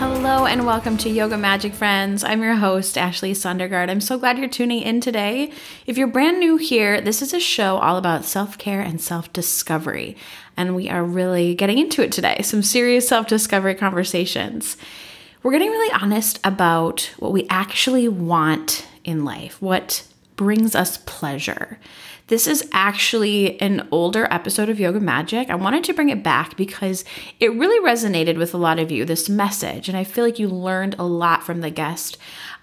Hello 0.00 0.46
and 0.46 0.64
welcome 0.64 0.96
to 0.96 1.10
Yoga 1.10 1.36
Magic 1.36 1.74
Friends. 1.74 2.24
I'm 2.24 2.42
your 2.42 2.54
host, 2.54 2.96
Ashley 2.96 3.34
Sondergaard. 3.34 3.90
I'm 3.90 4.00
so 4.00 4.16
glad 4.16 4.38
you're 4.38 4.48
tuning 4.48 4.80
in 4.80 5.02
today. 5.02 5.52
If 5.86 5.98
you're 5.98 6.06
brand 6.06 6.40
new 6.40 6.56
here, 6.56 7.02
this 7.02 7.20
is 7.20 7.34
a 7.34 7.38
show 7.38 7.76
all 7.76 7.98
about 7.98 8.24
self 8.24 8.56
care 8.56 8.80
and 8.80 8.98
self 8.98 9.30
discovery. 9.34 10.16
And 10.56 10.74
we 10.74 10.88
are 10.88 11.04
really 11.04 11.54
getting 11.54 11.76
into 11.76 12.02
it 12.02 12.12
today 12.12 12.40
some 12.40 12.62
serious 12.62 13.06
self 13.06 13.26
discovery 13.26 13.74
conversations. 13.74 14.78
We're 15.42 15.52
getting 15.52 15.68
really 15.68 15.92
honest 15.92 16.40
about 16.44 17.12
what 17.18 17.32
we 17.32 17.46
actually 17.50 18.08
want 18.08 18.86
in 19.04 19.26
life, 19.26 19.60
what 19.60 20.08
brings 20.34 20.74
us 20.74 20.96
pleasure. 21.04 21.78
This 22.30 22.46
is 22.46 22.64
actually 22.70 23.60
an 23.60 23.88
older 23.90 24.28
episode 24.30 24.68
of 24.68 24.78
Yoga 24.78 25.00
Magic. 25.00 25.50
I 25.50 25.56
wanted 25.56 25.82
to 25.82 25.92
bring 25.92 26.10
it 26.10 26.22
back 26.22 26.56
because 26.56 27.04
it 27.40 27.52
really 27.52 27.84
resonated 27.84 28.38
with 28.38 28.54
a 28.54 28.56
lot 28.56 28.78
of 28.78 28.92
you, 28.92 29.04
this 29.04 29.28
message. 29.28 29.88
And 29.88 29.98
I 29.98 30.04
feel 30.04 30.22
like 30.22 30.38
you 30.38 30.46
learned 30.46 30.94
a 30.96 31.02
lot 31.02 31.42
from 31.42 31.60
the 31.60 31.70
guest 31.70 32.18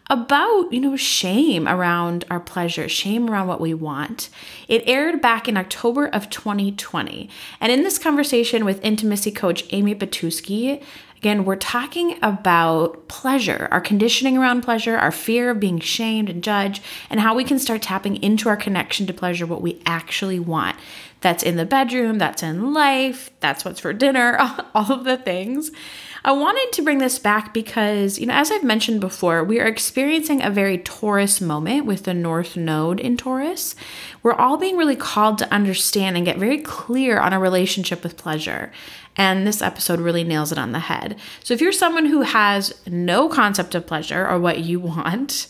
about, 0.10 0.72
you 0.72 0.80
know, 0.80 0.96
shame 0.96 1.68
around 1.68 2.26
our 2.30 2.40
pleasure, 2.40 2.88
shame 2.88 3.30
around 3.30 3.48
what 3.48 3.60
we 3.60 3.74
want. 3.74 4.30
It 4.68 4.88
aired 4.88 5.22
back 5.22 5.50
in 5.50 5.58
October 5.58 6.08
of 6.08 6.30
2020. 6.30 7.30
And 7.60 7.72
in 7.72 7.84
this 7.84 7.98
conversation 7.98 8.64
with 8.64 8.84
intimacy 8.84 9.32
coach 9.32 9.66
Amy 9.72 9.94
Batuski, 9.94 10.82
Again, 11.18 11.46
we're 11.46 11.56
talking 11.56 12.20
about 12.22 13.08
pleasure, 13.08 13.68
our 13.72 13.82
conditioning 13.82 14.38
around 14.38 14.62
pleasure, 14.62 14.96
our 14.96 15.12
fear 15.12 15.50
of 15.50 15.60
being 15.60 15.80
shamed 15.80 16.30
and 16.30 16.44
judged, 16.44 16.84
and 17.10 17.20
how 17.20 17.34
we 17.34 17.44
can 17.44 17.58
start 17.58 17.82
tapping 17.82 18.22
into 18.22 18.50
our 18.50 18.56
connection 18.56 19.08
to 19.08 19.14
pleasure, 19.14 19.48
what 19.48 19.64
we 19.64 19.82
actually 19.88 20.40
want. 20.40 20.78
That's 21.22 21.42
in 21.42 21.56
the 21.56 21.66
bedroom, 21.66 22.20
that's 22.20 22.44
in 22.44 22.72
life, 22.72 23.32
that's 23.40 23.66
what's 23.66 23.80
for 23.80 23.94
dinner, 23.94 24.38
all 24.76 24.92
of 24.92 25.06
the 25.06 25.18
things. 25.18 25.72
I 26.28 26.34
wanted 26.34 26.74
to 26.74 26.82
bring 26.82 26.98
this 26.98 27.20
back 27.20 27.54
because, 27.54 28.20
you 28.20 28.26
know, 28.26 28.34
as 28.34 28.52
I've 28.52 28.62
mentioned 28.62 29.00
before, 29.00 29.46
we 29.46 29.62
are 29.62 29.66
experiencing 29.66 30.44
a 30.44 30.50
very 30.50 30.78
Taurus 30.78 31.40
moment 31.40 31.86
with 31.86 32.04
the 32.04 32.14
North 32.14 32.58
Node 32.58 33.00
in 33.00 33.16
Taurus. 33.16 33.76
We're 34.22 34.34
all 34.34 34.58
being 34.58 34.76
really 34.76 34.98
called 34.98 35.38
to 35.38 35.54
understand 35.54 36.18
and 36.18 36.26
get 36.26 36.38
very 36.38 36.58
clear 36.58 37.18
on 37.18 37.32
a 37.32 37.40
relationship 37.40 38.04
with 38.04 38.18
pleasure. 38.18 38.74
And 39.16 39.48
this 39.48 39.62
episode 39.62 40.02
really 40.02 40.26
nails 40.26 40.52
it 40.52 40.58
on 40.58 40.74
the 40.74 40.80
head. 40.80 41.18
So 41.46 41.54
if 41.54 41.62
you're 41.62 41.72
someone 41.72 42.08
who 42.08 42.24
has 42.24 42.74
no 42.86 43.30
concept 43.30 43.74
of 43.74 43.88
pleasure 43.88 44.28
or 44.28 44.38
what 44.38 44.60
you 44.60 44.80
want, 44.82 45.48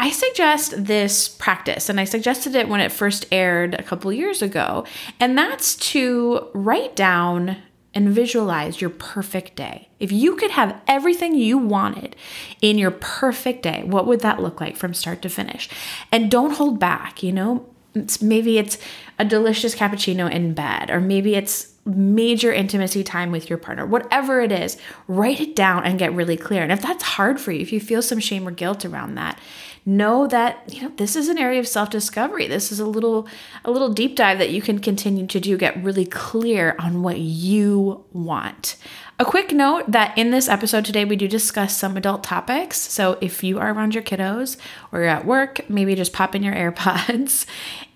I 0.00 0.10
suggest 0.10 0.84
this 0.84 1.28
practice, 1.28 1.88
and 1.88 2.00
I 2.00 2.04
suggested 2.04 2.56
it 2.56 2.68
when 2.68 2.80
it 2.80 2.90
first 2.90 3.26
aired 3.30 3.74
a 3.74 3.84
couple 3.84 4.12
years 4.12 4.42
ago, 4.42 4.84
and 5.20 5.38
that's 5.38 5.76
to 5.92 6.48
write 6.54 6.96
down 6.96 7.58
and 7.98 8.10
visualize 8.10 8.80
your 8.80 8.90
perfect 8.90 9.56
day. 9.56 9.88
If 9.98 10.12
you 10.12 10.36
could 10.36 10.52
have 10.52 10.80
everything 10.86 11.34
you 11.34 11.58
wanted 11.58 12.14
in 12.62 12.78
your 12.78 12.92
perfect 12.92 13.64
day, 13.64 13.82
what 13.82 14.06
would 14.06 14.20
that 14.20 14.40
look 14.40 14.60
like 14.60 14.76
from 14.76 14.94
start 14.94 15.20
to 15.22 15.28
finish? 15.28 15.68
And 16.12 16.30
don't 16.30 16.52
hold 16.52 16.78
back, 16.78 17.24
you 17.24 17.32
know? 17.32 17.66
It's, 17.96 18.22
maybe 18.22 18.56
it's 18.56 18.78
a 19.18 19.24
delicious 19.24 19.74
cappuccino 19.74 20.30
in 20.30 20.54
bed, 20.54 20.90
or 20.90 21.00
maybe 21.00 21.34
it's 21.34 21.74
major 21.84 22.52
intimacy 22.52 23.02
time 23.02 23.32
with 23.32 23.50
your 23.50 23.58
partner, 23.58 23.84
whatever 23.84 24.40
it 24.42 24.52
is, 24.52 24.76
write 25.08 25.40
it 25.40 25.56
down 25.56 25.82
and 25.84 25.98
get 25.98 26.12
really 26.12 26.36
clear. 26.36 26.62
And 26.62 26.70
if 26.70 26.80
that's 26.80 27.02
hard 27.02 27.40
for 27.40 27.50
you, 27.50 27.60
if 27.60 27.72
you 27.72 27.80
feel 27.80 28.00
some 28.00 28.20
shame 28.20 28.46
or 28.46 28.52
guilt 28.52 28.84
around 28.84 29.16
that, 29.16 29.40
know 29.84 30.26
that 30.26 30.62
you 30.72 30.82
know 30.82 30.92
this 30.96 31.16
is 31.16 31.28
an 31.28 31.38
area 31.38 31.60
of 31.60 31.68
self-discovery. 31.68 32.46
This 32.46 32.70
is 32.70 32.80
a 32.80 32.86
little 32.86 33.26
a 33.64 33.70
little 33.70 33.92
deep 33.92 34.16
dive 34.16 34.38
that 34.38 34.50
you 34.50 34.62
can 34.62 34.78
continue 34.78 35.26
to 35.26 35.40
do 35.40 35.56
get 35.56 35.82
really 35.82 36.04
clear 36.04 36.76
on 36.78 37.02
what 37.02 37.18
you 37.18 38.04
want. 38.12 38.76
A 39.20 39.24
quick 39.24 39.52
note 39.52 39.90
that 39.90 40.16
in 40.16 40.30
this 40.30 40.48
episode 40.48 40.84
today 40.84 41.04
we 41.04 41.16
do 41.16 41.26
discuss 41.26 41.76
some 41.76 41.96
adult 41.96 42.22
topics. 42.22 42.78
So 42.78 43.18
if 43.20 43.42
you 43.42 43.58
are 43.58 43.72
around 43.72 43.94
your 43.94 44.02
kiddos 44.02 44.56
or 44.92 45.00
you're 45.00 45.08
at 45.08 45.26
work 45.26 45.68
maybe 45.68 45.94
just 45.94 46.12
pop 46.12 46.34
in 46.34 46.42
your 46.42 46.54
airpods. 46.72 47.46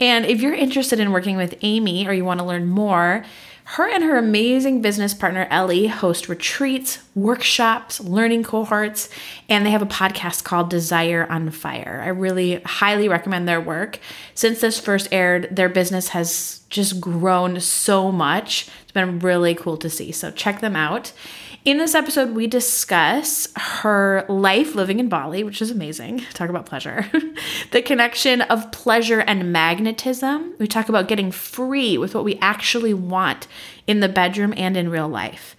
And 0.00 0.26
if 0.26 0.40
you're 0.40 0.54
interested 0.54 0.98
in 0.98 1.12
working 1.12 1.36
with 1.36 1.56
amy 1.62 2.06
or 2.06 2.12
you 2.12 2.24
want 2.24 2.40
to 2.40 2.46
learn 2.46 2.66
more 2.66 3.24
her 3.64 3.88
and 3.88 4.02
her 4.02 4.16
amazing 4.16 4.82
business 4.82 5.14
partner, 5.14 5.46
Ellie, 5.50 5.86
host 5.86 6.28
retreats, 6.28 6.98
workshops, 7.14 8.00
learning 8.00 8.42
cohorts, 8.42 9.08
and 9.48 9.64
they 9.64 9.70
have 9.70 9.82
a 9.82 9.86
podcast 9.86 10.44
called 10.44 10.68
Desire 10.68 11.26
on 11.30 11.50
Fire. 11.50 12.00
I 12.04 12.08
really 12.08 12.60
highly 12.62 13.08
recommend 13.08 13.48
their 13.48 13.60
work. 13.60 13.98
Since 14.34 14.60
this 14.60 14.80
first 14.80 15.08
aired, 15.12 15.54
their 15.54 15.68
business 15.68 16.08
has 16.08 16.62
just 16.70 17.00
grown 17.00 17.60
so 17.60 18.10
much. 18.10 18.68
It's 18.82 18.92
been 18.92 19.20
really 19.20 19.54
cool 19.54 19.76
to 19.78 19.88
see. 19.88 20.10
So 20.12 20.30
check 20.30 20.60
them 20.60 20.74
out. 20.74 21.12
In 21.64 21.78
this 21.78 21.94
episode, 21.94 22.34
we 22.34 22.48
discuss 22.48 23.46
her 23.56 24.26
life 24.28 24.74
living 24.74 24.98
in 24.98 25.08
Bali, 25.08 25.44
which 25.44 25.62
is 25.62 25.70
amazing. 25.70 26.18
Talk 26.34 26.50
about 26.50 26.66
pleasure. 26.66 27.08
the 27.70 27.80
connection 27.80 28.40
of 28.42 28.72
pleasure 28.72 29.20
and 29.20 29.52
magnetism. 29.52 30.54
We 30.58 30.66
talk 30.66 30.88
about 30.88 31.06
getting 31.06 31.30
free 31.30 31.96
with 31.96 32.16
what 32.16 32.24
we 32.24 32.36
actually 32.40 32.94
want 32.94 33.46
in 33.86 34.00
the 34.00 34.08
bedroom 34.08 34.52
and 34.56 34.76
in 34.76 34.90
real 34.90 35.08
life. 35.08 35.54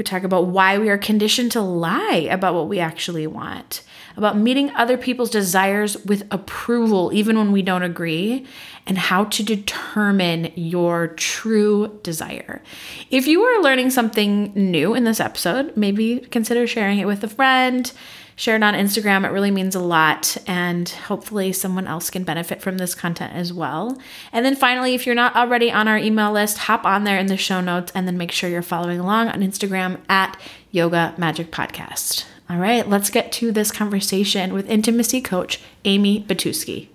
We 0.00 0.04
talk 0.04 0.22
about 0.22 0.46
why 0.46 0.78
we 0.78 0.88
are 0.88 0.96
conditioned 0.96 1.52
to 1.52 1.60
lie 1.60 2.26
about 2.30 2.54
what 2.54 2.68
we 2.68 2.78
actually 2.78 3.26
want 3.26 3.82
about 4.16 4.34
meeting 4.34 4.70
other 4.70 4.96
people's 4.96 5.28
desires 5.28 6.02
with 6.06 6.26
approval, 6.30 7.10
even 7.12 7.36
when 7.36 7.52
we 7.52 7.60
don't 7.60 7.82
agree, 7.82 8.46
and 8.86 8.96
how 8.96 9.24
to 9.24 9.42
determine 9.42 10.52
your 10.54 11.08
true 11.08 12.00
desire. 12.02 12.62
If 13.10 13.26
you 13.26 13.42
are 13.42 13.62
learning 13.62 13.90
something 13.90 14.52
new 14.54 14.94
in 14.94 15.04
this 15.04 15.20
episode, 15.20 15.76
maybe 15.76 16.20
consider 16.30 16.66
sharing 16.66 16.98
it 16.98 17.06
with 17.06 17.22
a 17.22 17.28
friend. 17.28 17.92
Share 18.40 18.56
it 18.56 18.62
on 18.62 18.72
Instagram. 18.72 19.26
It 19.26 19.32
really 19.32 19.50
means 19.50 19.74
a 19.74 19.80
lot, 19.80 20.38
and 20.46 20.88
hopefully, 20.88 21.52
someone 21.52 21.86
else 21.86 22.08
can 22.08 22.24
benefit 22.24 22.62
from 22.62 22.78
this 22.78 22.94
content 22.94 23.34
as 23.34 23.52
well. 23.52 24.00
And 24.32 24.46
then, 24.46 24.56
finally, 24.56 24.94
if 24.94 25.04
you're 25.04 25.14
not 25.14 25.36
already 25.36 25.70
on 25.70 25.86
our 25.88 25.98
email 25.98 26.32
list, 26.32 26.56
hop 26.56 26.86
on 26.86 27.04
there 27.04 27.18
in 27.18 27.26
the 27.26 27.36
show 27.36 27.60
notes 27.60 27.92
and 27.94 28.08
then 28.08 28.16
make 28.16 28.32
sure 28.32 28.48
you're 28.48 28.62
following 28.62 28.98
along 28.98 29.28
on 29.28 29.40
Instagram 29.40 30.00
at 30.08 30.40
Yoga 30.70 31.12
Magic 31.18 31.50
Podcast. 31.50 32.24
All 32.48 32.56
right, 32.56 32.88
let's 32.88 33.10
get 33.10 33.30
to 33.32 33.52
this 33.52 33.70
conversation 33.70 34.54
with 34.54 34.70
intimacy 34.70 35.20
coach 35.20 35.60
Amy 35.84 36.24
Batuski. 36.24 36.88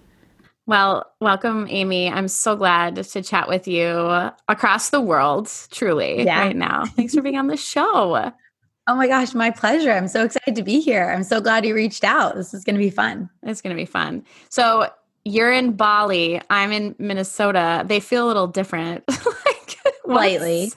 Well, 0.66 1.06
welcome, 1.22 1.68
Amy. 1.70 2.10
I'm 2.10 2.28
so 2.28 2.56
glad 2.56 2.96
to 2.96 3.22
chat 3.22 3.48
with 3.48 3.68
you 3.68 4.32
across 4.48 4.90
the 4.90 5.00
world, 5.00 5.52
truly, 5.70 6.24
yeah. 6.24 6.40
right 6.40 6.56
now. 6.56 6.86
Thanks 6.86 7.14
for 7.14 7.22
being 7.22 7.38
on 7.38 7.46
the 7.46 7.56
show. 7.56 8.34
Oh 8.88 8.96
my 8.96 9.08
gosh, 9.08 9.34
my 9.34 9.52
pleasure. 9.52 9.92
I'm 9.92 10.08
so 10.08 10.24
excited 10.24 10.56
to 10.56 10.64
be 10.64 10.80
here. 10.80 11.10
I'm 11.10 11.24
so 11.24 11.42
glad 11.42 11.66
you 11.66 11.74
reached 11.74 12.04
out. 12.04 12.36
This 12.36 12.54
is 12.54 12.64
going 12.64 12.76
to 12.76 12.80
be 12.80 12.90
fun. 12.90 13.30
It's 13.44 13.62
going 13.62 13.76
to 13.76 13.82
be 13.82 13.86
fun. 13.86 14.24
So, 14.50 14.90
you're 15.28 15.52
in 15.52 15.72
Bali, 15.72 16.40
I'm 16.52 16.72
in 16.72 16.96
Minnesota. 17.00 17.84
They 17.88 18.00
feel 18.00 18.26
a 18.26 18.28
little 18.28 18.46
different. 18.46 19.04
like, 19.10 19.80
slightly 20.06 20.72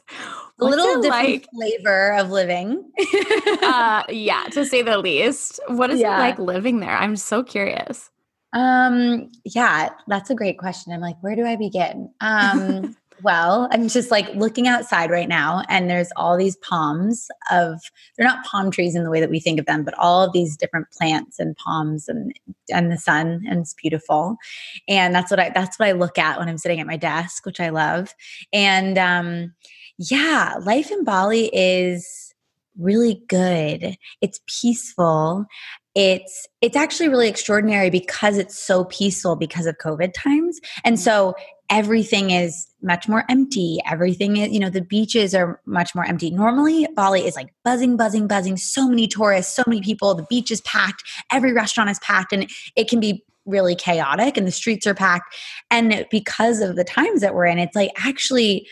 a 0.61 0.65
little 0.65 1.01
different 1.01 1.29
like? 1.29 1.47
flavor 1.55 2.15
of 2.15 2.31
living. 2.31 2.91
uh, 3.63 4.05
yeah, 4.09 4.45
to 4.53 4.65
say 4.65 4.83
the 4.83 4.99
least. 4.99 5.61
What 5.69 5.91
is 5.91 6.01
yeah. 6.01 6.17
it 6.17 6.21
like 6.21 6.39
living 6.39 6.81
there? 6.81 6.97
I'm 6.97 7.17
so 7.17 7.43
curious. 7.43 8.11
Um, 8.53 9.31
yeah, 9.45 9.91
that's 10.07 10.31
a 10.31 10.35
great 10.35 10.59
question. 10.59 10.93
I'm 10.93 11.01
like, 11.01 11.17
where 11.21 11.37
do 11.37 11.45
I 11.45 11.57
begin? 11.57 12.11
Um, 12.21 12.97
Well, 13.23 13.69
I'm 13.73 13.89
just 13.89 14.11
like 14.11 14.29
looking 14.35 14.69
outside 14.69 15.11
right 15.11 15.29
now, 15.29 15.63
and 15.69 15.91
there's 15.91 16.11
all 16.17 16.37
these 16.37 16.57
palms 16.57 17.29
of 17.51 17.81
they're 18.17 18.27
not 18.27 18.45
palm 18.45 18.71
trees 18.71 18.95
in 18.95 19.03
the 19.03 19.11
way 19.11 19.21
that 19.21 19.31
we 19.31 19.41
think 19.41 19.59
of 19.59 19.67
them, 19.67 19.85
but 19.85 19.95
all 19.99 20.23
of 20.23 20.33
these 20.33 20.57
different 20.57 20.91
plants 20.91 21.39
and 21.39 21.57
palms 21.57 22.09
and 22.09 22.33
and 22.73 22.93
the 22.93 22.99
sun, 22.99 23.45
and 23.49 23.61
it's 23.61 23.75
beautiful. 23.75 24.37
And 24.89 25.15
that's 25.15 25.31
what 25.31 25.41
I 25.41 25.51
that's 25.51 25.79
what 25.79 25.89
I 25.89 25.93
look 25.93 26.19
at 26.19 26.39
when 26.39 26.49
I'm 26.49 26.59
sitting 26.59 26.81
at 26.81 26.87
my 26.87 26.97
desk, 26.97 27.45
which 27.45 27.61
I 27.61 27.71
love. 27.71 28.15
And 28.53 28.99
um, 28.99 29.55
yeah, 29.99 30.55
life 30.63 30.91
in 30.91 31.03
Bali 31.05 31.51
is 31.53 32.35
really 32.79 33.23
good. 33.29 33.97
It's 34.21 34.41
peaceful 34.47 35.47
it's 35.99 36.47
it's 36.61 36.77
actually 36.77 37.09
really 37.09 37.29
extraordinary 37.29 37.91
because 37.91 38.39
it's 38.39 38.57
so 38.57 38.85
peaceful 38.85 39.35
because 39.35 39.67
of 39.67 39.77
covid 39.79 40.13
times. 40.15 40.61
And 40.85 40.95
mm-hmm. 40.95 41.03
so 41.03 41.35
everything 41.71 42.31
is 42.31 42.69
much 42.83 43.09
more 43.09 43.25
empty. 43.29 43.79
Everything 43.85 44.37
is 44.37 44.53
you 44.53 44.61
know 44.61 44.71
the 44.71 44.81
beaches 44.81 45.35
are 45.35 45.61
much 45.67 45.97
more 45.97 46.05
empty. 46.05 46.31
Normally 46.31 46.87
bali 46.95 47.27
is 47.27 47.35
like 47.35 47.53
buzzing 47.65 47.97
buzzing 47.97 48.29
buzzing. 48.29 48.57
So 48.57 48.89
many 48.89 49.09
tourists 49.09 49.53
so 49.53 49.65
many 49.67 49.81
people. 49.81 50.15
The 50.15 50.27
beach 50.31 50.53
is 50.53 50.61
packed. 50.61 51.03
Every 51.33 51.53
restaurant 51.53 51.91
is 51.91 51.99
packed 51.99 52.33
and 52.33 52.49
it 52.77 52.89
can 52.89 53.01
be 53.01 53.25
really 53.45 53.75
chaotic 53.75 54.37
and 54.37 54.47
the 54.47 54.53
streets 54.53 54.87
are 54.87 54.95
packed. 54.95 55.35
And 55.69 56.07
because 56.13 56.61
of 56.61 56.77
the 56.77 56.85
times 56.85 57.23
that 57.23 57.35
we're 57.35 57.47
in 57.47 57.59
it's 57.59 57.75
like 57.75 57.91
actually 57.97 58.69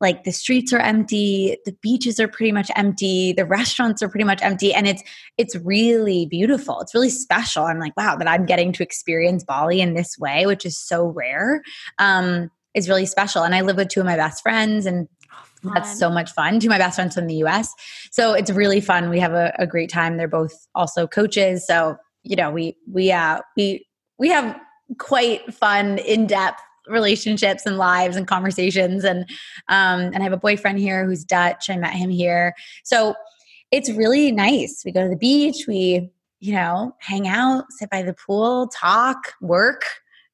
like 0.00 0.24
the 0.24 0.32
streets 0.32 0.72
are 0.72 0.78
empty 0.78 1.56
the 1.64 1.76
beaches 1.82 2.18
are 2.18 2.28
pretty 2.28 2.52
much 2.52 2.70
empty 2.76 3.32
the 3.32 3.44
restaurants 3.44 4.02
are 4.02 4.08
pretty 4.08 4.24
much 4.24 4.42
empty 4.42 4.72
and 4.72 4.86
it's 4.86 5.02
it's 5.38 5.56
really 5.56 6.26
beautiful 6.26 6.80
it's 6.80 6.94
really 6.94 7.10
special 7.10 7.64
i'm 7.64 7.78
like 7.78 7.96
wow 7.96 8.16
that 8.16 8.28
i'm 8.28 8.46
getting 8.46 8.72
to 8.72 8.82
experience 8.82 9.44
bali 9.44 9.80
in 9.80 9.94
this 9.94 10.18
way 10.18 10.46
which 10.46 10.64
is 10.64 10.78
so 10.78 11.06
rare 11.08 11.62
um 11.98 12.50
is 12.74 12.88
really 12.88 13.06
special 13.06 13.42
and 13.42 13.54
i 13.54 13.60
live 13.60 13.76
with 13.76 13.88
two 13.88 14.00
of 14.00 14.06
my 14.06 14.16
best 14.16 14.42
friends 14.42 14.86
and. 14.86 15.08
That's 15.62 15.98
so 15.98 16.08
much 16.08 16.32
fun. 16.32 16.58
Two 16.58 16.68
of 16.68 16.70
my 16.70 16.78
best 16.78 16.94
friends 16.94 17.14
from 17.14 17.26
the 17.26 17.34
US. 17.44 17.74
So 18.10 18.32
it's 18.32 18.50
really 18.50 18.80
fun. 18.80 19.10
We 19.10 19.20
have 19.20 19.34
a, 19.34 19.54
a 19.58 19.66
great 19.66 19.90
time. 19.90 20.16
They're 20.16 20.26
both 20.26 20.54
also 20.74 21.06
coaches. 21.06 21.66
So, 21.66 21.98
you 22.22 22.34
know, 22.34 22.50
we 22.50 22.78
we 22.90 23.12
uh 23.12 23.40
we 23.58 23.86
we 24.18 24.30
have 24.30 24.58
quite 24.98 25.52
fun, 25.52 25.98
in-depth 25.98 26.62
relationships 26.90 27.64
and 27.66 27.78
lives 27.78 28.16
and 28.16 28.26
conversations 28.26 29.04
and 29.04 29.20
um 29.68 30.00
and 30.00 30.18
I 30.18 30.22
have 30.22 30.32
a 30.32 30.38
boyfriend 30.38 30.78
here 30.78 31.06
who's 31.06 31.24
Dutch. 31.24 31.70
I 31.70 31.76
met 31.76 31.94
him 31.94 32.10
here. 32.10 32.54
So 32.84 33.14
it's 33.70 33.90
really 33.90 34.32
nice. 34.32 34.82
We 34.84 34.92
go 34.92 35.02
to 35.02 35.08
the 35.08 35.16
beach, 35.16 35.66
we, 35.68 36.10
you 36.40 36.52
know, 36.52 36.96
hang 36.98 37.28
out, 37.28 37.64
sit 37.70 37.90
by 37.90 38.02
the 38.02 38.14
pool, 38.14 38.68
talk, 38.68 39.34
work, 39.40 39.84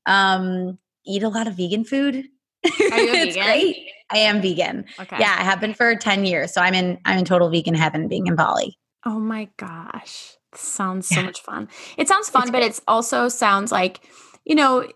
um, 0.07 0.79
eat 1.05 1.23
a 1.23 1.29
lot 1.29 1.47
of 1.47 1.55
vegan 1.55 1.85
food. 1.85 2.25
it's 2.65 3.37
vegan? 3.37 3.45
great. 3.45 3.91
I 4.11 4.19
am 4.19 4.41
vegan. 4.41 4.85
Okay. 4.99 5.17
Yeah, 5.19 5.35
I 5.39 5.43
have 5.43 5.61
been 5.61 5.75
for 5.75 5.95
10 5.95 6.25
years. 6.25 6.55
So 6.55 6.61
I'm 6.61 6.75
in 6.75 6.99
I'm 7.05 7.19
in 7.19 7.25
total 7.25 7.51
vegan 7.51 7.75
heaven 7.75 8.09
being 8.09 8.27
in 8.27 8.37
Bali. 8.37 8.79
Oh 9.05 9.19
my 9.21 9.49
gosh. 9.57 10.37
Sounds 10.55 11.09
so 11.09 11.17
yeah. 11.17 11.27
much 11.27 11.43
fun. 11.43 11.69
It 11.99 12.09
sounds 12.09 12.29
fun, 12.31 12.45
it's 12.45 12.51
but 12.51 12.63
it 12.63 12.81
also 12.89 13.29
sounds 13.29 13.71
like, 13.71 14.01
you 14.45 14.55
know, 14.55 14.89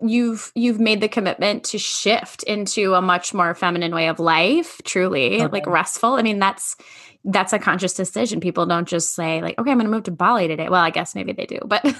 you've 0.00 0.52
you've 0.54 0.80
made 0.80 1.00
the 1.00 1.08
commitment 1.08 1.64
to 1.64 1.78
shift 1.78 2.42
into 2.44 2.94
a 2.94 3.02
much 3.02 3.34
more 3.34 3.54
feminine 3.54 3.94
way 3.94 4.08
of 4.08 4.18
life 4.18 4.80
truly 4.84 5.42
okay. 5.42 5.46
like 5.48 5.66
restful 5.66 6.14
i 6.14 6.22
mean 6.22 6.38
that's 6.38 6.76
that's 7.24 7.52
a 7.52 7.58
conscious 7.58 7.92
decision 7.92 8.40
people 8.40 8.66
don't 8.66 8.88
just 8.88 9.14
say 9.14 9.42
like 9.42 9.58
okay 9.58 9.70
i'm 9.70 9.76
going 9.76 9.86
to 9.86 9.92
move 9.92 10.04
to 10.04 10.10
bali 10.10 10.48
today 10.48 10.68
well 10.68 10.82
i 10.82 10.90
guess 10.90 11.14
maybe 11.14 11.32
they 11.32 11.46
do 11.46 11.58
but 11.66 11.84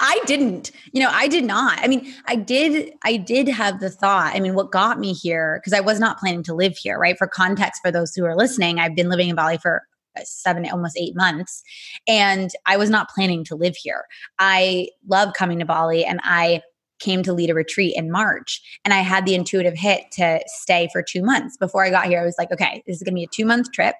I 0.00 0.20
didn't. 0.26 0.70
You 0.92 1.02
know, 1.02 1.10
I 1.12 1.28
did 1.28 1.44
not. 1.44 1.78
I 1.80 1.88
mean, 1.88 2.12
I 2.26 2.36
did 2.36 2.92
I 3.04 3.16
did 3.16 3.48
have 3.48 3.80
the 3.80 3.90
thought. 3.90 4.34
I 4.34 4.40
mean, 4.40 4.54
what 4.54 4.70
got 4.70 4.98
me 4.98 5.12
here 5.12 5.60
because 5.60 5.72
I 5.72 5.80
was 5.80 5.98
not 5.98 6.18
planning 6.18 6.42
to 6.44 6.54
live 6.54 6.76
here, 6.76 6.98
right? 6.98 7.16
For 7.16 7.26
context 7.26 7.82
for 7.82 7.90
those 7.90 8.14
who 8.14 8.24
are 8.24 8.36
listening, 8.36 8.78
I've 8.78 8.94
been 8.94 9.08
living 9.08 9.28
in 9.28 9.36
Bali 9.36 9.58
for 9.58 9.82
seven, 10.24 10.68
almost 10.70 10.96
eight 10.98 11.16
months. 11.16 11.62
And 12.06 12.50
I 12.66 12.76
was 12.76 12.90
not 12.90 13.08
planning 13.10 13.44
to 13.44 13.56
live 13.56 13.76
here. 13.76 14.04
I 14.38 14.88
love 15.06 15.34
coming 15.34 15.58
to 15.58 15.64
Bali 15.64 16.04
and 16.04 16.20
I 16.22 16.62
came 16.98 17.22
to 17.22 17.32
lead 17.32 17.50
a 17.50 17.54
retreat 17.54 17.94
in 17.96 18.10
March. 18.10 18.60
And 18.84 18.92
I 18.92 18.98
had 18.98 19.24
the 19.24 19.34
intuitive 19.34 19.74
hit 19.74 20.10
to 20.12 20.40
stay 20.46 20.88
for 20.92 21.02
two 21.02 21.22
months. 21.22 21.56
Before 21.56 21.84
I 21.84 21.90
got 21.90 22.06
here, 22.06 22.20
I 22.20 22.24
was 22.24 22.36
like, 22.38 22.50
okay, 22.52 22.82
this 22.86 22.96
is 22.96 23.02
going 23.02 23.14
to 23.14 23.18
be 23.18 23.24
a 23.24 23.28
two 23.28 23.44
month 23.44 23.72
trip. 23.72 23.94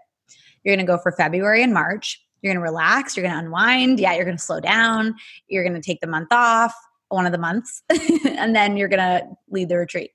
You're 0.64 0.74
going 0.74 0.84
to 0.84 0.92
go 0.92 0.98
for 0.98 1.12
February 1.12 1.62
and 1.62 1.72
March. 1.72 2.20
You're 2.42 2.52
going 2.52 2.62
to 2.62 2.70
relax. 2.70 3.16
You're 3.16 3.24
going 3.24 3.34
to 3.34 3.44
unwind. 3.44 4.00
Yeah, 4.00 4.14
you're 4.14 4.24
going 4.24 4.36
to 4.36 4.42
slow 4.42 4.60
down. 4.60 5.14
You're 5.48 5.64
going 5.64 5.80
to 5.80 5.84
take 5.84 6.00
the 6.00 6.06
month 6.06 6.28
off, 6.30 6.74
one 7.08 7.26
of 7.26 7.32
the 7.32 7.38
months, 7.38 7.82
and 8.24 8.54
then 8.54 8.76
you're 8.76 8.88
going 8.88 8.98
to 8.98 9.26
lead 9.50 9.68
the 9.68 9.76
retreat. 9.76 10.10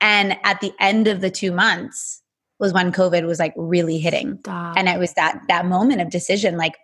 And 0.00 0.36
at 0.44 0.60
the 0.60 0.72
end 0.80 1.08
of 1.08 1.20
the 1.20 1.30
two 1.30 1.52
months, 1.52 2.22
was 2.58 2.72
when 2.72 2.92
COVID 2.92 3.26
was 3.26 3.38
like 3.38 3.54
really 3.56 3.98
hitting. 3.98 4.38
Stop. 4.40 4.76
And 4.76 4.88
it 4.88 4.98
was 4.98 5.12
that 5.14 5.40
that 5.48 5.66
moment 5.66 6.00
of 6.00 6.10
decision 6.10 6.56
like 6.56 6.76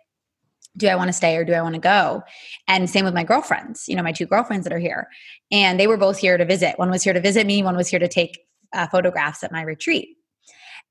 do 0.75 0.87
I 0.87 0.95
want 0.95 1.09
to 1.09 1.13
stay 1.13 1.37
or 1.37 1.45
do 1.45 1.53
I 1.53 1.61
want 1.61 1.75
to 1.75 1.81
go? 1.81 2.23
And 2.67 2.89
same 2.89 3.05
with 3.05 3.13
my 3.13 3.23
girlfriends, 3.23 3.85
you 3.87 3.95
know, 3.95 4.03
my 4.03 4.11
two 4.11 4.25
girlfriends 4.25 4.63
that 4.63 4.73
are 4.73 4.79
here. 4.79 5.07
And 5.51 5.79
they 5.79 5.87
were 5.87 5.97
both 5.97 6.17
here 6.17 6.37
to 6.37 6.45
visit. 6.45 6.79
One 6.79 6.89
was 6.89 7.03
here 7.03 7.13
to 7.13 7.21
visit 7.21 7.45
me, 7.45 7.63
one 7.63 7.75
was 7.75 7.87
here 7.87 7.99
to 7.99 8.07
take 8.07 8.39
uh, 8.73 8.87
photographs 8.87 9.43
at 9.43 9.51
my 9.51 9.61
retreat. 9.61 10.17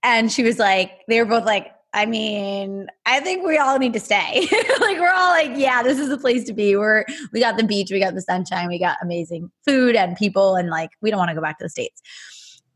And 0.02 0.30
she 0.30 0.42
was 0.42 0.58
like, 0.58 0.92
they 1.08 1.20
were 1.20 1.28
both 1.28 1.44
like, 1.44 1.72
I 1.94 2.06
mean, 2.06 2.86
I 3.04 3.20
think 3.20 3.46
we 3.46 3.58
all 3.58 3.78
need 3.78 3.92
to 3.92 4.00
stay. 4.00 4.40
like 4.80 4.98
we're 4.98 5.12
all 5.12 5.30
like, 5.30 5.52
yeah, 5.56 5.82
this 5.82 5.98
is 5.98 6.08
the 6.08 6.16
place 6.16 6.44
to 6.44 6.52
be. 6.52 6.74
We're 6.74 7.04
we 7.32 7.40
got 7.40 7.58
the 7.58 7.64
beach, 7.64 7.90
we 7.90 8.00
got 8.00 8.14
the 8.14 8.22
sunshine, 8.22 8.68
we 8.68 8.78
got 8.78 8.96
amazing 9.02 9.50
food 9.66 9.94
and 9.94 10.16
people 10.16 10.54
and 10.54 10.70
like 10.70 10.90
we 11.02 11.10
don't 11.10 11.18
want 11.18 11.28
to 11.28 11.34
go 11.34 11.42
back 11.42 11.58
to 11.58 11.64
the 11.64 11.68
states. 11.68 12.00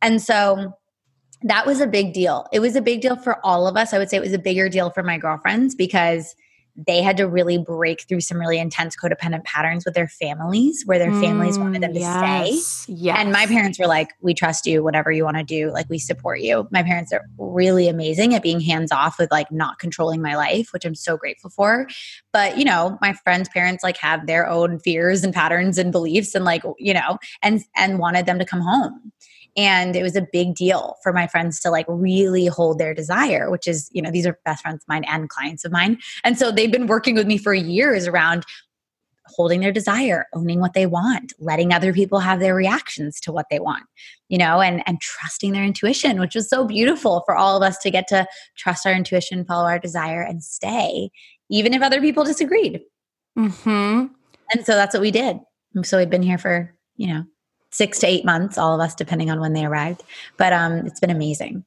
And 0.03 0.21
so 0.21 0.75
that 1.43 1.67
was 1.67 1.81
a 1.81 1.87
big 1.87 2.13
deal. 2.13 2.47
It 2.53 2.61
was 2.61 2.77
a 2.77 2.83
big 2.83 3.01
deal 3.01 3.17
for 3.17 3.45
all 3.45 3.67
of 3.67 3.77
us. 3.77 3.93
I 3.93 3.99
would 3.99 4.11
say 4.11 4.17
it 4.17 4.23
was 4.23 4.33
a 4.33 4.39
bigger 4.39 4.69
deal 4.69 4.91
for 4.91 5.03
my 5.03 5.19
girlfriends 5.19 5.75
because 5.75 6.35
they 6.77 7.01
had 7.01 7.17
to 7.17 7.27
really 7.27 7.57
break 7.57 8.03
through 8.07 8.21
some 8.21 8.39
really 8.39 8.59
intense 8.59 8.95
codependent 8.97 9.45
patterns 9.45 9.85
with 9.85 9.95
their 9.95 10.09
families 10.09 10.83
where 10.85 10.99
their 10.99 11.13
families 11.13 11.57
mm, 11.57 11.63
wanted 11.63 11.83
them 11.83 11.95
to 11.95 12.01
yes, 12.01 12.67
stay. 12.67 12.93
Yes. 12.93 13.17
And 13.19 13.33
my 13.33 13.47
parents 13.47 13.79
were 13.79 13.87
like, 13.87 14.11
we 14.21 14.35
trust 14.35 14.67
you, 14.67 14.83
whatever 14.83 15.11
you 15.11 15.25
want 15.25 15.39
to 15.39 15.43
do, 15.43 15.71
like 15.73 15.89
we 15.89 15.99
support 15.99 16.41
you. 16.41 16.69
My 16.71 16.83
parents 16.83 17.13
are 17.15 17.25
really 17.39 17.89
amazing 17.89 18.35
at 18.35 18.43
being 18.43 18.61
hands 18.61 18.93
off 18.93 19.19
with 19.19 19.31
like 19.31 19.51
not 19.51 19.79
controlling 19.79 20.21
my 20.21 20.37
life, 20.37 20.73
which 20.73 20.85
I'm 20.85 20.95
so 20.95 21.17
grateful 21.17 21.49
for. 21.49 21.89
But, 22.33 22.59
you 22.59 22.65
know, 22.65 22.99
my 23.01 23.15
friends' 23.15 23.49
parents 23.49 23.83
like 23.83 23.97
have 23.99 24.27
their 24.27 24.47
own 24.47 24.79
fears 24.79 25.25
and 25.25 25.33
patterns 25.33 25.79
and 25.79 25.91
beliefs 25.91 26.35
and 26.35 26.45
like, 26.45 26.63
you 26.79 26.93
know, 26.93 27.19
and 27.43 27.63
and 27.75 27.99
wanted 27.99 28.27
them 28.27 28.39
to 28.39 28.45
come 28.45 28.61
home 28.61 29.13
and 29.57 29.97
it 29.97 30.03
was 30.03 30.17
a 30.17 30.27
big 30.33 30.55
deal 30.55 30.97
for 31.03 31.13
my 31.13 31.27
friends 31.27 31.61
to 31.61 31.71
like 31.71 31.87
really 31.89 32.47
hold 32.47 32.79
their 32.79 32.95
desire 32.95 33.51
which 33.51 33.67
is 33.67 33.89
you 33.93 34.03
know 34.03 34.11
these 34.11 34.27
are 34.27 34.39
best 34.45 34.63
friends 34.63 34.83
of 34.83 34.89
mine 34.89 35.05
and 35.09 35.29
clients 35.29 35.65
of 35.65 35.73
mine. 35.73 35.99
And 36.25 36.39
so 36.39 36.51
they've 36.51 36.73
been 36.73 36.87
working 36.87 37.15
with 37.15 37.27
me 37.27 37.39
for 37.39 37.55
years 37.55 38.07
around 38.07 38.45
holding 39.29 39.61
their 39.61 39.73
desire 39.73 40.27
owning 40.35 40.61
what 40.61 40.73
they 40.73 40.87
want 40.87 41.33
letting 41.41 41.73
other 41.73 41.93
people 41.93 42.21
have 42.21 42.39
their 42.39 42.55
reactions 42.55 43.19
to 43.19 43.33
what 43.33 43.47
they 43.51 43.59
want 43.59 43.83
you 44.29 44.39
know 44.39 44.61
and 44.61 44.85
and 44.87 45.01
trusting 45.01 45.53
their 45.53 45.65
intuition 45.65 46.21
which 46.21 46.37
was 46.37 46.49
so 46.49 46.65
beautiful 46.65 47.25
for 47.27 47.35
all 47.35 47.57
of 47.57 47.63
us 47.63 47.77
to 47.79 47.91
get 47.91 48.07
to 48.07 48.25
trust 48.57 48.87
our 48.87 48.93
intuition 48.93 49.45
follow 49.45 49.67
our 49.67 49.81
desire 49.81 50.23
and 50.23 50.45
stay 50.45 51.11
even 51.49 51.75
if 51.75 51.83
other 51.83 52.01
people 52.01 52.25
disagreed. 52.25 52.83
Mm-hmm. 53.39 54.07
and 54.53 54.65
so 54.67 54.75
that's 54.75 54.95
what 54.95 55.03
we 55.03 55.11
did. 55.11 55.39
So 55.83 55.99
we've 55.99 56.09
been 56.09 56.23
here 56.23 56.39
for 56.39 56.75
you 56.97 57.09
know 57.09 57.25
six 57.77 57.99
to 58.01 58.07
eight 58.07 58.25
months, 58.25 58.59
all 58.59 58.75
of 58.75 58.81
us, 58.81 58.95
depending 58.95 59.31
on 59.31 59.41
when 59.41 59.53
they 59.53 59.65
arrived. 59.65 60.03
But 60.37 60.53
um, 60.53 60.87
it's 60.87 61.01
been 61.01 61.11
amazing. 61.11 61.65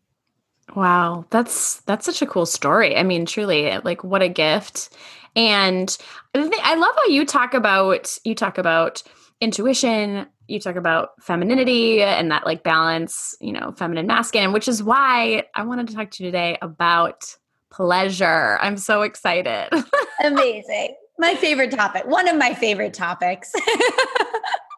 Wow, 0.75 1.25
that's 1.29 1.81
that's 1.81 2.05
such 2.05 2.21
a 2.21 2.27
cool 2.27 2.45
story. 2.45 2.95
I 2.95 3.03
mean, 3.03 3.25
truly, 3.25 3.77
like 3.83 4.03
what 4.03 4.21
a 4.21 4.29
gift. 4.29 4.89
And 5.35 5.95
I 6.35 6.75
love 6.75 6.95
how 6.95 7.05
you 7.05 7.25
talk 7.25 7.53
about 7.53 8.17
you 8.23 8.35
talk 8.35 8.57
about 8.57 9.03
intuition, 9.41 10.27
you 10.47 10.59
talk 10.59 10.75
about 10.75 11.11
femininity 11.21 12.01
and 12.01 12.29
that 12.31 12.45
like 12.45 12.63
balance, 12.63 13.35
you 13.39 13.53
know, 13.53 13.71
feminine 13.77 14.07
masculine, 14.07 14.51
which 14.51 14.67
is 14.67 14.83
why 14.83 15.45
I 15.55 15.63
wanted 15.63 15.87
to 15.87 15.95
talk 15.95 16.11
to 16.11 16.23
you 16.23 16.29
today 16.29 16.57
about 16.61 17.35
pleasure. 17.71 18.57
I'm 18.61 18.77
so 18.77 19.03
excited. 19.03 19.69
Amazing. 20.23 20.95
My 21.17 21.35
favorite 21.35 21.71
topic. 21.71 22.05
One 22.05 22.27
of 22.27 22.37
my 22.37 22.53
favorite 22.53 22.93
topics. 22.93 23.53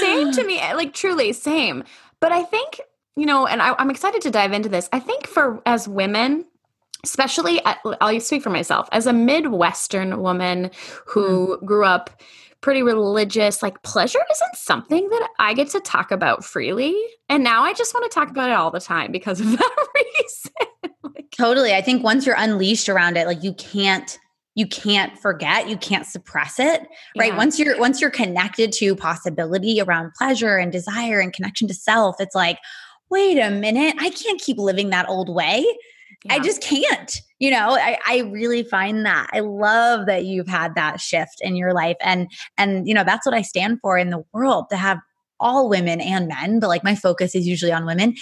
same 0.00 0.32
to 0.32 0.44
me, 0.46 0.58
like 0.74 0.92
truly 0.92 1.32
same. 1.32 1.84
But 2.20 2.32
I 2.32 2.42
think, 2.42 2.80
you 3.16 3.26
know, 3.26 3.46
and 3.46 3.60
I, 3.60 3.74
I'm 3.78 3.90
excited 3.90 4.22
to 4.22 4.30
dive 4.30 4.52
into 4.52 4.68
this. 4.68 4.88
I 4.92 4.98
think 4.98 5.26
for 5.26 5.62
as 5.66 5.88
women, 5.88 6.44
especially 7.02 7.64
at, 7.64 7.78
I'll 8.00 8.20
speak 8.20 8.42
for 8.42 8.50
myself 8.50 8.88
as 8.92 9.06
a 9.06 9.12
Midwestern 9.12 10.20
woman 10.20 10.70
who 11.06 11.58
mm. 11.58 11.64
grew 11.64 11.84
up 11.84 12.10
pretty 12.64 12.82
religious, 12.82 13.62
like 13.62 13.82
pleasure 13.82 14.20
isn't 14.30 14.56
something 14.56 15.06
that 15.10 15.28
I 15.38 15.52
get 15.52 15.68
to 15.70 15.80
talk 15.80 16.10
about 16.10 16.42
freely. 16.42 16.96
And 17.28 17.44
now 17.44 17.62
I 17.62 17.74
just 17.74 17.92
want 17.92 18.10
to 18.10 18.14
talk 18.14 18.30
about 18.30 18.48
it 18.48 18.54
all 18.54 18.70
the 18.70 18.80
time 18.80 19.12
because 19.12 19.38
of 19.38 19.50
that 19.58 19.86
reason. 19.94 20.94
like, 21.14 21.30
totally. 21.30 21.74
I 21.74 21.82
think 21.82 22.02
once 22.02 22.24
you're 22.24 22.36
unleashed 22.38 22.88
around 22.88 23.18
it, 23.18 23.26
like 23.26 23.44
you 23.44 23.52
can't 23.52 24.18
you 24.54 24.66
can't 24.66 25.18
forget 25.18 25.68
you 25.68 25.76
can't 25.76 26.06
suppress 26.06 26.58
it 26.58 26.82
right? 27.18 27.32
Yeah. 27.32 27.36
once 27.36 27.58
you're 27.58 27.78
once 27.78 28.00
you're 28.00 28.10
connected 28.10 28.72
to 28.72 28.94
possibility 28.96 29.80
around 29.80 30.12
pleasure 30.16 30.56
and 30.56 30.72
desire 30.72 31.20
and 31.20 31.32
connection 31.32 31.68
to 31.68 31.74
self 31.74 32.16
it's 32.20 32.34
like 32.34 32.58
wait 33.10 33.38
a 33.38 33.50
minute 33.50 33.94
i 33.98 34.10
can't 34.10 34.40
keep 34.40 34.58
living 34.58 34.90
that 34.90 35.08
old 35.08 35.28
way. 35.28 35.64
I 36.30 36.38
just 36.38 36.62
can't 36.62 37.20
you 37.38 37.50
know? 37.50 37.76
I, 37.76 37.98
I 38.06 38.18
really 38.20 38.62
find 38.62 39.04
that 39.04 39.28
i 39.32 39.40
love 39.40 40.06
that 40.06 40.24
you've 40.24 40.48
had 40.48 40.74
that 40.74 41.00
shift 41.00 41.40
in 41.40 41.54
your 41.54 41.74
life 41.74 41.96
and 42.00 42.30
and 42.56 42.88
you 42.88 42.94
know 42.94 43.04
that's 43.04 43.26
what 43.26 43.34
i 43.34 43.42
stand 43.42 43.80
for 43.82 43.98
in 43.98 44.10
the 44.10 44.24
world 44.32 44.66
to 44.70 44.76
have 44.76 44.98
all 45.40 45.68
women 45.68 46.00
and 46.00 46.28
men 46.28 46.60
but 46.60 46.68
like 46.68 46.82
my 46.82 46.94
focus 46.94 47.34
is 47.34 47.46
usually 47.46 47.72
on 47.72 47.84
women 47.84 48.14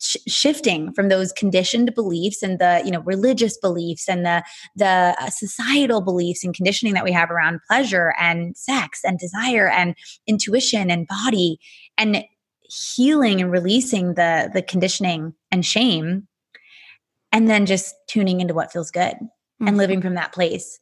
sh- 0.00 0.16
shifting 0.26 0.92
from 0.92 1.08
those 1.08 1.32
conditioned 1.32 1.94
beliefs 1.94 2.42
and 2.42 2.58
the 2.58 2.82
you 2.84 2.90
know 2.90 3.00
religious 3.00 3.56
beliefs 3.58 4.08
and 4.08 4.24
the 4.24 4.42
the 4.76 5.14
uh, 5.20 5.30
societal 5.30 6.00
beliefs 6.00 6.44
and 6.44 6.54
conditioning 6.54 6.94
that 6.94 7.04
we 7.04 7.12
have 7.12 7.30
around 7.30 7.60
pleasure 7.68 8.14
and 8.18 8.56
sex 8.56 9.00
and 9.04 9.18
desire 9.18 9.68
and 9.68 9.94
intuition 10.26 10.90
and 10.90 11.06
body 11.06 11.58
and 11.98 12.24
healing 12.94 13.40
and 13.40 13.50
releasing 13.50 14.14
the 14.14 14.50
the 14.54 14.62
conditioning 14.62 15.34
and 15.50 15.64
shame 15.66 16.26
and 17.32 17.48
then 17.48 17.66
just 17.66 17.94
tuning 18.08 18.40
into 18.40 18.54
what 18.54 18.72
feels 18.72 18.90
good 18.90 19.14
Mhm. 19.60 19.68
and 19.68 19.76
living 19.76 20.00
from 20.00 20.14
that 20.14 20.32
place. 20.32 20.78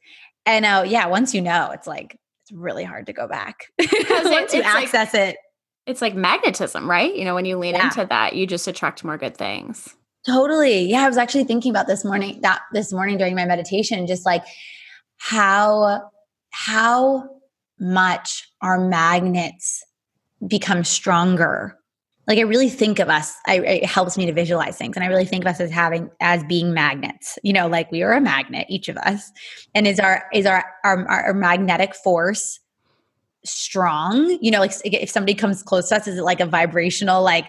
And 0.47 0.65
uh 0.65 0.85
yeah 0.87 1.07
once 1.07 1.35
you 1.35 1.41
know 1.43 1.71
it's 1.73 1.87
like 1.87 2.17
it's 2.43 2.53
really 2.53 2.85
hard 2.85 3.07
to 3.07 3.13
go 3.13 3.27
back. 3.27 3.67
It- 3.79 3.91
you 3.93 4.37
it's 4.43 4.55
like- 4.55 4.65
access 4.65 5.15
it 5.15 5.37
It's 5.89 6.03
like 6.03 6.15
magnetism, 6.15 6.89
right? 6.89 7.15
You 7.17 7.25
know, 7.25 7.35
when 7.35 7.47
you 7.47 7.57
lean 7.59 7.75
Yeah. 7.75 7.85
into 7.85 8.05
that, 8.05 8.35
you 8.35 8.47
just 8.47 8.69
attract 8.69 9.03
more 9.05 9.17
good 9.17 9.37
things. 9.37 9.95
Totally. 10.27 10.83
Yeah, 10.91 11.05
I 11.05 11.09
was 11.09 11.17
actually 11.17 11.45
thinking 11.45 11.71
about 11.71 11.87
this 11.87 12.05
morning 12.05 12.41
that 12.43 12.61
this 12.73 12.93
morning 12.93 13.17
during 13.17 13.35
my 13.35 13.47
meditation 13.47 14.07
just 14.07 14.27
like 14.27 14.45
how 15.17 16.11
how 16.51 17.29
much 17.81 18.47
our 18.61 18.79
magnets 18.79 19.83
become 20.47 20.85
stronger. 20.85 21.77
Like 22.27 22.39
I 22.39 22.43
really 22.43 22.69
think 22.69 22.99
of 22.99 23.09
us 23.09 23.35
I, 23.47 23.61
it 23.61 23.87
helps 23.87 24.19
me 24.19 24.27
to 24.27 24.33
visualize 24.35 24.77
things 24.77 24.97
and 24.97 25.05
I 25.05 25.09
really 25.09 25.25
think 25.25 25.45
of 25.45 25.51
us 25.51 25.61
as 25.61 25.71
having 25.71 26.11
as 26.21 26.45
being 26.45 26.75
magnets. 26.75 27.39
You 27.43 27.55
know, 27.55 27.67
like 27.69 27.91
we 27.91 28.03
are 28.03 28.13
a 28.13 28.21
magnet 28.21 28.67
each 28.69 28.89
of 28.89 28.99
us. 28.99 29.31
And 29.75 29.87
is 29.87 29.99
our 29.99 30.25
is 30.35 30.45
our 30.45 30.65
our, 30.85 31.09
our 31.09 31.33
magnetic 31.33 31.95
force 31.95 32.61
strong? 33.45 34.39
You 34.41 34.51
know, 34.51 34.61
like 34.61 34.73
if 34.85 35.11
somebody 35.11 35.35
comes 35.35 35.63
close 35.63 35.89
to 35.91 35.97
us 35.97 36.07
is 36.07 36.19
it 36.19 36.23
like 36.23 36.41
a 36.41 36.47
vibrational 36.47 37.23
like 37.23 37.47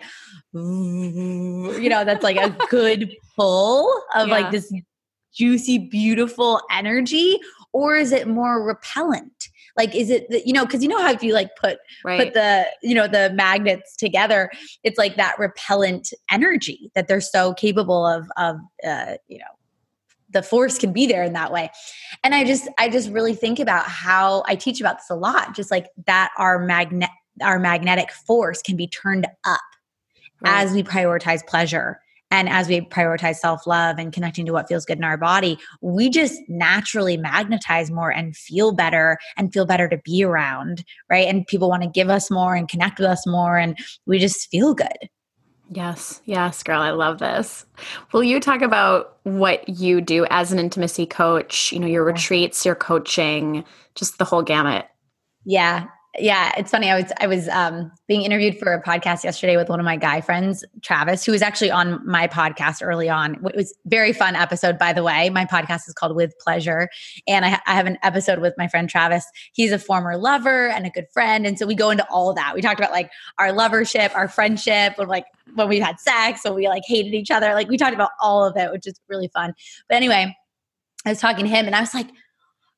you 0.53 1.89
know 1.89 2.03
that's 2.03 2.23
like 2.23 2.37
a 2.37 2.49
good 2.69 3.11
pull 3.35 3.87
of 4.15 4.27
Yeah. 4.27 4.33
like 4.33 4.51
this 4.51 4.71
juicy 5.33 5.77
beautiful 5.77 6.61
energy 6.71 7.39
or 7.71 7.95
is 7.95 8.11
it 8.11 8.27
more 8.27 8.63
repellent 8.63 9.31
like 9.77 9.93
is 9.95 10.09
it 10.09 10.27
the, 10.29 10.41
you 10.43 10.53
know 10.53 10.65
because 10.65 10.81
you 10.81 10.89
know 10.89 10.99
how 10.99 11.11
if 11.11 11.21
you 11.21 11.33
like 11.33 11.49
put 11.55 11.77
Right. 12.03 12.17
put 12.25 12.33
the 12.33 12.65
you 12.81 12.95
know 12.95 13.07
the 13.07 13.29
magnets 13.35 13.95
together 13.95 14.49
it's 14.83 14.97
like 14.97 15.17
that 15.17 15.37
repellent 15.37 16.09
energy 16.31 16.89
that 16.95 17.07
they're 17.07 17.21
so 17.21 17.53
capable 17.53 18.05
of 18.07 18.27
of 18.37 18.55
uh, 18.87 19.13
you 19.27 19.37
know 19.37 19.45
the 20.31 20.43
force 20.43 20.77
can 20.77 20.93
be 20.93 21.05
there 21.05 21.23
in 21.23 21.33
that 21.33 21.51
way 21.51 21.69
and 22.23 22.33
i 22.35 22.43
just 22.43 22.67
i 22.77 22.89
just 22.89 23.09
really 23.09 23.33
think 23.33 23.59
about 23.59 23.85
how 23.85 24.43
i 24.47 24.55
teach 24.55 24.79
about 24.79 24.97
this 24.97 25.09
a 25.09 25.15
lot 25.15 25.55
just 25.55 25.71
like 25.71 25.87
that 26.05 26.31
our 26.37 26.59
magnet 26.59 27.09
our 27.41 27.59
magnetic 27.59 28.11
force 28.11 28.61
can 28.61 28.75
be 28.75 28.87
turned 28.87 29.27
up 29.45 29.59
Right. 30.41 30.61
as 30.63 30.71
we 30.71 30.83
prioritize 30.83 31.45
pleasure 31.45 31.99
and 32.31 32.47
as 32.47 32.67
we 32.67 32.81
prioritize 32.81 33.37
self 33.37 33.65
love 33.65 33.97
and 33.97 34.13
connecting 34.13 34.45
to 34.45 34.51
what 34.51 34.67
feels 34.67 34.85
good 34.85 34.97
in 34.97 35.03
our 35.03 35.17
body, 35.17 35.57
we 35.81 36.09
just 36.09 36.39
naturally 36.47 37.17
magnetize 37.17 37.89
more 37.89 38.11
and 38.11 38.35
feel 38.37 38.71
better 38.71 39.17
and 39.35 39.51
feel 39.51 39.65
better 39.65 39.89
to 39.89 39.97
be 39.97 40.23
around, 40.23 40.83
right? 41.09 41.27
And 41.27 41.47
people 41.47 41.69
want 41.69 41.83
to 41.83 41.89
give 41.89 42.09
us 42.09 42.29
more 42.29 42.55
and 42.55 42.69
connect 42.69 42.99
with 42.99 43.07
us 43.07 43.25
more, 43.25 43.57
and 43.57 43.77
we 44.05 44.19
just 44.19 44.49
feel 44.49 44.73
good. 44.73 45.09
Yes, 45.71 46.21
yes, 46.25 46.63
girl, 46.63 46.81
I 46.81 46.89
love 46.89 47.19
this. 47.19 47.65
Will 48.11 48.23
you 48.23 48.39
talk 48.39 48.61
about 48.63 49.17
what 49.23 49.69
you 49.69 50.01
do 50.01 50.25
as 50.31 50.51
an 50.51 50.57
intimacy 50.57 51.05
coach? 51.05 51.71
You 51.71 51.79
know, 51.79 51.85
your 51.87 52.03
retreats, 52.03 52.65
your 52.65 52.73
coaching, 52.73 53.63
just 53.93 54.17
the 54.17 54.25
whole 54.25 54.41
gamut. 54.41 54.87
Yeah. 55.45 55.87
Yeah, 56.17 56.51
it's 56.57 56.71
funny. 56.71 56.89
I 56.89 56.99
was 56.99 57.11
I 57.19 57.27
was 57.27 57.47
um, 57.49 57.91
being 58.07 58.23
interviewed 58.23 58.57
for 58.57 58.73
a 58.73 58.81
podcast 58.81 59.23
yesterday 59.23 59.57
with 59.57 59.69
one 59.69 59.79
of 59.79 59.85
my 59.85 59.95
guy 59.95 60.21
friends, 60.21 60.65
Travis, 60.81 61.23
who 61.23 61.31
was 61.31 61.43
actually 61.43 61.69
on 61.69 62.01
my 62.03 62.27
podcast 62.27 62.79
early 62.81 63.07
on. 63.07 63.35
It 63.45 63.55
was 63.55 63.75
very 63.85 64.11
fun 64.11 64.35
episode, 64.35 64.79
by 64.79 64.91
the 64.91 65.03
way. 65.03 65.29
My 65.29 65.45
podcast 65.45 65.87
is 65.87 65.93
called 65.93 66.15
With 66.15 66.33
Pleasure, 66.39 66.89
and 67.27 67.45
I, 67.45 67.59
I 67.67 67.75
have 67.75 67.85
an 67.85 67.99
episode 68.01 68.39
with 68.39 68.55
my 68.57 68.67
friend 68.67 68.89
Travis. 68.89 69.23
He's 69.53 69.71
a 69.71 69.77
former 69.77 70.17
lover 70.17 70.69
and 70.69 70.87
a 70.87 70.89
good 70.89 71.05
friend, 71.13 71.45
and 71.45 71.59
so 71.59 71.67
we 71.67 71.75
go 71.75 71.91
into 71.91 72.07
all 72.09 72.33
that. 72.33 72.55
We 72.55 72.61
talked 72.61 72.79
about 72.79 72.91
like 72.91 73.11
our 73.37 73.49
lovership, 73.49 74.15
our 74.15 74.27
friendship, 74.27 74.97
when 74.97 75.07
like 75.07 75.25
when 75.53 75.69
we 75.69 75.79
had 75.79 75.99
sex, 75.99 76.41
when 76.43 76.55
we 76.55 76.67
like 76.67 76.83
hated 76.87 77.13
each 77.13 77.29
other. 77.29 77.53
Like 77.53 77.69
we 77.69 77.77
talked 77.77 77.93
about 77.93 78.11
all 78.19 78.43
of 78.43 78.57
it, 78.57 78.71
which 78.71 78.87
is 78.87 78.99
really 79.09 79.29
fun. 79.31 79.53
But 79.87 79.97
anyway, 79.97 80.35
I 81.05 81.09
was 81.09 81.19
talking 81.19 81.45
to 81.45 81.51
him, 81.51 81.67
and 81.67 81.75
I 81.75 81.81
was 81.81 81.93
like 81.93 82.07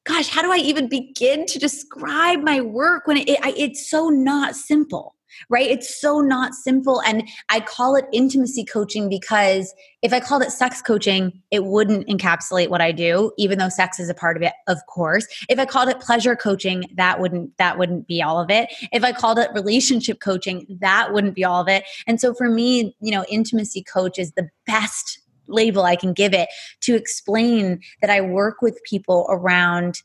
gosh, 0.05 0.29
how 0.29 0.41
do 0.41 0.51
I 0.51 0.57
even 0.57 0.87
begin 0.87 1.45
to 1.47 1.59
describe 1.59 2.41
my 2.41 2.61
work 2.61 3.07
when 3.07 3.17
it, 3.17 3.29
it, 3.29 3.39
I, 3.43 3.53
it's 3.55 3.89
so 3.89 4.09
not 4.09 4.55
simple, 4.55 5.15
right? 5.47 5.69
It's 5.69 5.99
so 6.01 6.21
not 6.21 6.55
simple. 6.55 7.01
And 7.03 7.27
I 7.49 7.59
call 7.59 7.95
it 7.95 8.05
intimacy 8.11 8.65
coaching 8.65 9.09
because 9.09 9.73
if 10.01 10.11
I 10.11 10.19
called 10.19 10.41
it 10.41 10.51
sex 10.51 10.81
coaching, 10.81 11.41
it 11.51 11.65
wouldn't 11.65 12.07
encapsulate 12.07 12.69
what 12.69 12.81
I 12.81 12.91
do, 12.91 13.31
even 13.37 13.59
though 13.59 13.69
sex 13.69 13.99
is 13.99 14.09
a 14.09 14.15
part 14.15 14.37
of 14.37 14.43
it, 14.43 14.53
of 14.67 14.79
course. 14.87 15.27
If 15.49 15.59
I 15.59 15.65
called 15.65 15.89
it 15.89 15.99
pleasure 15.99 16.35
coaching, 16.35 16.85
that 16.95 17.19
wouldn't, 17.19 17.55
that 17.57 17.77
wouldn't 17.77 18.07
be 18.07 18.23
all 18.23 18.39
of 18.39 18.49
it. 18.49 18.73
If 18.91 19.03
I 19.03 19.11
called 19.11 19.37
it 19.37 19.51
relationship 19.53 20.19
coaching, 20.19 20.65
that 20.81 21.13
wouldn't 21.13 21.35
be 21.35 21.45
all 21.45 21.61
of 21.61 21.67
it. 21.67 21.83
And 22.07 22.19
so 22.19 22.33
for 22.33 22.49
me, 22.49 22.95
you 23.01 23.11
know, 23.11 23.23
intimacy 23.29 23.83
coach 23.83 24.17
is 24.17 24.31
the 24.31 24.49
best 24.65 25.19
label 25.51 25.83
I 25.83 25.95
can 25.95 26.13
give 26.13 26.33
it 26.33 26.49
to 26.81 26.95
explain 26.95 27.81
that 28.01 28.09
I 28.09 28.21
work 28.21 28.61
with 28.61 28.81
people 28.83 29.27
around 29.29 30.01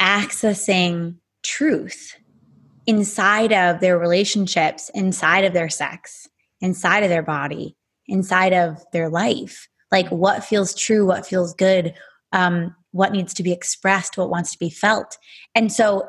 accessing 0.00 1.16
truth 1.42 2.16
inside 2.86 3.52
of 3.52 3.80
their 3.80 3.98
relationships, 3.98 4.90
inside 4.94 5.44
of 5.44 5.52
their 5.52 5.68
sex, 5.68 6.28
inside 6.60 7.02
of 7.02 7.08
their 7.10 7.22
body, 7.22 7.76
inside 8.06 8.52
of 8.52 8.84
their 8.92 9.08
life. 9.08 9.68
Like 9.90 10.08
what 10.08 10.44
feels 10.44 10.74
true, 10.74 11.06
what 11.06 11.26
feels 11.26 11.54
good, 11.54 11.94
um, 12.32 12.74
what 12.92 13.12
needs 13.12 13.34
to 13.34 13.42
be 13.42 13.52
expressed, 13.52 14.16
what 14.16 14.30
wants 14.30 14.52
to 14.52 14.58
be 14.58 14.70
felt. 14.70 15.18
And 15.54 15.72
so 15.72 16.08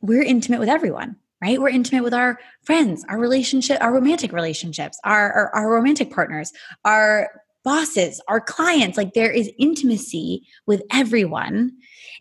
we're 0.00 0.22
intimate 0.22 0.60
with 0.60 0.68
everyone 0.68 1.16
right 1.42 1.60
we're 1.60 1.68
intimate 1.68 2.02
with 2.02 2.14
our 2.14 2.38
friends 2.64 3.04
our 3.08 3.18
relationship 3.18 3.78
our 3.80 3.92
romantic 3.92 4.32
relationships 4.32 4.98
our, 5.04 5.32
our 5.32 5.54
our 5.54 5.70
romantic 5.70 6.10
partners 6.10 6.52
our 6.84 7.28
bosses 7.64 8.20
our 8.28 8.40
clients 8.40 8.96
like 8.96 9.12
there 9.14 9.30
is 9.30 9.50
intimacy 9.58 10.42
with 10.66 10.82
everyone 10.92 11.70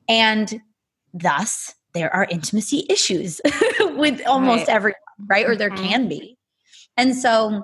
and 0.08 0.60
thus 1.14 1.74
there 1.94 2.14
are 2.14 2.26
intimacy 2.30 2.86
issues 2.90 3.40
with 3.80 4.22
almost 4.28 4.68
Right. 4.68 4.76
everyone 4.76 5.00
right 5.28 5.46
or 5.46 5.56
there 5.56 5.72
Mhm. 5.72 5.78
can 5.78 6.08
be 6.08 6.38
and 6.98 7.16
so 7.16 7.64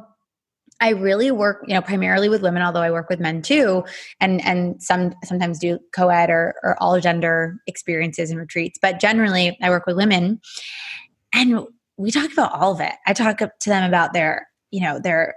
I 0.82 0.90
really 0.90 1.32
work, 1.32 1.64
you 1.68 1.74
know, 1.74 1.82
primarily 1.82 2.28
with 2.28 2.42
women, 2.42 2.62
although 2.62 2.82
I 2.82 2.92
work 2.92 3.10
with 3.10 3.20
men 3.22 3.42
too, 3.42 3.86
and 4.20 4.44
and 4.46 4.82
some 4.84 5.14
sometimes 5.24 5.58
do 5.60 5.80
co-ed 5.94 6.30
or, 6.30 6.54
or 6.64 6.76
all 6.84 7.00
gender 7.00 7.56
experiences 7.66 8.30
and 8.30 8.40
retreats. 8.40 8.78
But 8.82 9.00
generally, 9.00 9.58
I 9.62 9.70
work 9.70 9.86
with 9.86 9.96
women, 9.96 10.42
and 11.34 11.62
we 11.98 12.12
talk 12.12 12.32
about 12.34 12.52
all 12.54 12.74
of 12.74 12.82
it. 12.82 12.92
I 13.08 13.14
talk 13.14 13.42
up 13.42 13.52
to 13.62 13.70
them 13.70 13.88
about 13.88 14.12
their, 14.12 14.48
you 14.72 14.82
know, 14.82 15.00
their 15.00 15.36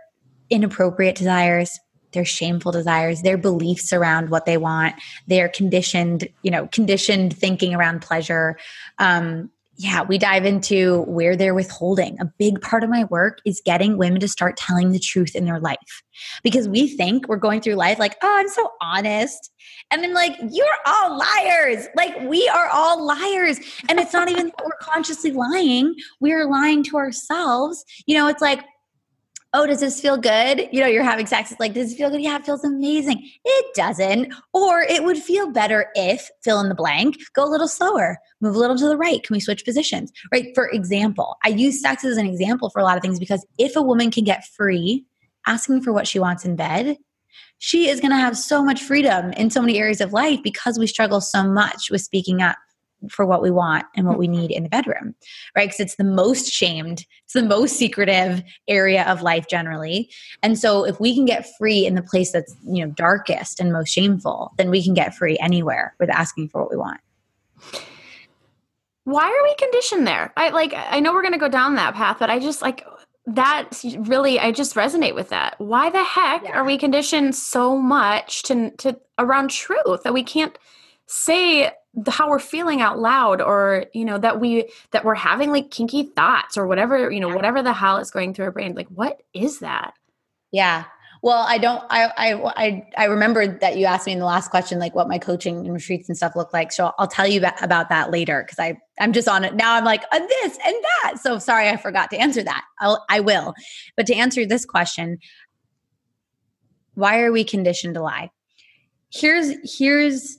inappropriate 0.50 1.14
desires, 1.14 1.78
their 2.18 2.25
shameful 2.25 2.72
desires, 2.72 3.22
their 3.22 3.38
beliefs 3.38 3.92
around 3.92 4.28
what 4.28 4.44
they 4.44 4.56
want, 4.56 4.96
their 5.28 5.48
conditioned, 5.48 6.28
you 6.42 6.50
know, 6.50 6.66
conditioned 6.72 7.37
thinking 7.37 7.76
around 7.76 8.02
pleasure. 8.02 8.58
Um, 8.98 9.50
yeah, 9.76 10.02
we 10.02 10.18
dive 10.18 10.44
into 10.44 11.02
where 11.02 11.37
they're 11.37 11.54
withholding. 11.54 12.18
A 12.20 12.25
big 12.25 12.60
part 12.60 12.82
of 12.82 12.90
my 12.90 13.04
work 13.04 13.38
is 13.44 13.62
getting 13.64 13.96
women 13.96 14.18
to 14.18 14.26
start 14.26 14.56
telling 14.56 14.90
the 14.90 14.98
truth 14.98 15.37
in 15.37 15.44
their 15.44 15.60
life 15.60 16.02
because 16.42 16.68
we 16.68 16.88
think 16.88 17.28
we're 17.28 17.37
going 17.37 17.60
through 17.60 17.76
life 17.76 18.00
like, 18.00 18.16
oh, 18.20 18.37
I'm 18.37 18.48
so 18.48 18.72
honest. 18.82 19.52
And 19.92 20.02
then, 20.02 20.12
like, 20.12 20.37
you're 20.50 20.66
all 20.87 21.16
liars. 21.16 21.87
Like, 21.94 22.18
we 22.22 22.48
are 22.48 22.68
all 22.72 23.06
liars. 23.06 23.60
And 23.88 24.00
it's 24.00 24.12
not 24.12 24.28
even 24.28 24.46
that 24.46 24.64
we're 24.64 24.72
consciously 24.80 25.30
lying, 25.30 25.94
we're 26.18 26.50
lying 26.50 26.82
to 26.82 26.96
ourselves. 26.96 27.84
You 28.06 28.16
know, 28.16 28.26
it's 28.26 28.42
like, 28.42 28.64
oh, 29.55 29.67
does 29.67 29.81
this 29.81 30.00
feel 30.00 30.17
good? 30.17 30.69
You 30.73 30.81
know, 30.81 30.87
you're 30.87 31.02
having 31.02 31.26
sex. 31.26 31.50
It's 31.50 31.61
like, 31.61 31.73
does 31.73 31.93
it 31.93 31.97
feel 31.97 32.11
good? 32.11 32.21
Yeah, 32.21 32.37
it 32.37 32.45
feels 32.45 32.64
amazing. 32.64 33.26
It 33.45 33.75
doesn't. 33.75 34.33
Or 34.52 34.83
it 34.83 35.05
would 35.05 35.19
feel 35.19 35.50
better 35.50 35.87
if, 35.95 36.28
fill 36.45 36.61
in 36.61 36.69
the 36.69 36.75
blank, 36.75 37.17
go 37.35 37.45
a 37.45 37.49
little 37.49 37.69
slower, 37.69 38.19
move 38.40 38.55
a 38.55 38.59
little 38.59 38.76
to 38.76 38.87
the 38.87 38.97
right. 38.97 39.23
Can 39.23 39.35
we 39.35 39.40
switch 39.40 39.64
positions? 39.64 40.12
Right. 40.31 40.55
For 40.55 40.69
example, 40.69 41.37
I 41.45 41.49
use 41.49 41.81
sex 41.81 42.05
as 42.05 42.19
an 42.19 42.26
example 42.26 42.71
for 42.71 42.81
a 42.81 42.85
lot 42.85 42.97
of 42.97 43.02
things 43.02 43.19
because 43.19 43.47
if 43.59 43.75
a 43.75 43.83
woman 43.83 44.11
can 44.11 44.25
get 44.25 44.47
free 44.57 45.05
asking 45.47 45.83
for 45.83 45.93
what 45.93 46.07
she 46.07 46.19
wants 46.19 46.45
in 46.45 46.55
bed, 46.55 46.99
she 47.59 47.88
is 47.88 48.00
going 48.00 48.11
to 48.11 48.17
have 48.17 48.37
so 48.37 48.62
much 48.62 48.83
freedom 48.83 49.33
in 49.33 49.50
so 49.50 49.61
many 49.61 49.78
areas 49.78 50.00
of 50.00 50.12
life 50.12 50.40
because 50.43 50.78
we 50.78 50.87
struggle 50.87 51.21
so 51.21 51.43
much 51.43 51.90
with 51.90 52.02
speaking 52.02 52.43
up 52.43 52.57
for 53.11 53.25
what 53.25 53.43
we 53.43 53.50
want 53.50 53.85
and 53.97 54.07
what 54.07 54.19
we 54.19 54.26
mm-hmm. 54.26 54.40
need 54.40 54.50
in 54.50 54.62
the 54.64 54.69
bedroom, 54.69 55.14
right? 55.57 55.69
Because 55.69 55.81
it's 55.81 55.97
the 55.97 56.05
most 56.05 56.50
shamed, 56.50 57.05
it's 57.25 57.35
the 57.35 57.43
most 57.43 57.76
secretive 57.76 58.43
area 58.67 59.05
of 59.05 59.23
life 59.23 59.47
generally. 59.49 60.11
And 60.43 60.59
so 60.59 60.85
if 60.85 60.99
we 60.99 61.14
can 61.14 61.25
get 61.25 61.47
free 61.59 61.87
in 61.87 61.95
the 61.95 62.02
place 62.02 62.33
that's, 62.33 62.55
you 62.64 62.85
know, 62.85 62.93
darkest 62.93 63.61
and 63.61 63.73
most 63.73 63.90
shameful, 63.90 64.52
then 64.59 64.71
we 64.71 64.83
can 64.83 64.95
get 64.95 65.14
free 65.14 65.38
anywhere 65.38 65.95
with 66.00 66.11
asking 66.11 66.49
for 66.49 66.61
what 66.61 66.71
we 66.71 66.76
want. 66.76 67.00
Why 69.05 69.25
are 69.25 69.43
we 69.43 69.55
conditioned 69.55 70.07
there? 70.07 70.33
I 70.37 70.50
like 70.50 70.75
I 70.75 71.00
know 71.00 71.14
we're 71.14 71.23
going 71.23 71.33
to 71.33 71.38
go 71.38 71.49
down 71.49 71.76
that 71.76 71.95
path, 71.95 72.19
but 72.19 72.28
I 72.28 72.38
just 72.38 72.61
like 72.61 72.85
that 73.25 73.83
really 74.00 74.38
I 74.38 74.52
just 74.52 74.75
resonate 74.75 75.14
with 75.14 75.31
that. 75.31 75.55
Why 75.59 75.88
the 75.88 76.05
heck 76.05 76.45
yeah. 76.45 76.52
are 76.52 76.64
we 76.64 76.76
conditioned 76.76 77.35
so 77.35 77.76
much 77.78 78.43
to 78.45 78.71
to 78.73 78.99
around 79.19 79.49
truth 79.50 80.02
that 80.02 80.12
we 80.12 80.23
can't 80.23 80.59
say 81.07 81.73
the, 82.05 82.11
how 82.11 82.28
we're 82.28 82.38
feeling 82.38 82.81
out 82.81 82.99
loud 82.99 83.40
or 83.40 83.87
you 83.93 84.05
know 84.05 84.19
that 84.19 84.40
we 84.40 84.71
that 84.93 85.05
we're 85.05 85.14
having 85.14 85.50
like 85.50 85.71
kinky 85.71 86.05
thoughts 86.05 86.57
or 86.57 86.67
whatever 86.67 87.11
you 87.11 87.21
know 87.21 87.28
yeah. 87.28 87.35
whatever 87.35 87.62
the 87.62 87.73
hell 87.73 87.99
is 87.99 88.11
going 88.11 88.35
through 88.35 88.47
our 88.47 88.52
brain 88.52 88.75
like 88.75 88.88
what 88.88 89.23
is 89.35 89.61
that? 89.61 89.95
Yeah. 90.50 90.85
Well 91.21 91.45
i 91.49 91.59
don't 91.59 91.83
I, 91.90 92.05
I 92.17 92.52
i 92.57 92.87
i 92.97 93.05
remember 93.07 93.59
that 93.59 93.76
you 93.76 93.87
asked 93.87 94.07
me 94.07 94.12
in 94.12 94.21
the 94.21 94.25
last 94.25 94.50
question 94.50 94.78
like 94.78 94.95
what 94.95 95.09
my 95.09 95.19
coaching 95.19 95.67
and 95.67 95.75
retreats 95.75 96.09
and 96.09 96.17
stuff 96.17 96.37
look 96.37 96.52
like 96.52 96.71
so 96.71 96.93
i'll 96.97 97.09
tell 97.09 97.26
you 97.26 97.45
about 97.61 97.88
that 97.88 98.12
later 98.12 98.45
because 98.45 98.61
i 98.61 98.78
i'm 99.00 99.12
just 99.12 99.26
on 99.26 99.45
it 99.45 99.57
now 99.57 99.75
i'm 99.75 99.85
like 99.85 100.05
uh, 100.12 100.19
this 100.21 100.59
and 100.64 100.76
that. 101.02 101.19
So 101.21 101.40
sorry 101.40 101.69
i 101.69 101.76
forgot 101.76 102.11
to 102.11 102.19
answer 102.19 102.45
that. 102.45 102.62
I'll, 102.78 103.05
i 103.09 103.19
will. 103.19 103.55
But 103.97 104.07
to 104.07 104.14
answer 104.14 104.47
this 104.47 104.64
question 104.64 105.19
why 106.99 107.21
are 107.21 107.31
we 107.31 107.45
conditioned 107.45 107.95
to 107.95 108.02
lie? 108.02 108.31
Here's 109.12 109.55
here's 109.78 110.38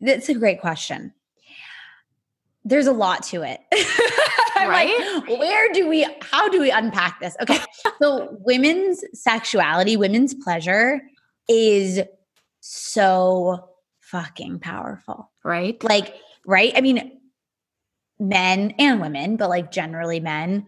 that's 0.00 0.28
a 0.28 0.34
great 0.34 0.60
question. 0.60 1.12
There's 2.64 2.86
a 2.86 2.92
lot 2.92 3.22
to 3.24 3.42
it. 3.42 3.60
right? 4.56 5.22
Like, 5.26 5.38
where 5.38 5.72
do 5.72 5.88
we, 5.88 6.06
how 6.20 6.48
do 6.48 6.60
we 6.60 6.70
unpack 6.70 7.20
this? 7.20 7.36
Okay. 7.40 7.58
so, 8.00 8.36
women's 8.40 9.02
sexuality, 9.14 9.96
women's 9.96 10.34
pleasure 10.34 11.00
is 11.48 12.00
so 12.60 13.70
fucking 14.00 14.58
powerful. 14.60 15.30
Right. 15.44 15.82
Like, 15.82 16.14
right? 16.46 16.72
I 16.76 16.80
mean, 16.80 17.18
men 18.18 18.74
and 18.78 19.00
women, 19.00 19.36
but 19.36 19.48
like 19.48 19.70
generally 19.70 20.20
men 20.20 20.66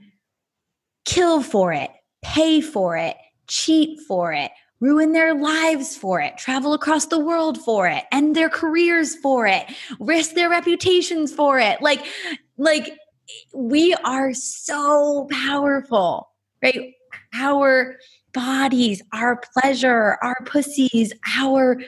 kill 1.04 1.42
for 1.42 1.72
it, 1.72 1.90
pay 2.22 2.60
for 2.60 2.96
it, 2.96 3.16
cheat 3.46 4.00
for 4.06 4.32
it, 4.32 4.52
ruin 4.80 5.12
their 5.12 5.34
lives 5.34 5.96
for 5.96 6.20
it, 6.20 6.36
travel 6.38 6.72
across 6.72 7.06
the 7.06 7.18
world 7.18 7.60
for 7.62 7.86
it, 7.86 8.04
end 8.12 8.34
their 8.34 8.48
careers 8.48 9.14
for 9.16 9.46
it, 9.46 9.66
risk 9.98 10.34
their 10.34 10.48
reputations 10.48 11.32
for 11.32 11.58
it. 11.58 11.80
Like, 11.82 12.06
like 12.56 12.90
we 13.54 13.94
are 14.04 14.32
so 14.32 15.28
powerful, 15.30 16.30
right? 16.62 16.94
Our 17.34 17.96
bodies, 18.32 19.02
our 19.12 19.40
pleasure, 19.54 20.16
our 20.22 20.36
pussies, 20.46 21.12
our 21.38 21.80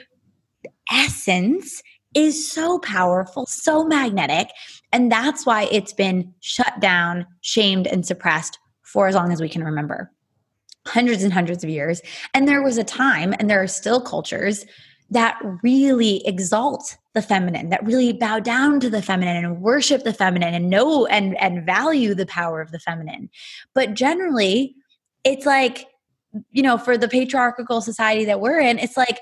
essence 0.91 1.81
is 2.13 2.51
so 2.51 2.79
powerful, 2.79 3.45
so 3.45 3.83
magnetic. 3.83 4.49
And 4.91 5.11
that's 5.11 5.45
why 5.45 5.67
it's 5.71 5.93
been 5.93 6.31
shut 6.41 6.79
down, 6.79 7.25
shamed, 7.41 7.87
and 7.87 8.05
suppressed 8.05 8.59
for 8.83 9.07
as 9.07 9.15
long 9.15 9.31
as 9.31 9.41
we 9.41 9.49
can 9.49 9.63
remember 9.63 10.11
hundreds 10.87 11.23
and 11.23 11.33
hundreds 11.33 11.63
of 11.63 11.69
years. 11.69 12.01
And 12.33 12.47
there 12.47 12.63
was 12.63 12.77
a 12.77 12.83
time, 12.83 13.33
and 13.39 13.49
there 13.49 13.61
are 13.61 13.67
still 13.67 14.01
cultures 14.01 14.65
that 15.09 15.39
really 15.61 16.25
exalt 16.25 16.97
the 17.13 17.21
feminine, 17.21 17.69
that 17.69 17.85
really 17.85 18.13
bow 18.13 18.39
down 18.39 18.79
to 18.79 18.89
the 18.89 19.01
feminine 19.01 19.45
and 19.45 19.61
worship 19.61 20.03
the 20.03 20.13
feminine 20.13 20.53
and 20.53 20.69
know 20.69 21.05
and, 21.05 21.39
and 21.39 21.65
value 21.65 22.15
the 22.15 22.25
power 22.25 22.61
of 22.61 22.71
the 22.71 22.79
feminine. 22.79 23.29
But 23.75 23.93
generally, 23.93 24.75
it's 25.23 25.45
like, 25.45 25.85
you 26.51 26.63
know, 26.63 26.77
for 26.77 26.97
the 26.97 27.07
patriarchal 27.07 27.81
society 27.81 28.25
that 28.25 28.39
we're 28.39 28.59
in, 28.59 28.79
it's 28.79 28.97
like 28.97 29.19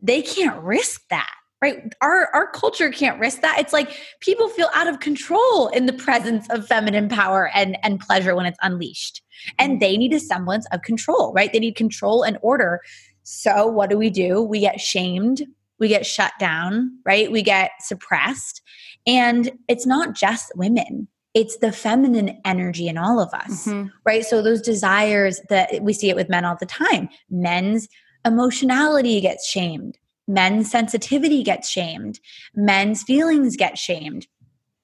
they 0.00 0.22
can't 0.22 0.62
risk 0.62 1.02
that 1.10 1.34
right? 1.60 1.92
Our 2.00 2.28
our 2.34 2.50
culture 2.50 2.90
can't 2.90 3.18
risk 3.18 3.40
that. 3.40 3.58
It's 3.58 3.72
like 3.72 3.96
people 4.20 4.48
feel 4.48 4.68
out 4.74 4.86
of 4.86 5.00
control 5.00 5.68
in 5.68 5.86
the 5.86 5.92
presence 5.92 6.46
of 6.50 6.66
feminine 6.66 7.08
power 7.08 7.50
and 7.54 7.76
and 7.82 8.00
pleasure 8.00 8.34
when 8.34 8.46
it's 8.46 8.58
unleashed. 8.62 9.22
And 9.58 9.76
mm. 9.76 9.80
they 9.80 9.96
need 9.96 10.12
a 10.12 10.20
semblance 10.20 10.66
of 10.72 10.82
control 10.82 11.32
right? 11.34 11.52
They 11.52 11.58
need 11.58 11.76
control 11.76 12.22
and 12.22 12.38
order. 12.42 12.80
So 13.24 13.66
what 13.66 13.90
do 13.90 13.98
we 13.98 14.10
do? 14.10 14.42
We 14.42 14.60
get 14.60 14.80
shamed. 14.80 15.42
We 15.78 15.88
get 15.88 16.06
shut 16.06 16.32
down 16.38 16.98
right? 17.04 17.30
We 17.30 17.42
get 17.42 17.70
suppressed. 17.80 18.62
And 19.06 19.50
it's 19.68 19.86
not 19.86 20.14
just 20.14 20.52
women. 20.56 21.08
It's 21.34 21.58
the 21.58 21.72
feminine 21.72 22.40
energy 22.44 22.88
in 22.88 22.98
all 22.98 23.20
of 23.20 23.32
us 23.32 23.66
mm-hmm. 23.66 23.88
right? 24.04 24.24
So 24.24 24.42
those 24.42 24.62
desires 24.62 25.40
that 25.48 25.82
we 25.82 25.92
see 25.92 26.08
it 26.08 26.16
with 26.16 26.28
men 26.28 26.44
all 26.44 26.56
the 26.58 26.66
time. 26.66 27.08
Men's 27.30 27.88
emotionality 28.24 29.20
gets 29.20 29.46
shamed 29.46 29.98
men's 30.28 30.70
sensitivity 30.70 31.42
gets 31.42 31.68
shamed, 31.68 32.20
men's 32.54 33.02
feelings 33.02 33.56
get 33.56 33.76
shamed. 33.76 34.26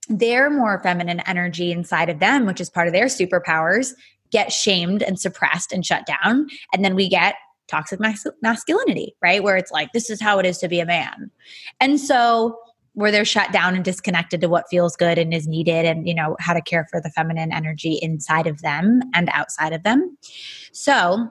Their 0.09 0.50
more 0.50 0.83
feminine 0.83 1.20
energy 1.20 1.70
inside 1.70 2.11
of 2.11 2.18
them, 2.18 2.44
which 2.46 2.61
is 2.61 2.68
part 2.68 2.88
of 2.88 2.92
their 2.92 3.07
superpowers, 3.07 3.92
get 4.30 4.52
shamed 4.52 5.02
and 5.02 5.18
suppressed 5.20 5.72
and 5.72 5.87
shut 5.87 6.07
down. 6.07 6.48
And 6.72 6.85
then 6.85 6.94
we 6.94 7.09
get 7.09 7.37
toxic 7.68 8.00
mas- 8.00 8.26
masculinity, 8.42 9.14
right? 9.22 9.42
Where 9.42 9.57
it's 9.57 9.70
like, 9.70 9.92
this 9.92 10.11
is 10.11 10.20
how 10.20 10.38
it 10.38 10.46
is 10.46 10.59
to 10.59 10.68
be 10.68 10.80
a 10.80 10.87
man. 10.87 11.30
And 11.80 12.00
so, 12.00 12.59
where 12.94 13.11
they're 13.11 13.24
shut 13.24 13.52
down 13.52 13.74
and 13.74 13.85
disconnected 13.85 14.40
to 14.40 14.48
what 14.48 14.68
feels 14.70 14.94
good 14.96 15.18
and 15.18 15.35
is 15.35 15.48
needed 15.48 15.85
and 15.85 16.07
you 16.07 16.14
know 16.14 16.37
how 16.38 16.54
to 16.54 16.62
care 16.62 16.87
for 16.90 17.00
the 17.00 17.11
feminine 17.11 17.52
energy 17.52 17.98
inside 18.00 18.46
of 18.46 18.62
them 18.62 19.00
and 19.14 19.28
outside 19.33 19.72
of 19.72 19.83
them 19.83 20.16
so 20.72 21.28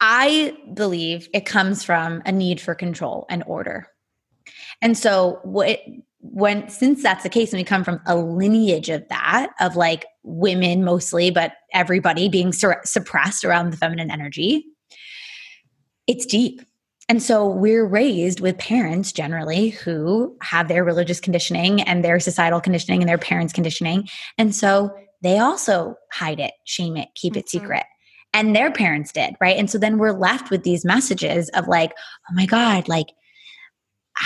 I 0.00 0.56
believe 0.74 1.28
it 1.34 1.44
comes 1.46 1.82
from 1.82 2.22
a 2.24 2.32
need 2.32 2.60
for 2.60 2.74
control 2.74 3.26
and 3.28 3.42
order. 3.46 3.88
And 4.80 4.96
so 4.96 5.40
what 5.42 5.80
when 6.20 6.68
since 6.68 7.02
that's 7.02 7.22
the 7.22 7.28
case 7.28 7.52
and 7.52 7.60
we 7.60 7.64
come 7.64 7.84
from 7.84 8.00
a 8.06 8.16
lineage 8.16 8.88
of 8.88 9.06
that 9.08 9.50
of 9.60 9.76
like 9.76 10.04
women 10.24 10.84
mostly 10.84 11.30
but 11.30 11.52
everybody 11.72 12.28
being 12.28 12.52
sur- 12.52 12.80
suppressed 12.84 13.44
around 13.44 13.70
the 13.70 13.76
feminine 13.76 14.10
energy 14.10 14.64
it's 16.08 16.26
deep 16.26 16.60
and 17.08 17.22
so 17.22 17.46
we're 17.46 17.86
raised 17.86 18.40
with 18.40 18.58
parents 18.58 19.12
generally 19.12 19.68
who 19.68 20.36
have 20.42 20.66
their 20.66 20.84
religious 20.84 21.20
conditioning 21.20 21.80
and 21.82 22.04
their 22.04 22.18
societal 22.18 22.60
conditioning 22.60 23.00
and 23.00 23.08
their 23.08 23.16
parents 23.16 23.52
conditioning 23.52 24.08
and 24.38 24.54
so 24.54 24.90
they 25.22 25.38
also 25.38 25.94
hide 26.12 26.40
it 26.40 26.52
shame 26.64 26.96
it 26.96 27.08
keep 27.14 27.36
it 27.36 27.46
mm-hmm. 27.46 27.58
secret 27.58 27.84
and 28.32 28.54
their 28.54 28.70
parents 28.70 29.12
did, 29.12 29.34
right? 29.40 29.56
And 29.56 29.70
so 29.70 29.78
then 29.78 29.98
we're 29.98 30.12
left 30.12 30.50
with 30.50 30.62
these 30.62 30.84
messages 30.84 31.48
of 31.50 31.66
like, 31.66 31.92
oh 32.30 32.34
my 32.34 32.46
God, 32.46 32.88
like 32.88 33.08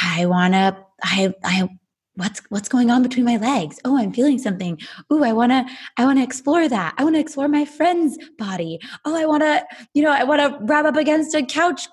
I 0.03 0.27
wanna, 0.27 0.77
I, 1.03 1.35
I, 1.45 1.69
what's 2.15 2.41
what's 2.51 2.69
going 2.69 2.91
on 2.91 3.03
between 3.03 3.25
my 3.25 3.39
legs? 3.39 3.81
Oh 3.87 3.97
i'm 3.97 4.13
feeling 4.13 4.39
something. 4.39 4.79
Oh 5.11 5.25
i 5.25 5.33
want 5.33 5.51
to 5.51 5.65
i 5.97 6.05
want 6.05 6.19
to 6.19 6.23
explore 6.23 6.69
that. 6.69 6.95
I 6.99 7.05
want 7.05 7.17
to 7.17 7.21
explore 7.21 7.49
my 7.49 7.65
friend's 7.65 8.19
body. 8.39 8.79
Oh 9.05 9.17
i 9.17 9.25
want 9.25 9.43
to 9.43 9.65
you 9.95 10.03
know 10.03 10.11
i 10.11 10.23
want 10.23 10.41
to 10.41 10.59
wrap 10.67 10.85
up 10.85 10.97
against 10.97 11.35
a 11.35 11.43
couch 11.43 11.89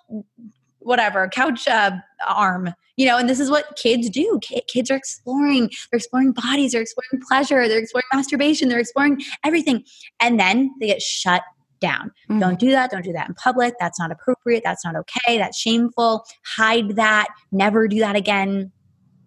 whatever 0.79 1.27
couch 1.29 1.67
uh, 1.67 1.91
arm 2.27 2.73
you 2.99 3.05
know? 3.05 3.17
And 3.17 3.29
this 3.29 3.39
is 3.39 3.49
what 3.49 3.77
kids 3.77 4.09
do. 4.09 4.39
Kids 4.67 4.91
are 4.91 4.97
exploring. 4.97 5.71
They're 5.89 5.97
exploring 5.97 6.33
bodies. 6.33 6.73
They're 6.73 6.81
exploring 6.81 7.23
pleasure. 7.25 7.65
They're 7.69 7.79
exploring 7.79 8.03
masturbation. 8.13 8.67
They're 8.67 8.81
exploring 8.81 9.21
everything. 9.45 9.85
And 10.19 10.37
then 10.37 10.71
they 10.81 10.87
get 10.87 11.01
shut 11.01 11.43
down. 11.79 12.11
Mm-hmm. 12.29 12.39
Don't 12.39 12.59
do 12.59 12.71
that. 12.71 12.91
Don't 12.91 13.03
do 13.03 13.13
that 13.13 13.27
in 13.29 13.35
public. 13.35 13.75
That's 13.79 13.99
not 13.99 14.11
appropriate. 14.11 14.63
That's 14.63 14.85
not 14.85 14.95
okay. 14.95 15.37
That's 15.37 15.57
shameful. 15.57 16.25
Hide 16.57 16.95
that. 16.95 17.27
Never 17.51 17.87
do 17.87 17.99
that 17.99 18.15
again. 18.15 18.71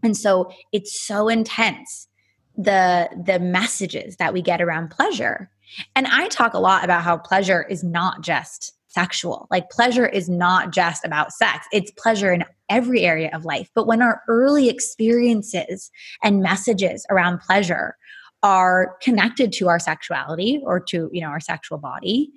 And 0.03 0.17
so 0.17 0.51
it's 0.73 1.01
so 1.07 1.29
intense 1.29 2.09
the 2.57 3.09
the 3.25 3.38
messages 3.38 4.17
that 4.17 4.33
we 4.33 4.43
get 4.43 4.61
around 4.61 4.91
pleasure. 4.91 5.51
And 5.97 6.07
I 6.07 6.29
talk 6.29 6.55
a 6.55 6.59
lot 6.59 6.85
about 6.85 7.03
how 7.03 7.17
pleasure 7.17 7.67
is 7.69 7.83
not 7.83 8.21
just 8.21 8.75
sexual. 8.88 9.47
Like 9.51 9.71
pleasure 9.71 10.07
is 10.07 10.29
not 10.29 10.71
just 10.71 11.05
about 11.05 11.33
sex. 11.33 11.67
It's 11.73 11.91
pleasure 11.93 12.31
in 12.31 12.45
every 12.69 13.03
area 13.03 13.31
of 13.33 13.47
life. 13.47 13.71
But 13.75 13.87
when 13.87 14.03
our 14.03 14.21
early 14.29 14.69
experiences 14.69 15.91
and 16.23 16.43
messages 16.43 17.07
around 17.09 17.41
pleasure 17.41 17.97
are 18.43 18.97
connected 19.03 19.53
to 19.53 19.69
our 19.69 19.79
sexuality 19.79 20.61
or 20.65 20.81
to 20.81 21.09
you 21.12 21.21
know 21.21 21.29
our 21.29 21.41
sexual 21.41 21.79
body 21.79 22.31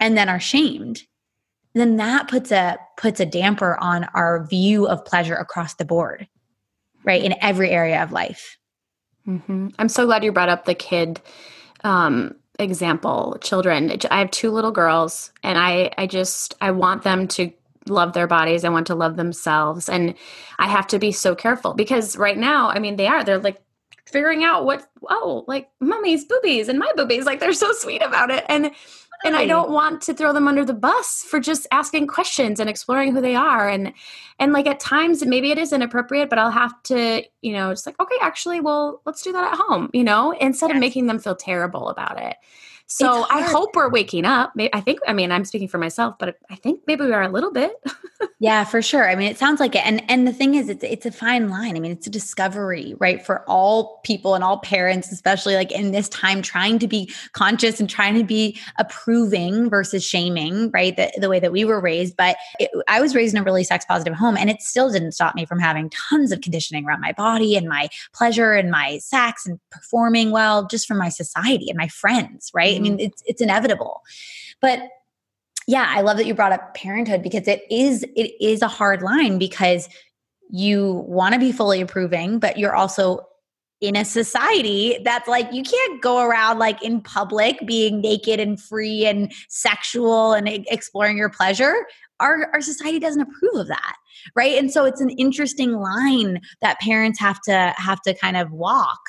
and 0.00 0.16
then 0.16 0.28
are 0.28 0.40
shamed 0.40 1.02
then 1.76 1.96
that 1.96 2.28
puts 2.28 2.50
a 2.50 2.78
puts 2.96 3.20
a 3.20 3.26
damper 3.26 3.76
on 3.80 4.04
our 4.14 4.46
view 4.46 4.86
of 4.86 5.04
pleasure 5.04 5.34
across 5.34 5.74
the 5.74 5.84
board 5.84 6.26
right 7.04 7.22
in 7.22 7.34
every 7.40 7.70
area 7.70 8.02
of 8.02 8.12
life. 8.12 8.58
Mm-hmm. 9.26 9.68
i'm 9.78 9.88
so 9.88 10.06
glad 10.06 10.22
you 10.22 10.32
brought 10.32 10.48
up 10.48 10.64
the 10.64 10.74
kid 10.74 11.20
um, 11.84 12.34
example 12.58 13.36
children. 13.42 13.92
I 14.10 14.20
have 14.20 14.30
two 14.30 14.50
little 14.50 14.70
girls 14.70 15.32
and 15.42 15.58
i 15.58 15.92
i 15.98 16.06
just 16.06 16.54
i 16.60 16.70
want 16.70 17.02
them 17.02 17.28
to 17.28 17.52
love 17.88 18.14
their 18.14 18.26
bodies. 18.26 18.64
I 18.64 18.68
want 18.70 18.88
to 18.88 18.94
love 18.94 19.16
themselves 19.16 19.88
and 19.88 20.14
i 20.58 20.68
have 20.68 20.86
to 20.88 20.98
be 20.98 21.12
so 21.12 21.34
careful 21.34 21.74
because 21.74 22.16
right 22.16 22.38
now 22.38 22.70
i 22.70 22.78
mean 22.78 22.96
they 22.96 23.06
are 23.06 23.24
they're 23.24 23.38
like 23.38 23.60
figuring 24.06 24.44
out 24.44 24.64
what 24.64 24.86
oh 25.10 25.44
like 25.48 25.68
mommy's 25.80 26.24
boobies 26.24 26.68
and 26.68 26.78
my 26.78 26.90
boobies 26.96 27.26
like 27.26 27.40
they're 27.40 27.52
so 27.52 27.72
sweet 27.72 28.02
about 28.02 28.30
it. 28.30 28.44
And 28.48 28.70
and 29.24 29.36
I 29.36 29.46
don't 29.46 29.70
want 29.70 30.02
to 30.02 30.14
throw 30.14 30.32
them 30.32 30.48
under 30.48 30.64
the 30.64 30.74
bus 30.74 31.24
for 31.28 31.40
just 31.40 31.66
asking 31.70 32.06
questions 32.06 32.60
and 32.60 32.68
exploring 32.68 33.12
who 33.12 33.20
they 33.20 33.34
are. 33.34 33.68
And 33.68 33.92
and 34.38 34.52
like 34.52 34.66
at 34.66 34.80
times 34.80 35.24
maybe 35.24 35.50
it 35.50 35.58
is 35.58 35.72
inappropriate 35.72 36.28
but 36.28 36.38
I'll 36.38 36.50
have 36.50 36.80
to 36.84 37.22
you 37.42 37.52
know 37.52 37.72
just 37.72 37.86
like 37.86 37.98
okay 38.00 38.16
actually 38.20 38.60
well 38.60 39.00
let's 39.06 39.22
do 39.22 39.32
that 39.32 39.52
at 39.52 39.58
home 39.58 39.90
you 39.92 40.04
know 40.04 40.32
instead 40.32 40.68
yes. 40.68 40.76
of 40.76 40.80
making 40.80 41.06
them 41.06 41.18
feel 41.18 41.36
terrible 41.36 41.88
about 41.88 42.20
it 42.22 42.36
so 42.86 43.26
I 43.30 43.42
hope 43.42 43.74
we're 43.74 43.90
waking 43.90 44.24
up. 44.24 44.52
I 44.72 44.80
think, 44.80 45.00
I 45.08 45.12
mean, 45.12 45.32
I'm 45.32 45.44
speaking 45.44 45.68
for 45.68 45.78
myself, 45.78 46.16
but 46.18 46.36
I 46.50 46.54
think 46.54 46.82
maybe 46.86 47.04
we 47.04 47.12
are 47.12 47.22
a 47.22 47.28
little 47.28 47.50
bit. 47.50 47.72
yeah, 48.38 48.64
for 48.64 48.80
sure. 48.80 49.08
I 49.08 49.16
mean, 49.16 49.28
it 49.28 49.38
sounds 49.38 49.60
like 49.60 49.74
it. 49.74 49.84
And 49.84 50.02
and 50.08 50.26
the 50.26 50.32
thing 50.32 50.54
is, 50.54 50.68
it's 50.68 50.84
it's 50.84 51.04
a 51.04 51.10
fine 51.10 51.48
line. 51.48 51.76
I 51.76 51.80
mean, 51.80 51.90
it's 51.90 52.06
a 52.06 52.10
discovery, 52.10 52.94
right? 52.98 53.24
For 53.24 53.42
all 53.48 54.00
people 54.04 54.34
and 54.34 54.44
all 54.44 54.58
parents, 54.58 55.10
especially 55.10 55.54
like 55.54 55.72
in 55.72 55.90
this 55.90 56.08
time, 56.10 56.42
trying 56.42 56.78
to 56.78 56.86
be 56.86 57.12
conscious 57.32 57.80
and 57.80 57.90
trying 57.90 58.14
to 58.18 58.24
be 58.24 58.58
approving 58.78 59.68
versus 59.68 60.04
shaming, 60.04 60.70
right? 60.70 60.96
The, 60.96 61.10
the 61.18 61.28
way 61.28 61.40
that 61.40 61.52
we 61.52 61.64
were 61.64 61.80
raised. 61.80 62.16
But 62.16 62.36
it, 62.60 62.70
I 62.88 63.00
was 63.00 63.14
raised 63.14 63.34
in 63.34 63.40
a 63.40 63.44
really 63.44 63.64
sex 63.64 63.84
positive 63.84 64.14
home, 64.14 64.36
and 64.36 64.48
it 64.48 64.62
still 64.62 64.90
didn't 64.92 65.12
stop 65.12 65.34
me 65.34 65.44
from 65.44 65.58
having 65.58 65.90
tons 65.90 66.30
of 66.30 66.40
conditioning 66.40 66.86
around 66.86 67.00
my 67.00 67.12
body 67.12 67.56
and 67.56 67.68
my 67.68 67.88
pleasure 68.14 68.52
and 68.52 68.70
my 68.70 68.98
sex 68.98 69.44
and 69.46 69.58
performing 69.70 70.30
well, 70.30 70.66
just 70.66 70.86
from 70.86 70.98
my 70.98 71.08
society 71.08 71.68
and 71.68 71.76
my 71.76 71.88
friends, 71.88 72.50
right? 72.54 72.75
I 72.76 72.80
mean, 72.80 72.94
mm-hmm. 72.94 73.06
it's 73.06 73.22
it's 73.26 73.40
inevitable. 73.40 74.02
But 74.60 74.80
yeah, 75.66 75.86
I 75.88 76.02
love 76.02 76.16
that 76.18 76.26
you 76.26 76.34
brought 76.34 76.52
up 76.52 76.74
parenthood 76.74 77.22
because 77.22 77.48
it 77.48 77.62
is 77.70 78.04
it 78.14 78.32
is 78.40 78.62
a 78.62 78.68
hard 78.68 79.02
line 79.02 79.38
because 79.38 79.88
you 80.50 81.04
want 81.06 81.34
to 81.34 81.40
be 81.40 81.52
fully 81.52 81.80
approving, 81.80 82.38
but 82.38 82.56
you're 82.56 82.74
also 82.74 83.26
in 83.80 83.96
a 83.96 84.04
society 84.04 84.98
that's 85.04 85.28
like 85.28 85.52
you 85.52 85.62
can't 85.62 86.00
go 86.00 86.20
around 86.20 86.58
like 86.58 86.82
in 86.82 87.00
public 87.00 87.58
being 87.66 88.00
naked 88.00 88.40
and 88.40 88.60
free 88.60 89.04
and 89.04 89.32
sexual 89.48 90.32
and 90.32 90.48
exploring 90.48 91.18
your 91.18 91.28
pleasure 91.28 91.86
our 92.20 92.48
our 92.54 92.60
society 92.62 92.98
doesn't 92.98 93.20
approve 93.20 93.54
of 93.54 93.68
that 93.68 93.96
right 94.34 94.56
and 94.56 94.72
so 94.72 94.86
it's 94.86 95.02
an 95.02 95.10
interesting 95.10 95.72
line 95.72 96.40
that 96.62 96.80
parents 96.80 97.20
have 97.20 97.38
to 97.42 97.74
have 97.76 98.00
to 98.00 98.14
kind 98.14 98.38
of 98.38 98.50
walk 98.50 99.00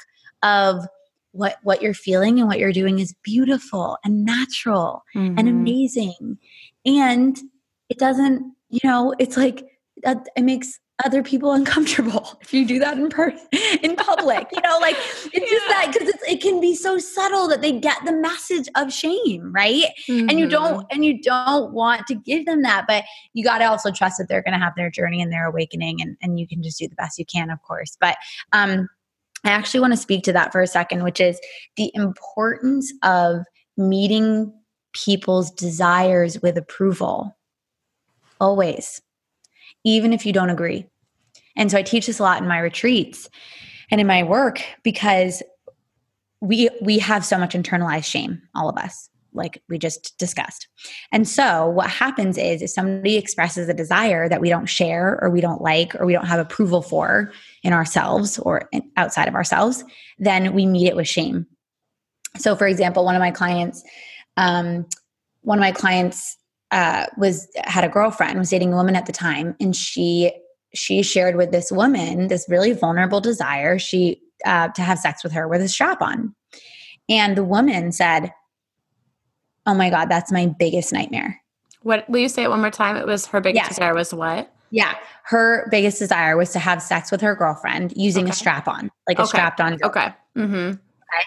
of 0.44 0.86
what 1.38 1.58
what 1.64 1.82
you're 1.82 1.94
feeling 1.94 2.40
and 2.40 2.48
what 2.48 2.60
you're 2.60 2.74
doing 2.74 3.00
is 3.00 3.14
beautiful 3.24 3.98
and 4.04 4.26
natural 4.26 5.04
mm-hmm. 5.16 5.38
and 5.38 5.48
amazing 5.48 6.38
and 6.86 7.40
it 7.90 8.00
doesn't 8.00 8.54
you 8.70 8.80
know 8.84 9.14
it's 9.20 9.38
like 9.38 9.64
it 10.04 10.44
makes 10.44 10.80
other 11.06 11.22
people 11.22 11.52
uncomfortable 11.54 12.40
if 12.42 12.52
you 12.54 12.66
do 12.66 12.80
that 12.80 12.98
in 12.98 13.08
person 13.08 13.48
in 13.84 13.96
public 13.96 14.48
you 14.52 14.62
know 14.62 14.80
like 14.80 14.96
it's 14.98 15.30
yeah. 15.34 15.40
just 15.42 15.68
that 15.68 15.94
because 15.94 16.14
it 16.28 16.42
can 16.42 16.60
be 16.60 16.74
so 16.74 16.98
subtle 16.98 17.48
that 17.48 17.62
they 17.62 17.72
get 17.72 17.98
the 18.04 18.14
message 18.14 18.68
of 18.76 18.92
shame 18.92 19.52
right 19.54 19.86
mm-hmm. 20.08 20.28
and 20.30 20.40
you 20.40 20.50
don't 20.50 20.78
mm-hmm. 20.78 20.88
and 20.90 21.06
you 21.06 21.22
don't 21.22 21.72
want 21.72 22.08
to 22.08 22.16
give 22.16 22.48
them 22.48 22.64
that 22.64 22.86
but 22.88 23.04
you 23.34 23.44
got 23.44 23.60
to 23.60 23.66
also 23.66 23.92
trust 23.92 24.18
that 24.18 24.28
they're 24.28 24.42
going 24.42 24.58
to 24.58 24.64
have 24.64 24.74
their 24.76 24.90
journey 24.90 25.22
and 25.22 25.32
their 25.32 25.46
awakening 25.46 26.02
and, 26.02 26.18
and 26.24 26.40
you 26.40 26.48
can 26.48 26.64
just 26.64 26.80
do 26.80 26.88
the 26.88 26.96
best 26.96 27.20
you 27.20 27.26
can 27.26 27.52
of 27.52 27.62
course 27.62 27.96
but 28.02 28.18
um 28.54 28.90
I 29.48 29.54
actually 29.54 29.80
want 29.80 29.94
to 29.94 29.98
speak 29.98 30.24
to 30.24 30.34
that 30.34 30.52
for 30.52 30.62
a 30.62 30.68
second, 30.68 31.04
which 31.04 31.20
is 31.20 31.40
the 31.76 31.92
importance 31.94 32.92
of 33.04 33.42
meeting 33.78 34.54
people's 34.94 35.52
desires 35.52 36.42
with 36.42 36.58
approval. 36.58 37.38
Always, 38.40 39.02
even 39.84 40.14
if 40.14 40.26
you 40.26 40.34
don't 40.34 40.50
agree. 40.50 40.86
And 41.56 41.72
so 41.72 41.78
I 41.78 41.82
teach 41.82 42.08
this 42.08 42.20
a 42.20 42.24
lot 42.24 42.42
in 42.42 42.48
my 42.48 42.60
retreats 42.60 43.30
and 43.90 44.00
in 44.00 44.08
my 44.08 44.24
work 44.24 44.64
because 44.84 45.42
we 46.40 46.70
we 46.82 47.00
have 47.00 47.26
so 47.26 47.38
much 47.38 47.54
internalized 47.54 48.06
shame, 48.06 48.42
all 48.54 48.70
of 48.70 48.78
us 48.78 49.10
like 49.38 49.62
we 49.70 49.78
just 49.78 50.18
discussed. 50.18 50.68
And 51.12 51.28
so 51.28 51.70
what 51.70 51.90
happens 51.90 52.38
is 52.38 52.62
if 52.62 52.72
somebody 52.72 53.16
expresses 53.16 53.70
a 53.70 53.74
desire 53.74 54.28
that 54.28 54.42
we 54.42 54.50
don't 54.50 54.66
share 54.66 55.18
or 55.22 55.30
we 55.30 55.40
don't 55.40 55.62
like 55.62 55.96
or 55.96 56.06
we 56.06 56.14
don't 56.14 56.26
have 56.26 56.40
approval 56.40 56.82
for 56.82 57.32
in 57.68 57.74
ourselves 57.74 58.40
or 58.40 58.70
outside 58.96 59.28
of 59.28 59.36
ourselves, 59.36 59.84
then 60.18 60.54
we 60.54 60.66
meet 60.66 60.88
it 60.88 60.96
with 60.96 61.08
shame. 61.08 61.46
So 62.38 62.56
for 62.56 62.66
example, 62.66 63.04
one 63.04 63.16
of 63.16 63.20
my 63.20 63.32
clients, 63.32 63.84
um, 64.38 64.86
one 65.42 65.58
of 65.58 65.62
my 65.62 65.74
clients 65.74 66.38
uh, 66.72 67.08
was 67.18 67.48
had 67.66 67.84
a 67.84 67.90
girlfriend, 67.90 68.40
was 68.40 68.50
dating 68.50 68.74
a 68.74 68.78
woman 68.78 68.96
at 68.96 69.06
the 69.06 69.12
time, 69.12 69.56
and 69.60 69.76
she 69.76 70.32
she 70.74 71.04
shared 71.04 71.36
with 71.36 71.52
this 71.52 71.72
woman 71.72 72.28
this 72.28 72.46
really 72.50 72.74
vulnerable 72.74 73.22
desire 73.22 73.80
she 73.80 74.22
uh, 74.46 74.68
to 74.70 74.82
have 74.82 75.00
sex 75.00 75.24
with 75.24 75.34
her 75.34 75.48
with 75.48 75.62
a 75.62 75.68
strap 75.68 76.02
on, 76.02 76.34
and 77.10 77.36
the 77.36 77.44
woman 77.44 77.92
said, 77.92 78.32
Oh 79.66 79.74
my 79.74 79.90
God, 79.90 80.06
that's 80.06 80.32
my 80.32 80.46
biggest 80.46 80.94
nightmare. 80.94 81.42
What 81.82 82.10
will 82.10 82.20
you 82.20 82.30
say 82.30 82.44
it 82.44 82.50
one 82.50 82.62
more 82.62 82.72
time? 82.72 82.96
It 82.96 83.06
was 83.06 83.26
her 83.28 83.42
biggest 83.42 83.70
desire 83.70 83.94
was 83.94 84.14
what? 84.14 84.54
Yeah. 84.72 84.96
Her 85.24 85.68
biggest 85.72 86.00
desire 86.00 86.38
was 86.38 86.52
to 86.52 86.60
have 86.60 86.82
sex 86.82 87.12
with 87.12 87.22
her 87.22 87.36
girlfriend 87.36 87.94
using 87.96 88.26
okay. 88.26 88.32
a 88.32 88.34
strap 88.34 88.68
on, 88.68 88.92
like 89.08 89.20
a 89.20 89.24
okay. 89.24 89.30
strapped 89.30 89.62
on. 89.62 89.78
Okay. 89.84 90.08
Mm-hmm. 90.38 90.56
Okay. 90.56 91.26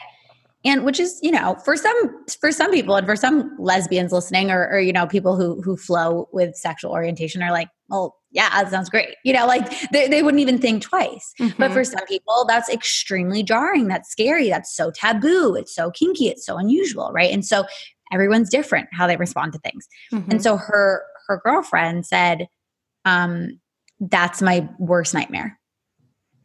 And 0.62 0.84
which 0.84 1.00
is, 1.00 1.18
you 1.22 1.30
know, 1.30 1.56
for 1.64 1.74
some 1.74 2.24
for 2.38 2.52
some 2.52 2.70
people 2.70 2.94
and 2.94 3.06
for 3.06 3.16
some 3.16 3.56
lesbians 3.58 4.12
listening 4.12 4.50
or, 4.50 4.68
or 4.68 4.78
you 4.78 4.92
know, 4.92 5.06
people 5.06 5.34
who 5.34 5.62
who 5.62 5.74
flow 5.74 6.28
with 6.32 6.54
sexual 6.54 6.92
orientation 6.92 7.42
are 7.42 7.50
like, 7.50 7.68
well, 7.88 8.16
yeah, 8.30 8.50
that 8.50 8.70
sounds 8.70 8.90
great. 8.90 9.14
You 9.24 9.32
know, 9.32 9.46
like 9.46 9.66
they, 9.90 10.06
they 10.06 10.22
wouldn't 10.22 10.40
even 10.40 10.58
think 10.58 10.82
twice. 10.82 11.32
Mm-hmm. 11.40 11.56
But 11.58 11.72
for 11.72 11.82
some 11.82 12.04
people, 12.06 12.44
that's 12.46 12.68
extremely 12.68 13.42
jarring. 13.42 13.88
That's 13.88 14.10
scary. 14.10 14.50
That's 14.50 14.74
so 14.76 14.90
taboo. 14.90 15.54
It's 15.54 15.74
so 15.74 15.90
kinky. 15.90 16.28
It's 16.28 16.44
so 16.44 16.58
unusual. 16.58 17.10
Right. 17.10 17.32
And 17.32 17.44
so 17.44 17.64
everyone's 18.12 18.50
different 18.50 18.88
how 18.92 19.06
they 19.06 19.16
respond 19.16 19.54
to 19.54 19.58
things. 19.60 19.88
Mm-hmm. 20.12 20.30
And 20.30 20.42
so 20.42 20.58
her 20.58 21.02
her 21.26 21.40
girlfriend 21.42 22.04
said, 22.04 22.48
um, 23.04 23.60
that's 24.00 24.42
my 24.42 24.68
worst 24.78 25.14
nightmare. 25.14 25.58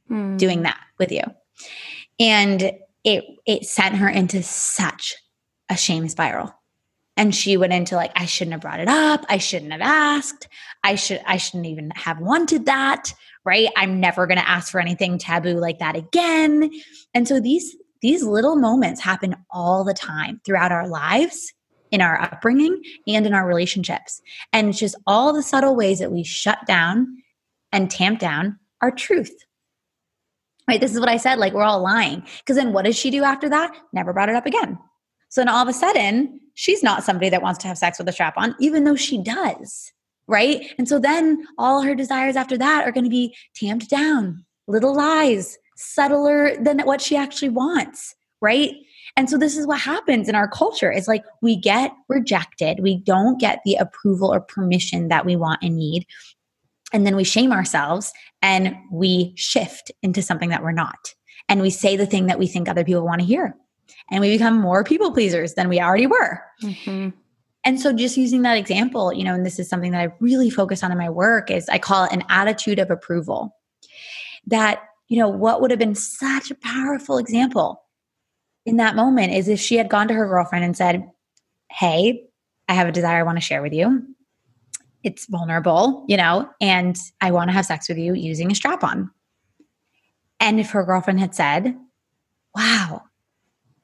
Mm. 0.10 0.38
Doing 0.38 0.64
that 0.64 0.80
with 1.00 1.12
you. 1.12 1.24
And 2.20 2.72
it 3.04 3.24
it 3.46 3.66
sent 3.66 3.96
her 3.96 4.10
into 4.10 4.44
such 4.44 5.16
a 5.70 5.78
shame 5.78 6.08
spiral. 6.10 6.54
And 7.18 7.34
she 7.34 7.56
went 7.56 7.72
into 7.72 7.96
like, 7.96 8.12
I 8.16 8.26
shouldn't 8.26 8.54
have 8.54 8.62
brought 8.62 8.82
it 8.82 8.90
up. 8.90 9.26
I 9.30 9.38
shouldn't 9.38 9.72
have 9.72 9.82
asked. 9.82 10.50
I 10.84 10.96
should 10.96 11.22
I 11.26 11.38
shouldn't 11.38 11.68
even 11.68 11.92
have 11.96 12.20
wanted 12.20 12.66
that. 12.66 13.14
Right. 13.46 13.70
I'm 13.76 14.00
never 14.00 14.28
gonna 14.28 14.42
ask 14.42 14.72
for 14.72 14.82
anything 14.82 15.18
taboo 15.18 15.60
like 15.60 15.80
that 15.80 15.96
again. 15.96 16.70
And 17.14 17.28
so 17.28 17.40
these 17.40 17.76
these 18.02 18.24
little 18.24 18.56
moments 18.56 19.02
happen 19.02 19.36
all 19.50 19.84
the 19.84 19.94
time 19.94 20.42
throughout 20.46 20.72
our 20.72 20.88
lives 20.88 21.54
in 21.92 22.02
our 22.02 22.20
upbringing 22.22 22.82
and 23.08 23.26
in 23.26 23.34
our 23.34 23.48
relationships. 23.48 24.22
And 24.54 24.70
it's 24.70 24.80
just 24.80 24.96
all 25.08 25.34
the 25.34 25.44
subtle 25.44 25.76
ways 25.76 26.00
that 26.00 26.12
we 26.12 26.24
shut 26.24 26.60
down 26.66 27.08
and 27.72 27.90
tamp 27.90 28.20
down 28.20 28.60
our 28.82 28.92
truth. 28.92 29.36
Right? 30.68 30.82
This 30.82 30.94
is 30.94 31.00
what 31.00 31.10
I 31.10 31.18
said 31.18 31.38
like, 31.38 31.54
we're 31.54 31.64
all 31.64 31.82
lying. 31.82 32.24
Because 32.40 32.56
then 32.56 32.74
what 32.74 32.86
does 32.86 32.98
she 32.98 33.12
do 33.12 33.24
after 33.24 33.50
that? 33.50 33.76
Never 33.94 34.14
brought 34.14 34.30
it 34.30 34.36
up 34.36 34.46
again. 34.46 34.80
So 35.30 35.42
then 35.42 35.50
all 35.50 35.62
of 35.62 35.68
a 35.68 35.74
sudden, 35.74 36.40
she's 36.56 36.82
not 36.82 37.04
somebody 37.04 37.30
that 37.30 37.42
wants 37.42 37.60
to 37.60 37.68
have 37.68 37.78
sex 37.78 37.98
with 38.00 38.10
a 38.10 38.12
strap 38.12 38.36
on, 38.38 38.56
even 38.60 38.84
though 38.84 38.96
she 38.96 39.22
does. 39.22 39.92
Right? 40.28 40.72
And 40.80 40.90
so 40.90 40.98
then 40.98 41.46
all 41.60 41.82
her 41.82 41.94
desires 41.94 42.36
after 42.36 42.58
that 42.58 42.88
are 42.88 42.92
going 42.92 43.04
to 43.04 43.10
be 43.12 43.36
tamped 43.56 43.90
down, 43.90 44.44
little 44.68 44.96
lies, 44.96 45.58
subtler 45.76 46.58
than 46.58 46.80
what 46.80 47.02
she 47.02 47.16
actually 47.16 47.50
wants. 47.50 48.16
Right? 48.42 48.76
And 49.18 49.30
so 49.30 49.38
this 49.38 49.56
is 49.56 49.66
what 49.66 49.80
happens 49.80 50.28
in 50.28 50.36
our 50.36 50.48
culture. 50.48 50.92
It's 50.92 51.08
like 51.08 51.24
we 51.42 51.56
get 51.56 51.94
rejected. 52.10 52.80
We 52.82 52.98
don't 52.98 53.40
get 53.40 53.62
the 53.64 53.76
approval 53.76 54.34
or 54.34 54.42
permission 54.42 55.08
that 55.08 55.26
we 55.26 55.36
want 55.36 55.64
and 55.64 55.78
need. 55.78 56.06
And 56.92 57.06
then 57.06 57.16
we 57.16 57.24
shame 57.24 57.52
ourselves 57.52 58.12
and 58.42 58.76
we 58.92 59.34
shift 59.36 59.92
into 60.04 60.22
something 60.22 60.50
that 60.50 60.64
we're 60.64 60.72
not. 60.72 61.14
And 61.48 61.62
we 61.62 61.70
say 61.70 61.96
the 61.96 62.06
thing 62.06 62.26
that 62.28 62.40
we 62.40 62.48
think 62.48 62.68
other 62.68 62.84
people 62.84 63.06
want 63.06 63.22
to 63.22 63.28
hear. 63.28 63.56
And 64.12 64.22
we 64.22 64.30
become 64.30 64.60
more 64.60 64.84
people 64.84 65.12
pleasers 65.12 65.54
than 65.54 65.70
we 65.70 65.80
already 65.80 66.08
were. 66.08 66.42
Mm-hmm. 66.62 67.10
And 67.64 67.82
so 67.82 67.92
just 67.94 68.18
using 68.18 68.44
that 68.44 68.58
example, 68.58 69.12
you 69.12 69.24
know, 69.24 69.34
and 69.34 69.46
this 69.46 69.60
is 69.60 69.68
something 69.68 69.92
that 69.92 70.02
I 70.02 70.14
really 70.20 70.50
focus 70.50 70.84
on 70.84 70.92
in 70.92 70.98
my 70.98 71.10
work 71.10 71.50
is 71.50 71.68
I 71.70 71.80
call 71.80 72.06
it 72.06 72.12
an 72.12 72.24
attitude 72.30 72.80
of 72.80 72.92
approval. 72.92 73.56
That, 74.46 74.84
you 75.08 75.18
know, 75.18 75.30
what 75.30 75.62
would 75.62 75.72
have 75.72 75.80
been 75.80 75.96
such 75.96 76.52
a 76.52 76.56
powerful 76.56 77.18
example 77.18 77.82
in 78.66 78.78
that 78.78 78.96
moment 78.96 79.34
is 79.34 79.48
if 79.48 79.60
she 79.60 79.76
had 79.76 79.90
gone 79.90 80.08
to 80.08 80.14
her 80.14 80.28
girlfriend 80.28 80.66
and 80.66 80.76
said, 80.76 81.10
Hey, 81.72 82.26
I 82.68 82.74
have 82.74 82.88
a 82.88 82.92
desire 82.92 83.20
I 83.20 83.24
want 83.24 83.38
to 83.38 83.42
share 83.42 83.62
with 83.62 83.74
you. 83.74 84.04
It's 85.04 85.28
vulnerable, 85.28 86.04
you 86.08 86.18
know, 86.18 86.50
and 86.60 86.98
I 87.22 87.32
want 87.32 87.50
to 87.50 87.54
have 87.54 87.66
sex 87.66 87.88
with 87.88 87.98
you 87.98 88.16
using 88.16 88.52
a 88.52 88.56
strap 88.56 88.84
on. 88.84 89.12
And 90.40 90.60
if 90.60 90.72
her 90.72 90.84
girlfriend 90.84 91.20
had 91.20 91.36
said, 91.36 91.78
Wow, 92.56 93.04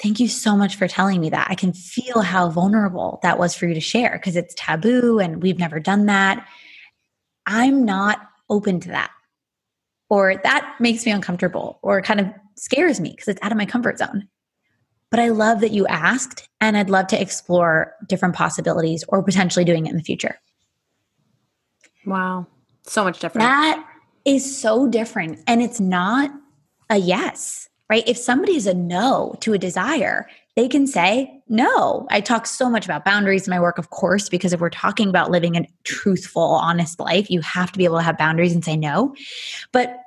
thank 0.01 0.19
you 0.19 0.27
so 0.27 0.55
much 0.55 0.75
for 0.75 0.87
telling 0.87 1.21
me 1.21 1.29
that. 1.29 1.47
I 1.49 1.55
can 1.55 1.73
feel 1.73 2.21
how 2.21 2.49
vulnerable 2.49 3.19
that 3.21 3.37
was 3.37 3.53
for 3.53 3.67
you 3.67 3.73
to 3.73 3.81
share 3.81 4.13
because 4.13 4.35
it's 4.35 4.55
taboo 4.57 5.19
and 5.19 5.43
we've 5.43 5.59
never 5.59 5.79
done 5.79 6.07
that. 6.07 6.47
I'm 7.45 7.85
not 7.85 8.19
open 8.49 8.79
to 8.81 8.89
that. 8.89 9.11
Or 10.09 10.35
that 10.43 10.75
makes 10.79 11.05
me 11.05 11.11
uncomfortable 11.11 11.79
or 11.81 12.01
kind 12.01 12.19
of 12.19 12.27
scares 12.57 12.99
me 12.99 13.11
because 13.11 13.27
it's 13.27 13.41
out 13.41 13.51
of 13.51 13.57
my 13.57 13.65
comfort 13.65 13.97
zone. 13.97 14.27
But 15.11 15.19
I 15.19 15.27
love 15.29 15.59
that 15.59 15.71
you 15.71 15.85
asked, 15.87 16.47
and 16.61 16.77
I'd 16.77 16.89
love 16.89 17.07
to 17.07 17.21
explore 17.21 17.93
different 18.07 18.33
possibilities 18.33 19.03
or 19.09 19.21
potentially 19.21 19.65
doing 19.65 19.85
it 19.85 19.91
in 19.91 19.97
the 19.97 20.03
future. 20.03 20.39
Wow. 22.05 22.47
So 22.83 23.03
much 23.03 23.19
different. 23.19 23.43
That 23.43 23.85
is 24.25 24.57
so 24.57 24.87
different. 24.87 25.39
And 25.47 25.61
it's 25.61 25.79
not 25.79 26.31
a 26.89 26.97
yes, 26.97 27.67
right? 27.89 28.07
If 28.07 28.17
somebody 28.17 28.55
is 28.55 28.67
a 28.67 28.73
no 28.73 29.35
to 29.41 29.53
a 29.53 29.57
desire, 29.57 30.27
they 30.55 30.67
can 30.67 30.87
say 30.87 31.41
no. 31.47 32.07
I 32.09 32.21
talk 32.21 32.45
so 32.47 32.69
much 32.69 32.85
about 32.85 33.05
boundaries 33.05 33.47
in 33.47 33.51
my 33.51 33.59
work, 33.59 33.77
of 33.77 33.89
course, 33.89 34.29
because 34.29 34.53
if 34.53 34.59
we're 34.59 34.69
talking 34.69 35.09
about 35.09 35.31
living 35.31 35.55
a 35.55 35.67
truthful, 35.83 36.41
honest 36.41 36.99
life, 36.99 37.29
you 37.29 37.41
have 37.41 37.71
to 37.71 37.77
be 37.77 37.85
able 37.85 37.97
to 37.97 38.03
have 38.03 38.17
boundaries 38.17 38.53
and 38.53 38.63
say 38.63 38.77
no. 38.77 39.15
But 39.71 39.97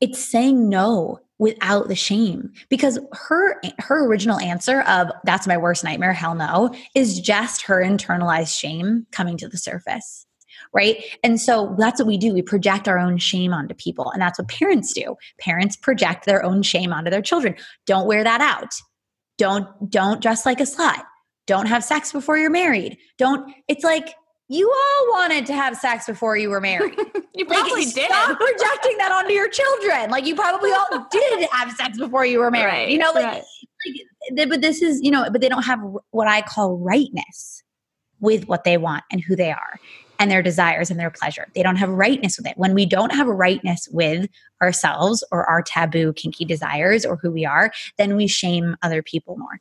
it's 0.00 0.18
saying 0.18 0.68
no 0.68 1.20
without 1.40 1.88
the 1.88 1.96
shame 1.96 2.52
because 2.68 2.98
her 3.12 3.60
her 3.78 4.06
original 4.06 4.38
answer 4.38 4.82
of 4.82 5.10
that's 5.24 5.46
my 5.46 5.56
worst 5.56 5.82
nightmare 5.82 6.12
hell 6.12 6.34
no 6.34 6.72
is 6.94 7.18
just 7.18 7.62
her 7.62 7.82
internalized 7.82 8.56
shame 8.56 9.06
coming 9.10 9.36
to 9.36 9.48
the 9.48 9.58
surface 9.58 10.26
right? 10.72 11.02
And 11.24 11.40
so 11.40 11.74
that's 11.78 12.00
what 12.00 12.06
we 12.06 12.18
do. 12.18 12.34
We 12.34 12.42
project 12.42 12.86
our 12.86 12.98
own 12.98 13.18
shame 13.18 13.52
onto 13.52 13.74
people. 13.74 14.10
And 14.10 14.20
that's 14.20 14.38
what 14.38 14.48
parents 14.48 14.92
do. 14.92 15.16
Parents 15.40 15.74
project 15.74 16.26
their 16.26 16.44
own 16.44 16.62
shame 16.62 16.92
onto 16.92 17.10
their 17.10 17.22
children. 17.22 17.56
Don't 17.86 18.06
wear 18.06 18.22
that 18.22 18.40
out. 18.40 18.72
Don't 19.38 19.66
don't 19.90 20.20
dress 20.20 20.44
like 20.44 20.60
a 20.60 20.64
slut. 20.64 21.02
Don't 21.46 21.66
have 21.66 21.82
sex 21.82 22.12
before 22.12 22.36
you're 22.36 22.50
married. 22.50 22.98
Don't 23.16 23.52
it's 23.68 23.84
like 23.84 24.14
you 24.50 24.68
all 24.68 25.06
wanted 25.10 25.46
to 25.46 25.54
have 25.54 25.76
sex 25.76 26.06
before 26.06 26.36
you 26.36 26.50
were 26.50 26.60
married. 26.60 26.98
you 27.36 27.46
probably 27.46 27.84
like, 27.84 27.94
did. 27.94 28.10
Stop 28.10 28.36
projecting 28.36 28.98
that 28.98 29.12
onto 29.12 29.32
your 29.32 29.48
children. 29.48 30.10
Like 30.10 30.26
you 30.26 30.34
probably 30.34 30.72
all 30.72 31.06
did 31.10 31.48
have 31.52 31.70
sex 31.70 31.96
before 31.96 32.26
you 32.26 32.40
were 32.40 32.50
married. 32.50 32.72
Right, 32.72 32.88
you 32.88 32.98
know, 32.98 33.12
like, 33.14 33.24
right. 33.24 33.44
like, 34.36 34.48
but 34.48 34.60
this 34.60 34.82
is, 34.82 35.00
you 35.02 35.12
know, 35.12 35.28
but 35.30 35.40
they 35.40 35.48
don't 35.48 35.62
have 35.62 35.78
what 36.10 36.26
I 36.26 36.42
call 36.42 36.78
rightness 36.78 37.62
with 38.18 38.48
what 38.48 38.64
they 38.64 38.76
want 38.76 39.04
and 39.12 39.22
who 39.22 39.36
they 39.36 39.52
are 39.52 39.78
and 40.18 40.32
their 40.32 40.42
desires 40.42 40.90
and 40.90 40.98
their 40.98 41.10
pleasure. 41.10 41.46
They 41.54 41.62
don't 41.62 41.76
have 41.76 41.88
rightness 41.88 42.36
with 42.36 42.48
it. 42.48 42.58
When 42.58 42.74
we 42.74 42.86
don't 42.86 43.14
have 43.14 43.28
rightness 43.28 43.88
with 43.92 44.28
ourselves 44.60 45.22
or 45.30 45.48
our 45.48 45.62
taboo, 45.62 46.12
kinky 46.14 46.44
desires 46.44 47.06
or 47.06 47.14
who 47.14 47.30
we 47.30 47.46
are, 47.46 47.70
then 47.98 48.16
we 48.16 48.26
shame 48.26 48.76
other 48.82 49.00
people 49.00 49.38
more. 49.38 49.60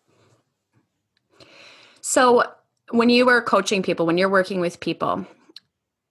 So, 2.01 2.43
when 2.91 3.09
you 3.09 3.25
were 3.25 3.41
coaching 3.41 3.83
people, 3.83 4.05
when 4.05 4.17
you're 4.17 4.29
working 4.29 4.59
with 4.59 4.79
people, 4.79 5.25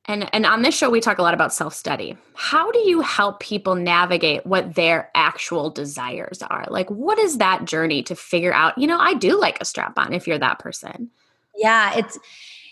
and, 0.06 0.28
and 0.34 0.46
on 0.46 0.62
this 0.62 0.74
show, 0.74 0.88
we 0.88 1.00
talk 1.00 1.18
a 1.18 1.22
lot 1.22 1.34
about 1.34 1.52
self 1.52 1.74
study. 1.74 2.16
How 2.34 2.72
do 2.72 2.78
you 2.78 3.02
help 3.02 3.40
people 3.40 3.74
navigate 3.74 4.46
what 4.46 4.74
their 4.74 5.10
actual 5.14 5.68
desires 5.68 6.42
are? 6.42 6.64
Like, 6.70 6.88
what 6.90 7.18
is 7.18 7.38
that 7.38 7.66
journey 7.66 8.02
to 8.04 8.16
figure 8.16 8.54
out, 8.54 8.78
you 8.78 8.86
know, 8.86 8.98
I 8.98 9.12
do 9.12 9.38
like 9.38 9.60
a 9.60 9.66
strap 9.66 9.98
on 9.98 10.14
if 10.14 10.26
you're 10.26 10.38
that 10.38 10.60
person? 10.60 11.10
Yeah, 11.56 11.94
it's 11.98 12.18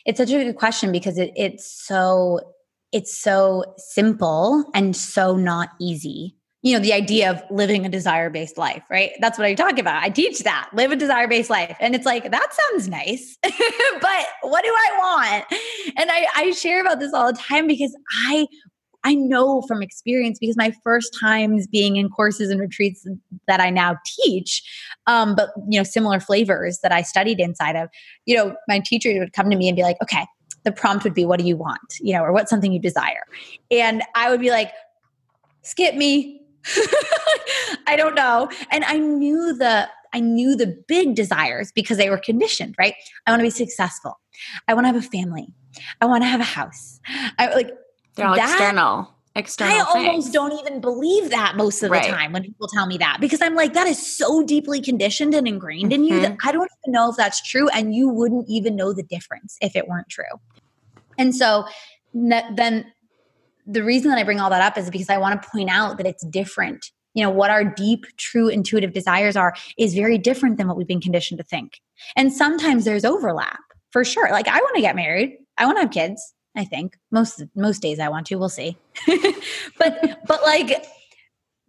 it's 0.07 0.19
such 0.19 0.31
a 0.31 0.45
good 0.45 0.57
question 0.57 0.93
because 0.93 1.19
it, 1.19 1.33
it's 1.37 1.67
so 1.67 2.41
it's 2.93 3.15
so 3.15 3.75
simple 3.77 4.65
and 4.73 4.97
so 4.97 5.37
not 5.37 5.71
easy 5.79 6.36
you 6.67 6.73
know 6.73 6.81
the 6.81 6.93
idea 6.93 7.31
of 7.31 7.43
living 7.49 7.87
a 7.87 7.89
desire 7.89 8.29
based 8.29 8.59
life 8.59 8.83
right 8.91 9.13
that's 9.21 9.39
what 9.39 9.47
i 9.47 9.55
talk 9.55 9.79
about 9.79 10.03
i 10.03 10.09
teach 10.09 10.41
that 10.41 10.69
live 10.73 10.91
a 10.91 10.97
desire 10.97 11.29
based 11.29 11.49
life 11.49 11.77
and 11.79 11.95
it's 11.95 12.05
like 12.05 12.31
that 12.33 12.53
sounds 12.53 12.89
nice 12.89 13.39
but 13.43 14.27
what 14.43 14.65
do 14.65 14.71
i 14.71 14.91
want 14.99 15.45
and 15.97 16.11
I, 16.11 16.27
I 16.35 16.51
share 16.51 16.81
about 16.81 16.99
this 16.99 17.13
all 17.15 17.33
the 17.33 17.39
time 17.39 17.69
because 17.69 17.97
i 18.29 18.47
I 19.05 19.15
know 19.15 19.63
from 19.69 19.83
experience 19.85 20.37
because 20.41 20.57
my 20.57 20.73
first 20.83 21.17
times 21.21 21.69
being 21.69 21.95
in 21.95 22.09
courses 22.09 22.51
and 22.51 22.61
retreats 22.61 23.07
that 23.47 23.61
I 23.61 23.71
now 23.71 23.97
teach, 24.05 24.65
um, 25.07 25.37
but 25.37 25.51
you 25.69 25.79
know, 25.79 25.85
similar 25.85 26.19
flavors 26.19 26.81
that 26.83 26.91
I 26.91 27.03
studied 27.03 27.39
inside 27.39 27.77
of, 27.77 27.89
you 28.25 28.35
know, 28.35 28.57
my 28.67 28.81
teacher 28.85 29.17
would 29.21 29.33
come 29.33 29.49
to 29.49 29.57
me 29.57 29.69
and 29.69 29.77
be 29.77 29.85
like, 29.85 29.97
okay, 30.03 30.27
the 30.65 30.73
prompt 30.73 31.05
would 31.05 31.15
be, 31.15 31.25
what 31.25 31.39
do 31.39 31.47
you 31.47 31.57
want? 31.57 31.79
You 32.01 32.15
know, 32.15 32.23
or 32.23 32.33
what's 32.33 32.51
something 32.51 32.73
you 32.73 32.81
desire? 32.81 33.23
And 33.71 34.03
I 34.17 34.29
would 34.29 34.41
be 34.41 34.51
like, 34.51 34.73
skip 35.63 35.95
me. 35.95 36.43
I 37.87 37.95
don't 37.97 38.15
know. 38.15 38.51
And 38.71 38.85
I 38.85 38.99
knew 38.99 39.55
the 39.55 39.89
I 40.13 40.21
knew 40.21 40.57
the 40.57 40.67
big 40.89 41.15
desires 41.15 41.73
because 41.73 41.99
they 41.99 42.09
were 42.09 42.19
conditioned, 42.19 42.75
right? 42.79 42.95
I 43.27 43.31
want 43.31 43.41
to 43.41 43.45
be 43.45 43.51
successful. 43.51 44.19
I 44.67 44.75
want 44.75 44.85
to 44.85 44.93
have 44.93 44.97
a 44.97 45.07
family. 45.07 45.49
I 46.01 46.07
want 46.07 46.23
to 46.23 46.29
have 46.29 46.41
a 46.41 46.45
house. 46.45 47.01
I 47.39 47.55
like 47.55 47.71
they're 48.15 48.27
all 48.27 48.35
that, 48.35 48.51
external. 48.51 49.13
External. 49.35 49.75
I 49.75 49.93
things. 49.93 50.07
almost 50.07 50.33
don't 50.33 50.53
even 50.53 50.81
believe 50.81 51.29
that 51.31 51.57
most 51.57 51.83
of 51.83 51.91
the 51.91 52.01
time 52.01 52.33
when 52.33 52.43
people 52.43 52.67
tell 52.69 52.87
me 52.87 52.97
that 52.99 53.19
because 53.21 53.43
I'm 53.43 53.55
like, 53.55 53.75
that 53.75 53.87
is 53.87 54.17
so 54.17 54.43
deeply 54.43 54.81
conditioned 54.81 55.35
and 55.35 55.47
ingrained 55.47 55.93
mm-hmm. 55.93 56.03
in 56.03 56.05
you 56.05 56.21
that 56.21 56.33
mm-hmm. 56.33 56.49
I 56.49 56.53
don't 56.53 56.71
even 56.85 56.93
know 56.93 57.11
if 57.11 57.17
that's 57.17 57.43
true. 57.43 57.69
And 57.69 57.95
you 57.95 58.09
wouldn't 58.09 58.49
even 58.49 58.75
know 58.77 58.95
the 58.95 59.03
difference 59.03 59.59
if 59.61 59.77
it 59.77 59.87
weren't 59.87 60.09
true. 60.09 60.25
And 61.19 61.35
so 61.35 61.67
then 62.15 62.87
the 63.67 63.83
reason 63.83 64.11
that 64.11 64.19
I 64.19 64.25
bring 64.25 64.41
all 64.41 64.51
that 64.51 64.63
up 64.63 64.79
is 64.79 64.91
because 64.91 65.11
I 65.11 65.19
want 65.19 65.43
to 65.43 65.49
point 65.49 65.71
out 65.71 65.99
that 65.99 66.07
it's 66.07 66.25
different. 66.27 66.91
You 67.15 67.23
know, 67.23 67.31
what 67.31 67.51
our 67.51 67.65
deep, 67.65 68.05
true, 68.17 68.49
intuitive 68.49 68.93
desires 68.93 69.37
are 69.37 69.55
is 69.79 69.95
very 69.95 70.19
different 70.19 70.59
than 70.59 70.69
what 70.69 70.77
we've 70.77 70.87
been 70.87 71.01
conditioned 71.01 71.39
to 71.39 71.45
think. 71.45 71.81
And 72.15 72.33
sometimes 72.33 72.85
there's 72.85 73.05
overlap 73.05 73.61
for 73.91 74.05
sure. 74.05 74.31
Like, 74.31 74.49
I 74.49 74.59
want 74.59 74.75
to 74.77 74.83
get 74.83 74.95
married, 74.95 75.39
I 75.59 75.67
want 75.67 75.79
to 75.79 75.83
have 75.83 75.91
kids. 75.91 76.35
I 76.55 76.65
think 76.65 76.97
most 77.11 77.43
most 77.55 77.83
days 77.83 77.99
I 77.99 78.09
want 78.09 78.27
to. 78.29 78.37
We'll 78.37 78.49
see. 78.49 78.79
but 79.79 80.21
but 80.27 80.43
like 80.43 80.87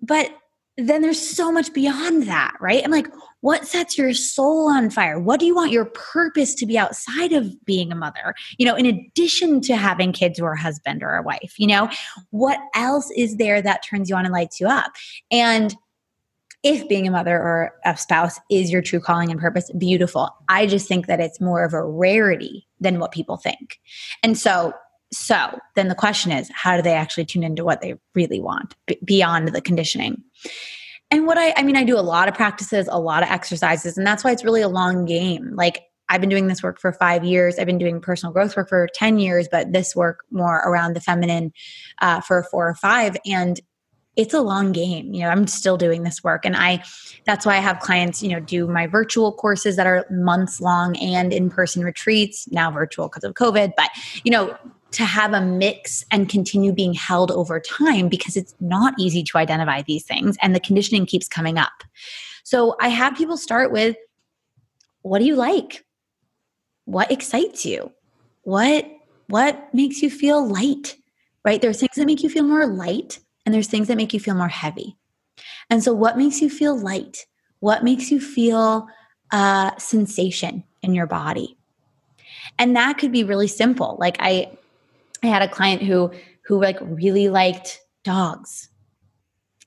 but 0.02 0.32
then 0.78 1.02
there's 1.02 1.20
so 1.20 1.52
much 1.52 1.74
beyond 1.74 2.28
that, 2.28 2.56
right? 2.62 2.84
I'm 2.84 2.92
like, 2.92 3.08
what 3.42 3.68
sets 3.68 3.98
your 3.98 4.14
soul 4.14 4.70
on 4.70 4.90
fire? 4.90 5.20
What 5.20 5.40
do 5.40 5.46
you 5.46 5.56
want 5.56 5.72
your 5.72 5.86
purpose 5.86 6.56
to 6.56 6.66
be 6.66 6.78
outside 6.78 7.34
of 7.34 7.54
being 7.66 7.92
a 7.92 7.96
mother? 7.96 8.34
You 8.58 8.66
know, 8.66 8.76
in 8.76 8.86
addition 8.86 9.62
to 9.62 9.76
having 9.76 10.12
kids 10.12 10.40
or 10.40 10.54
a 10.54 10.60
husband 10.60 11.04
or 11.04 11.16
a 11.16 11.22
wife, 11.22 11.54
you 11.58 11.68
know, 11.68 11.90
what 12.32 12.60
else 12.76 13.12
is 13.16 13.38
there 13.38 13.62
that 13.62 13.84
turns 13.84 14.10
you 14.10 14.16
on 14.16 14.26
and 14.26 14.34
lights 14.34 14.60
you 14.60 14.68
up? 14.68 14.92
And 15.32 15.76
if 16.64 16.88
being 16.90 17.08
a 17.08 17.12
mother 17.12 17.38
or 17.38 17.74
a 17.86 17.96
spouse 17.96 18.40
is 18.50 18.72
your 18.72 18.82
true 18.82 19.00
calling 19.00 19.30
and 19.30 19.40
purpose, 19.40 19.72
beautiful. 19.78 20.36
I 20.50 20.66
just 20.66 20.88
think 20.88 21.06
that 21.08 21.20
it's 21.20 21.40
more 21.40 21.64
of 21.64 21.74
a 21.74 21.84
rarity 21.84 22.68
than 22.80 23.00
what 23.00 23.12
people 23.12 23.38
think. 23.38 23.80
And 24.24 24.38
so, 24.38 24.74
so 25.14 25.60
then 25.76 25.88
the 25.88 25.96
question 25.96 26.32
is, 26.32 26.50
how 26.54 26.76
do 26.76 26.82
they 26.82 26.94
actually 26.94 27.26
tune 27.26 27.44
into 27.44 27.64
what 27.64 27.82
they 27.82 27.96
really 28.16 28.42
want 28.42 28.76
b- 28.88 28.98
beyond 29.06 29.50
the 29.50 29.62
conditioning? 29.62 30.24
And 31.10 31.26
what 31.26 31.38
I, 31.38 31.54
I 31.56 31.64
mean, 31.64 31.78
I 31.78 31.84
do 31.84 31.98
a 31.98 32.02
lot 32.02 32.28
of 32.28 32.34
practices, 32.34 32.90
a 32.92 33.00
lot 33.00 33.24
of 33.24 33.30
exercises, 33.30 33.98
and 33.98 34.06
that's 34.06 34.24
why 34.24 34.32
it's 34.32 34.44
really 34.44 34.62
a 34.62 34.70
long 34.70 35.06
game. 35.06 35.56
Like 35.56 35.84
I've 36.10 36.22
been 36.22 36.30
doing 36.30 36.48
this 36.48 36.64
work 36.64 36.80
for 36.80 36.92
five 36.94 37.24
years. 37.24 37.58
I've 37.58 37.66
been 37.66 37.78
doing 37.78 38.02
personal 38.02 38.34
growth 38.34 38.56
work 38.56 38.70
for 38.70 38.88
10 38.94 39.20
years, 39.20 39.48
but 39.50 39.74
this 39.74 39.96
work 39.96 40.26
more 40.32 40.58
around 40.58 40.96
the 40.96 41.02
feminine 41.02 41.54
uh, 42.02 42.22
for 42.22 42.44
four 42.44 42.68
or 42.68 42.76
five. 42.76 43.18
And 43.26 43.60
it's 44.18 44.34
a 44.34 44.42
long 44.42 44.72
game 44.72 45.14
you 45.14 45.22
know 45.22 45.30
i'm 45.30 45.48
still 45.48 45.78
doing 45.78 46.04
this 46.04 46.24
work 46.24 46.44
and 46.44 46.56
i 46.58 46.84
that's 47.26 47.46
why 47.46 47.56
i 47.56 47.60
have 47.60 47.80
clients 47.80 48.22
you 48.22 48.30
know 48.30 48.40
do 48.40 48.68
my 48.68 48.88
virtual 48.88 49.32
courses 49.32 49.76
that 49.76 49.88
are 49.88 50.06
months 50.10 50.60
long 50.60 50.98
and 50.98 51.32
in-person 51.32 51.84
retreats 51.84 52.48
now 52.52 52.70
virtual 52.70 53.08
because 53.08 53.24
of 53.24 53.36
covid 53.36 53.72
but 53.78 53.90
you 54.24 54.32
know 54.32 54.58
to 54.92 55.04
have 55.04 55.34
a 55.34 55.42
mix 55.42 56.06
and 56.12 56.30
continue 56.30 56.72
being 56.72 56.94
held 56.94 57.32
over 57.32 57.60
time 57.60 58.08
because 58.08 58.38
it's 58.38 58.56
not 58.60 58.94
easy 58.98 59.24
to 59.24 59.38
identify 59.38 59.82
these 59.82 60.04
things 60.04 60.38
and 60.42 60.56
the 60.56 60.60
conditioning 60.60 61.06
keeps 61.06 61.28
coming 61.28 61.58
up 61.58 61.84
so 62.44 62.76
i 62.80 62.88
have 62.88 63.16
people 63.16 63.38
start 63.38 63.72
with 63.72 63.96
what 65.02 65.20
do 65.20 65.26
you 65.26 65.36
like 65.36 65.86
what 66.86 67.12
excites 67.12 67.66
you 67.66 67.92
what 68.44 68.90
what 69.28 69.74
makes 69.74 70.02
you 70.02 70.10
feel 70.10 70.48
light 70.48 70.96
right 71.44 71.62
there's 71.62 71.80
things 71.80 71.96
that 71.96 72.06
make 72.06 72.24
you 72.24 72.30
feel 72.30 72.44
more 72.44 72.66
light 72.66 73.20
and 73.48 73.54
there's 73.54 73.70
things 73.70 73.88
that 73.88 73.96
make 73.96 74.14
you 74.14 74.20
feel 74.20 74.36
more 74.36 74.50
heavy. 74.50 74.98
And 75.70 75.82
so, 75.82 75.94
what 75.94 76.18
makes 76.18 76.42
you 76.42 76.50
feel 76.50 76.78
light? 76.78 77.26
What 77.62 77.82
makes 77.82 78.12
you 78.12 78.20
feel 78.20 78.90
uh, 79.32 79.72
sensation 79.78 80.66
in 80.82 80.94
your 80.94 81.08
body? 81.08 81.58
And 82.60 82.76
that 82.76 82.98
could 82.98 83.14
be 83.14 83.24
really 83.24 83.48
simple. 83.48 83.96
Like 84.02 84.18
I, 84.20 84.52
I 85.24 85.28
had 85.28 85.42
a 85.42 85.48
client 85.48 85.84
who 85.84 86.12
who 86.46 86.62
like 86.62 86.78
really 86.82 87.30
liked 87.30 87.80
dogs. 88.04 88.70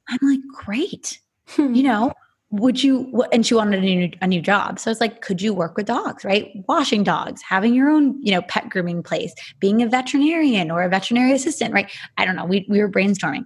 I'm 0.08 0.18
like, 0.22 0.40
great. 0.64 1.20
Hmm. 1.48 1.74
You 1.74 1.82
know, 1.82 2.12
would 2.50 2.82
you 2.82 3.24
and 3.32 3.46
she 3.46 3.54
wanted 3.54 3.78
a 3.78 3.82
new, 3.82 4.10
a 4.22 4.26
new 4.26 4.40
job 4.42 4.78
so 4.80 4.90
it's 4.90 5.00
like 5.00 5.20
could 5.20 5.40
you 5.40 5.54
work 5.54 5.76
with 5.76 5.86
dogs 5.86 6.24
right 6.24 6.50
washing 6.68 7.04
dogs 7.04 7.40
having 7.42 7.72
your 7.74 7.88
own 7.88 8.20
you 8.20 8.32
know 8.32 8.42
pet 8.42 8.68
grooming 8.68 9.04
place 9.04 9.32
being 9.60 9.82
a 9.82 9.88
veterinarian 9.88 10.68
or 10.68 10.82
a 10.82 10.88
veterinary 10.88 11.32
assistant 11.32 11.72
right 11.72 11.92
i 12.18 12.24
don't 12.24 12.34
know 12.34 12.44
we, 12.44 12.66
we 12.68 12.80
were 12.80 12.90
brainstorming 12.90 13.44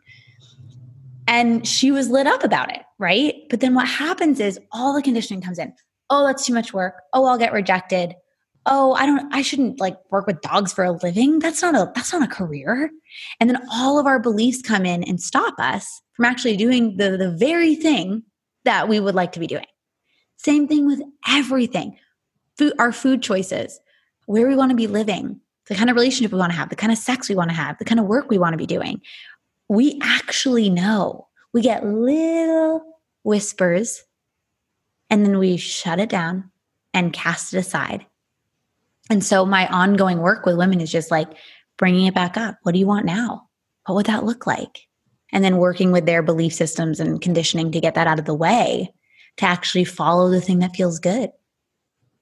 And 1.26 1.66
she 1.66 1.90
was 1.90 2.08
lit 2.10 2.26
up 2.26 2.44
about 2.44 2.74
it, 2.74 2.82
right? 2.98 3.34
But 3.48 3.60
then 3.60 3.74
what 3.74 3.88
happens 3.88 4.40
is 4.40 4.58
all 4.72 4.94
the 4.94 5.02
conditioning 5.02 5.42
comes 5.42 5.58
in. 5.58 5.72
Oh, 6.10 6.26
that's 6.26 6.44
too 6.46 6.52
much 6.52 6.72
work. 6.72 7.00
Oh, 7.12 7.24
I'll 7.24 7.38
get 7.38 7.52
rejected. 7.52 8.14
Oh, 8.66 8.94
I 8.94 9.06
don't 9.06 9.32
I 9.32 9.42
shouldn't 9.42 9.80
like 9.80 9.96
work 10.10 10.26
with 10.26 10.40
dogs 10.40 10.72
for 10.72 10.84
a 10.84 10.92
living. 10.92 11.38
That's 11.38 11.62
not 11.62 11.74
a 11.74 11.92
that's 11.94 12.12
not 12.12 12.22
a 12.22 12.32
career. 12.32 12.90
And 13.40 13.50
then 13.50 13.58
all 13.70 13.98
of 13.98 14.06
our 14.06 14.18
beliefs 14.18 14.62
come 14.62 14.86
in 14.86 15.04
and 15.04 15.20
stop 15.20 15.54
us 15.58 16.00
from 16.14 16.24
actually 16.24 16.56
doing 16.56 16.96
the 16.96 17.16
the 17.16 17.30
very 17.30 17.74
thing 17.74 18.22
that 18.64 18.88
we 18.88 19.00
would 19.00 19.14
like 19.14 19.32
to 19.32 19.40
be 19.40 19.46
doing. 19.46 19.66
Same 20.36 20.66
thing 20.66 20.86
with 20.86 21.02
everything. 21.28 21.98
Food 22.56 22.72
our 22.78 22.92
food 22.92 23.22
choices, 23.22 23.80
where 24.26 24.48
we 24.48 24.56
want 24.56 24.70
to 24.70 24.76
be 24.76 24.86
living, 24.86 25.40
the 25.66 25.74
kind 25.74 25.90
of 25.90 25.96
relationship 25.96 26.32
we 26.32 26.38
want 26.38 26.52
to 26.52 26.58
have, 26.58 26.68
the 26.68 26.76
kind 26.76 26.92
of 26.92 26.98
sex 26.98 27.28
we 27.28 27.34
want 27.34 27.50
to 27.50 27.56
have, 27.56 27.78
the 27.78 27.84
kind 27.84 28.00
of 28.00 28.06
work 28.06 28.30
we 28.30 28.38
want 28.38 28.52
to 28.52 28.58
be 28.58 28.66
doing. 28.66 29.00
We 29.68 29.98
actually 30.02 30.70
know. 30.70 31.28
We 31.52 31.62
get 31.62 31.86
little 31.86 32.82
whispers 33.22 34.04
and 35.10 35.24
then 35.24 35.38
we 35.38 35.56
shut 35.56 36.00
it 36.00 36.08
down 36.08 36.50
and 36.92 37.12
cast 37.12 37.54
it 37.54 37.58
aside. 37.58 38.06
And 39.10 39.22
so 39.22 39.44
my 39.44 39.66
ongoing 39.68 40.18
work 40.18 40.46
with 40.46 40.56
women 40.56 40.80
is 40.80 40.90
just 40.90 41.10
like 41.10 41.28
bringing 41.76 42.06
it 42.06 42.14
back 42.14 42.36
up. 42.36 42.56
What 42.62 42.72
do 42.72 42.78
you 42.78 42.86
want 42.86 43.06
now? 43.06 43.48
What 43.86 43.96
would 43.96 44.06
that 44.06 44.24
look 44.24 44.46
like? 44.46 44.80
And 45.32 45.44
then 45.44 45.58
working 45.58 45.92
with 45.92 46.06
their 46.06 46.22
belief 46.22 46.54
systems 46.54 47.00
and 47.00 47.20
conditioning 47.20 47.72
to 47.72 47.80
get 47.80 47.94
that 47.94 48.06
out 48.06 48.18
of 48.18 48.24
the 48.24 48.34
way 48.34 48.92
to 49.36 49.44
actually 49.44 49.84
follow 49.84 50.30
the 50.30 50.40
thing 50.40 50.60
that 50.60 50.76
feels 50.76 50.98
good. 50.98 51.30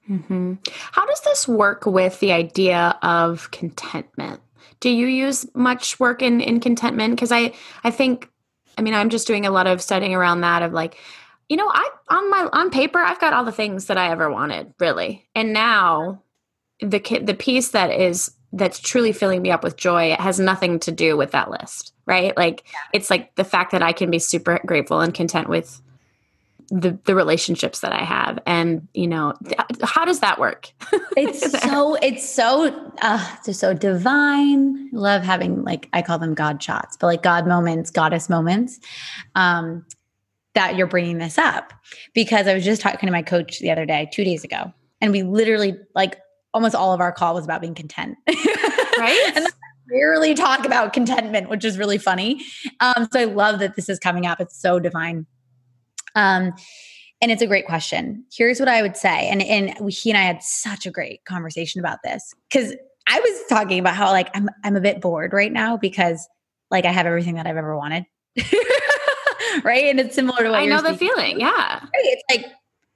Mm-hmm. 0.08 0.54
How 0.92 1.06
does 1.06 1.20
this 1.20 1.46
work 1.46 1.86
with 1.86 2.18
the 2.20 2.32
idea 2.32 2.98
of 3.02 3.50
contentment? 3.50 4.40
Do 4.80 4.90
you 4.90 5.06
use 5.06 5.46
much 5.54 6.00
work 6.00 6.22
in 6.22 6.40
in 6.40 6.58
contentment? 6.58 7.14
Because 7.14 7.30
I 7.30 7.52
I 7.84 7.90
think 7.90 8.28
I 8.76 8.82
mean 8.82 8.94
I'm 8.94 9.10
just 9.10 9.26
doing 9.26 9.46
a 9.46 9.50
lot 9.50 9.66
of 9.66 9.80
studying 9.80 10.14
around 10.14 10.40
that 10.40 10.62
of 10.62 10.72
like, 10.72 10.98
you 11.48 11.56
know, 11.56 11.68
I 11.68 11.88
on 12.08 12.30
my 12.30 12.48
on 12.52 12.70
paper 12.70 12.98
I've 12.98 13.20
got 13.20 13.32
all 13.32 13.44
the 13.44 13.52
things 13.52 13.86
that 13.86 13.98
I 13.98 14.10
ever 14.10 14.28
wanted, 14.30 14.74
really, 14.80 15.28
and 15.36 15.52
now 15.52 16.22
the 16.82 17.20
the 17.22 17.34
piece 17.34 17.70
that 17.70 17.90
is 17.90 18.32
that's 18.52 18.78
truly 18.78 19.12
filling 19.12 19.40
me 19.40 19.50
up 19.50 19.64
with 19.64 19.76
joy 19.76 20.12
it 20.12 20.20
has 20.20 20.38
nothing 20.38 20.78
to 20.78 20.92
do 20.92 21.16
with 21.16 21.30
that 21.30 21.50
list 21.50 21.92
right? 22.04 22.36
Like 22.36 22.64
yeah. 22.72 22.80
it's 22.92 23.10
like 23.10 23.34
the 23.36 23.44
fact 23.44 23.72
that 23.72 23.82
i 23.82 23.92
can 23.92 24.10
be 24.10 24.18
super 24.18 24.60
grateful 24.66 25.00
and 25.00 25.14
content 25.14 25.48
with 25.48 25.80
the 26.68 26.98
the 27.04 27.14
relationships 27.14 27.80
that 27.80 27.92
I 27.92 28.02
have. 28.02 28.38
And 28.46 28.88
you 28.94 29.06
know 29.06 29.34
th- 29.44 29.60
how 29.82 30.04
does 30.04 30.20
that 30.20 30.38
work? 30.40 30.72
It's 31.14 31.60
so 31.60 31.94
it's 31.96 32.26
so 32.26 32.92
uh 33.02 33.36
it's 33.46 33.58
so 33.58 33.74
divine. 33.74 34.88
Love 34.92 35.22
having 35.22 35.62
like 35.62 35.90
I 35.92 36.00
call 36.00 36.18
them 36.18 36.32
god 36.32 36.62
shots 36.62 36.96
but 36.96 37.06
like 37.06 37.22
god 37.22 37.46
moments 37.46 37.90
goddess 37.90 38.30
moments 38.30 38.80
um 39.34 39.84
that 40.54 40.76
you're 40.76 40.86
bringing 40.86 41.18
this 41.18 41.36
up. 41.36 41.74
Because 42.14 42.46
I 42.46 42.54
was 42.54 42.64
just 42.64 42.80
talking 42.80 43.06
to 43.06 43.12
my 43.12 43.22
coach 43.22 43.58
the 43.58 43.70
other 43.70 43.84
day 43.84 44.08
2 44.10 44.24
days 44.24 44.42
ago 44.42 44.72
and 45.02 45.12
we 45.12 45.22
literally 45.22 45.76
like 45.94 46.18
almost 46.54 46.74
all 46.74 46.92
of 46.92 47.00
our 47.00 47.12
call 47.12 47.34
was 47.34 47.44
about 47.44 47.60
being 47.60 47.74
content 47.74 48.16
right 48.98 49.32
and 49.34 49.46
rarely 49.90 50.34
talk 50.34 50.64
about 50.64 50.92
contentment 50.92 51.48
which 51.48 51.64
is 51.64 51.76
really 51.76 51.98
funny 51.98 52.42
um 52.80 53.08
so 53.12 53.20
I 53.20 53.24
love 53.24 53.58
that 53.58 53.76
this 53.76 53.88
is 53.88 53.98
coming 53.98 54.26
up 54.26 54.40
it's 54.40 54.60
so 54.60 54.78
divine 54.78 55.26
um, 56.14 56.54
and 57.20 57.30
it's 57.30 57.42
a 57.42 57.46
great 57.46 57.66
question. 57.66 58.24
Here's 58.32 58.58
what 58.58 58.68
I 58.68 58.82
would 58.82 58.96
say. 58.96 59.28
And, 59.28 59.42
and 59.42 59.90
he 59.90 60.10
and 60.10 60.18
I 60.18 60.22
had 60.22 60.42
such 60.42 60.86
a 60.86 60.90
great 60.90 61.24
conversation 61.24 61.80
about 61.80 61.98
this 62.02 62.34
because 62.50 62.74
I 63.06 63.20
was 63.20 63.44
talking 63.48 63.78
about 63.78 63.94
how 63.94 64.10
like 64.10 64.28
I'm 64.34 64.48
I'm 64.64 64.76
a 64.76 64.80
bit 64.80 65.00
bored 65.00 65.32
right 65.32 65.52
now 65.52 65.76
because 65.76 66.28
like 66.70 66.84
I 66.84 66.92
have 66.92 67.06
everything 67.06 67.36
that 67.36 67.46
I've 67.46 67.56
ever 67.56 67.76
wanted. 67.76 68.04
right. 69.64 69.84
And 69.84 70.00
it's 70.00 70.14
similar 70.14 70.42
to 70.42 70.50
what 70.50 70.60
I 70.60 70.66
know 70.66 70.82
the 70.82 70.96
feeling. 70.96 71.40
Yeah. 71.40 71.48
Right? 71.48 71.90
It's 71.92 72.22
like 72.30 72.52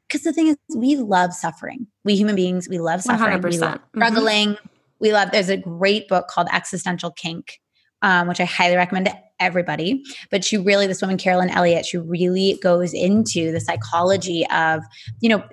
because 0.08 0.22
the 0.22 0.32
thing 0.32 0.48
is 0.48 0.56
we 0.74 0.96
love 0.96 1.32
suffering. 1.32 1.86
We 2.04 2.16
human 2.16 2.36
beings, 2.36 2.68
we 2.68 2.78
love 2.78 3.02
suffering. 3.02 3.40
100%. 3.40 3.50
We 3.50 3.58
love 3.58 3.74
mm-hmm. 3.74 3.98
struggling. 3.98 4.48
Mm-hmm. 4.50 4.66
We 4.98 5.12
love 5.12 5.30
there's 5.32 5.48
a 5.48 5.56
great 5.56 6.08
book 6.08 6.28
called 6.28 6.48
Existential 6.52 7.10
Kink, 7.10 7.60
um, 8.02 8.28
which 8.28 8.40
I 8.40 8.44
highly 8.44 8.76
recommend 8.76 9.06
to 9.06 9.18
everybody. 9.38 10.02
But 10.30 10.44
she 10.44 10.56
really, 10.56 10.86
this 10.86 11.02
woman, 11.02 11.18
Carolyn 11.18 11.50
Elliott, 11.50 11.86
she 11.86 11.98
really 11.98 12.58
goes 12.62 12.94
into 12.94 13.52
the 13.52 13.60
psychology 13.60 14.46
of, 14.48 14.82
you 15.20 15.28
know, 15.28 15.44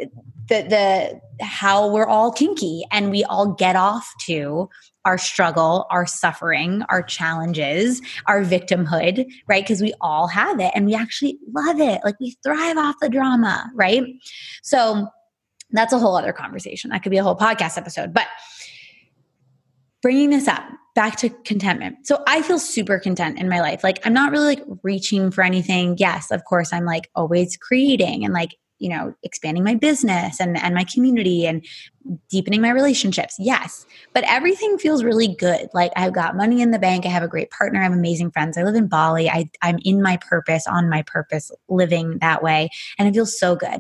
the 0.50 0.62
the 0.62 1.46
how 1.46 1.92
we're 1.92 2.06
all 2.06 2.32
kinky 2.32 2.84
and 2.92 3.12
we 3.12 3.24
all 3.24 3.54
get 3.54 3.76
off 3.76 4.12
to 4.26 4.70
our 5.06 5.18
struggle, 5.18 5.86
our 5.89 6.06
suffering, 6.06 6.84
our 6.89 7.04
challenges, 7.04 8.02
our 8.26 8.42
victimhood, 8.42 9.26
right? 9.48 9.63
Because 9.63 9.82
we 9.82 9.94
all 10.02 10.28
have 10.28 10.60
it 10.60 10.72
and 10.76 10.86
we 10.86 10.96
actually 10.96 11.38
love 11.54 11.80
it. 11.80 12.02
Like 12.04 12.20
we 12.20 12.36
thrive 12.44 12.78
off 12.78 12.96
the 13.02 13.10
drama, 13.10 13.70
right? 13.76 14.04
So 14.62 15.08
that's 15.72 15.94
a 15.94 16.00
whole 16.00 16.16
other 16.16 16.34
conversation. 16.34 16.92
That 16.92 17.04
could 17.04 17.12
be 17.12 17.18
a 17.18 17.24
whole 17.24 17.36
podcast 17.36 17.78
episode. 17.78 18.13
But 18.13 18.28
bringing 20.02 20.30
this 20.30 20.48
up, 20.48 20.63
back 20.96 21.16
to 21.18 21.30
contentment. 21.30 22.06
So 22.06 22.24
I 22.28 22.44
feel 22.44 22.60
super 22.60 23.00
content 23.00 23.39
in 23.39 23.50
my 23.50 23.60
life. 23.62 23.84
Like 23.84 24.06
I'm 24.06 24.13
not 24.13 24.32
really 24.32 24.56
like 24.56 24.63
reaching 24.84 25.32
for 25.32 25.44
anything. 25.44 25.96
Yes, 25.98 26.30
of 26.30 26.46
course 26.46 26.72
I'm 26.72 26.86
like 26.86 27.10
always 27.16 27.58
creating 27.58 28.24
and 28.24 28.34
like, 28.34 28.56
you 28.84 28.89
know, 28.89 29.15
expanding 29.24 29.63
my 29.63 29.76
business 29.76 30.41
and 30.41 30.62
and 30.62 30.76
my 30.76 30.84
community 30.84 31.48
and 31.48 31.65
deepening 32.30 32.60
my 32.60 32.69
relationships. 32.69 33.38
Yes. 33.39 33.86
But 34.13 34.26
everything 34.28 34.78
feels 34.78 35.06
really 35.06 35.34
good. 35.39 35.69
Like 35.74 35.93
I've 35.96 36.12
got 36.12 36.36
money 36.36 36.62
in 36.62 36.72
the 36.72 36.80
bank, 36.80 37.06
I 37.06 37.10
have 37.10 37.24
a 37.24 37.30
great 37.30 37.50
partner, 37.50 37.80
I 37.80 37.84
have 37.84 37.93
amazing 37.93 38.32
friends. 38.32 38.58
I 38.58 38.63
live 38.63 38.76
in 38.76 38.88
Bali. 38.88 39.30
I 39.30 39.50
I'm 39.62 39.80
in 39.86 40.02
my 40.02 40.17
purpose, 40.17 40.67
on 40.67 40.89
my 40.89 41.02
purpose, 41.04 41.50
living 41.69 42.17
that 42.19 42.43
way, 42.43 42.69
and 43.00 43.08
it 43.08 43.13
feels 43.13 43.39
so 43.39 43.56
good. 43.56 43.80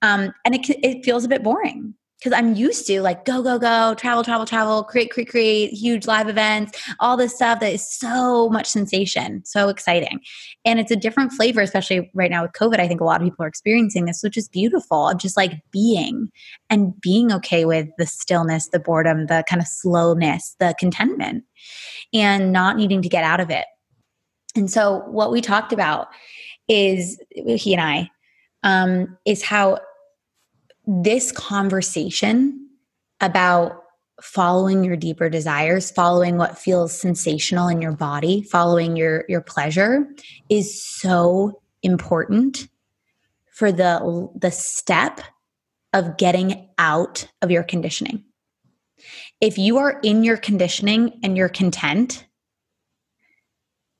Um 0.00 0.32
and 0.46 0.54
it 0.54 0.66
it 0.82 1.04
feels 1.04 1.26
a 1.26 1.28
bit 1.28 1.42
boring 1.42 1.92
because 2.18 2.32
I'm 2.32 2.54
used 2.54 2.86
to 2.88 3.00
like 3.00 3.24
go, 3.24 3.42
go, 3.42 3.58
go, 3.58 3.94
travel, 3.94 4.24
travel, 4.24 4.44
travel, 4.44 4.82
create, 4.82 5.10
create, 5.10 5.28
create, 5.28 5.70
huge 5.70 6.06
live 6.06 6.28
events, 6.28 6.76
all 6.98 7.16
this 7.16 7.34
stuff 7.34 7.60
that 7.60 7.72
is 7.72 7.88
so 7.88 8.48
much 8.48 8.66
sensation, 8.66 9.44
so 9.44 9.68
exciting. 9.68 10.20
And 10.64 10.80
it's 10.80 10.90
a 10.90 10.96
different 10.96 11.32
flavor, 11.32 11.60
especially 11.60 12.10
right 12.14 12.30
now 12.30 12.42
with 12.42 12.52
COVID. 12.52 12.80
I 12.80 12.88
think 12.88 13.00
a 13.00 13.04
lot 13.04 13.20
of 13.20 13.26
people 13.26 13.44
are 13.44 13.48
experiencing 13.48 14.06
this, 14.06 14.22
which 14.22 14.36
is 14.36 14.48
beautiful 14.48 15.08
of 15.08 15.18
just 15.18 15.36
like 15.36 15.60
being 15.70 16.28
and 16.68 17.00
being 17.00 17.32
okay 17.34 17.64
with 17.64 17.88
the 17.98 18.06
stillness, 18.06 18.68
the 18.68 18.80
boredom, 18.80 19.26
the 19.26 19.44
kind 19.48 19.62
of 19.62 19.68
slowness, 19.68 20.56
the 20.58 20.74
contentment, 20.78 21.44
and 22.12 22.52
not 22.52 22.76
needing 22.76 23.00
to 23.02 23.08
get 23.08 23.22
out 23.22 23.40
of 23.40 23.50
it. 23.50 23.66
And 24.56 24.68
so, 24.68 25.04
what 25.06 25.30
we 25.30 25.40
talked 25.40 25.72
about 25.72 26.08
is 26.66 27.20
he 27.30 27.74
and 27.74 27.82
I 27.82 28.10
um, 28.64 29.16
is 29.24 29.42
how 29.42 29.78
this 30.88 31.30
conversation 31.32 32.68
about 33.20 33.84
following 34.22 34.82
your 34.82 34.96
deeper 34.96 35.28
desires 35.28 35.92
following 35.92 36.38
what 36.38 36.58
feels 36.58 36.98
sensational 36.98 37.68
in 37.68 37.80
your 37.80 37.92
body 37.92 38.42
following 38.42 38.96
your 38.96 39.24
your 39.28 39.40
pleasure 39.40 40.08
is 40.48 40.82
so 40.82 41.60
important 41.82 42.68
for 43.58 43.70
the 43.70 44.28
the 44.34 44.50
step 44.50 45.20
of 45.92 46.16
getting 46.16 46.68
out 46.78 47.28
of 47.42 47.50
your 47.50 47.62
conditioning. 47.62 48.24
If 49.40 49.58
you 49.58 49.78
are 49.78 49.98
in 50.02 50.22
your 50.22 50.36
conditioning 50.36 51.18
and 51.22 51.36
you're 51.36 51.48
content 51.48 52.24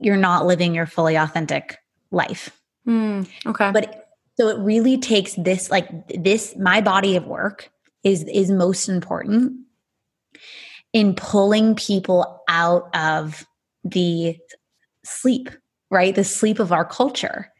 you're 0.00 0.16
not 0.16 0.46
living 0.46 0.76
your 0.76 0.86
fully 0.86 1.16
authentic 1.16 1.76
life. 2.12 2.50
Mm, 2.86 3.28
okay. 3.46 3.72
But 3.72 4.07
so 4.38 4.48
it 4.48 4.58
really 4.58 4.98
takes 4.98 5.34
this 5.34 5.70
like 5.70 5.88
this 6.08 6.54
my 6.56 6.80
body 6.80 7.16
of 7.16 7.26
work 7.26 7.70
is 8.04 8.24
is 8.24 8.50
most 8.50 8.88
important 8.88 9.52
in 10.92 11.14
pulling 11.14 11.74
people 11.74 12.42
out 12.48 12.88
of 12.94 13.44
the 13.84 14.38
sleep, 15.04 15.50
right? 15.90 16.14
The 16.14 16.24
sleep 16.24 16.60
of 16.60 16.72
our 16.72 16.84
culture 16.84 17.52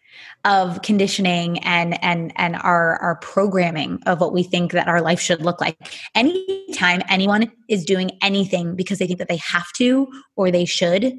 of 0.44 0.82
conditioning 0.82 1.58
and 1.60 2.02
and 2.02 2.32
and 2.36 2.56
our 2.56 2.96
our 2.96 3.16
programming 3.16 4.00
of 4.06 4.20
what 4.20 4.32
we 4.32 4.42
think 4.42 4.72
that 4.72 4.88
our 4.88 5.02
life 5.02 5.20
should 5.20 5.42
look 5.42 5.60
like. 5.60 5.76
Anytime 6.14 7.02
anyone 7.08 7.50
is 7.68 7.84
doing 7.84 8.12
anything 8.22 8.76
because 8.76 8.98
they 8.98 9.06
think 9.06 9.18
that 9.18 9.28
they 9.28 9.36
have 9.38 9.70
to 9.76 10.06
or 10.36 10.50
they 10.50 10.64
should, 10.64 11.18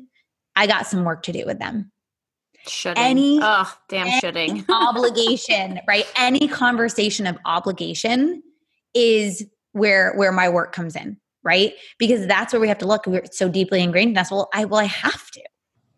I 0.55 0.67
got 0.67 0.87
some 0.87 1.03
work 1.03 1.23
to 1.23 1.33
do 1.33 1.43
with 1.45 1.59
them. 1.59 1.91
Shoulding. 2.67 3.03
Any 3.03 3.39
oh 3.41 3.73
damn 3.87 4.07
any 4.07 4.19
shoulding 4.19 4.65
obligation, 4.69 5.79
right? 5.87 6.05
Any 6.15 6.47
conversation 6.47 7.25
of 7.25 7.37
obligation 7.45 8.43
is 8.93 9.45
where 9.71 10.13
where 10.15 10.31
my 10.31 10.49
work 10.49 10.73
comes 10.73 10.95
in, 10.95 11.17
right? 11.43 11.73
Because 11.97 12.27
that's 12.27 12.53
where 12.53 12.59
we 12.59 12.67
have 12.67 12.77
to 12.79 12.85
look. 12.85 13.05
We're 13.05 13.25
so 13.31 13.49
deeply 13.49 13.81
ingrained 13.81 14.11
in 14.11 14.17
us. 14.17 14.31
Well, 14.31 14.49
I 14.53 14.65
well 14.65 14.81
I 14.81 14.85
have 14.85 15.31
to. 15.31 15.41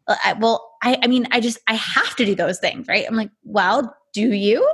I, 0.07 0.33
well, 0.39 0.75
I 0.83 0.97
I 1.01 1.07
mean 1.07 1.27
I 1.31 1.39
just 1.39 1.57
I 1.67 1.73
have 1.73 2.15
to 2.17 2.25
do 2.25 2.35
those 2.35 2.59
things, 2.59 2.87
right? 2.87 3.05
I'm 3.07 3.15
like, 3.15 3.31
well, 3.43 3.95
do 4.13 4.33
you? 4.33 4.69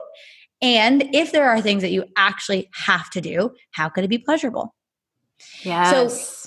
And 0.61 1.03
if 1.13 1.31
there 1.31 1.49
are 1.49 1.61
things 1.61 1.83
that 1.83 1.91
you 1.91 2.05
actually 2.15 2.69
have 2.73 3.09
to 3.11 3.21
do, 3.21 3.51
how 3.71 3.89
could 3.89 4.03
it 4.03 4.07
be 4.07 4.17
pleasurable? 4.17 4.73
Yeah. 5.61 5.91
So 5.91 6.46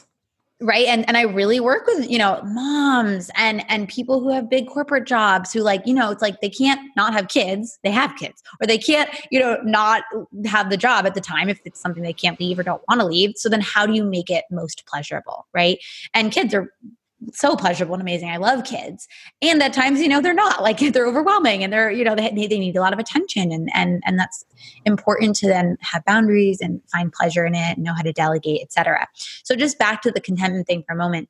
right 0.60 0.86
and 0.86 1.06
and 1.08 1.16
i 1.16 1.22
really 1.22 1.60
work 1.60 1.86
with 1.86 2.10
you 2.10 2.18
know 2.18 2.40
moms 2.44 3.30
and 3.36 3.64
and 3.70 3.88
people 3.88 4.20
who 4.20 4.28
have 4.28 4.50
big 4.50 4.68
corporate 4.68 5.06
jobs 5.06 5.52
who 5.52 5.60
like 5.60 5.86
you 5.86 5.94
know 5.94 6.10
it's 6.10 6.22
like 6.22 6.40
they 6.40 6.50
can't 6.50 6.80
not 6.96 7.12
have 7.12 7.28
kids 7.28 7.78
they 7.82 7.90
have 7.90 8.14
kids 8.16 8.42
or 8.60 8.66
they 8.66 8.78
can't 8.78 9.08
you 9.30 9.40
know 9.40 9.58
not 9.64 10.02
have 10.44 10.70
the 10.70 10.76
job 10.76 11.06
at 11.06 11.14
the 11.14 11.20
time 11.20 11.48
if 11.48 11.60
it's 11.64 11.80
something 11.80 12.02
they 12.02 12.12
can't 12.12 12.38
leave 12.40 12.58
or 12.58 12.62
don't 12.62 12.82
want 12.88 13.00
to 13.00 13.06
leave 13.06 13.32
so 13.36 13.48
then 13.48 13.60
how 13.60 13.86
do 13.86 13.92
you 13.92 14.04
make 14.04 14.30
it 14.30 14.44
most 14.50 14.84
pleasurable 14.86 15.46
right? 15.54 15.78
And 16.14 16.32
kids 16.32 16.54
are 16.54 16.72
so 17.32 17.56
pleasurable 17.56 17.94
and 17.94 18.02
amazing. 18.02 18.30
I 18.30 18.38
love 18.38 18.64
kids. 18.64 19.06
And 19.42 19.62
at 19.62 19.72
times, 19.72 20.00
you 20.00 20.08
know, 20.08 20.20
they're 20.20 20.34
not 20.34 20.62
like 20.62 20.78
they're 20.92 21.06
overwhelming 21.06 21.62
and 21.62 21.72
they're, 21.72 21.90
you 21.90 22.04
know, 22.04 22.14
they, 22.14 22.30
they 22.30 22.58
need 22.58 22.76
a 22.76 22.80
lot 22.80 22.92
of 22.92 22.98
attention 22.98 23.52
and, 23.52 23.68
and, 23.74 24.02
and 24.06 24.18
that's 24.18 24.44
important 24.84 25.36
to 25.36 25.46
then 25.46 25.76
have 25.80 26.04
boundaries 26.04 26.60
and 26.60 26.80
find 26.90 27.12
pleasure 27.12 27.44
in 27.44 27.54
it 27.54 27.76
and 27.76 27.84
know 27.84 27.94
how 27.94 28.02
to 28.02 28.12
delegate, 28.12 28.62
etc. 28.62 29.06
So 29.44 29.54
just 29.54 29.78
back 29.78 30.02
to 30.02 30.10
the 30.10 30.20
contentment 30.20 30.66
thing 30.66 30.84
for 30.86 30.94
a 30.94 30.98
moment. 30.98 31.28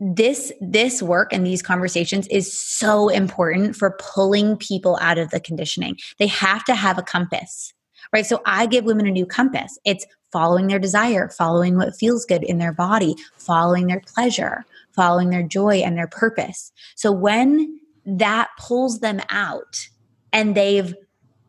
This, 0.00 0.52
this 0.60 1.02
work 1.02 1.32
and 1.32 1.44
these 1.44 1.60
conversations 1.60 2.28
is 2.28 2.56
so 2.56 3.08
important 3.08 3.74
for 3.74 3.96
pulling 3.98 4.56
people 4.56 4.96
out 5.00 5.18
of 5.18 5.30
the 5.30 5.40
conditioning. 5.40 5.96
They 6.20 6.28
have 6.28 6.64
to 6.66 6.76
have 6.76 6.98
a 6.98 7.02
compass 7.02 7.74
right? 8.12 8.26
So 8.26 8.40
I 8.46 8.66
give 8.66 8.84
women 8.84 9.06
a 9.06 9.10
new 9.10 9.26
compass. 9.26 9.78
It's 9.84 10.06
following 10.32 10.66
their 10.66 10.78
desire, 10.78 11.28
following 11.28 11.76
what 11.76 11.96
feels 11.96 12.24
good 12.24 12.42
in 12.42 12.58
their 12.58 12.72
body, 12.72 13.14
following 13.38 13.86
their 13.86 14.00
pleasure, 14.00 14.64
following 14.92 15.30
their 15.30 15.42
joy 15.42 15.76
and 15.76 15.96
their 15.96 16.08
purpose. 16.08 16.72
So 16.96 17.10
when 17.12 17.80
that 18.04 18.48
pulls 18.58 19.00
them 19.00 19.20
out 19.30 19.88
and 20.32 20.54
they've 20.54 20.94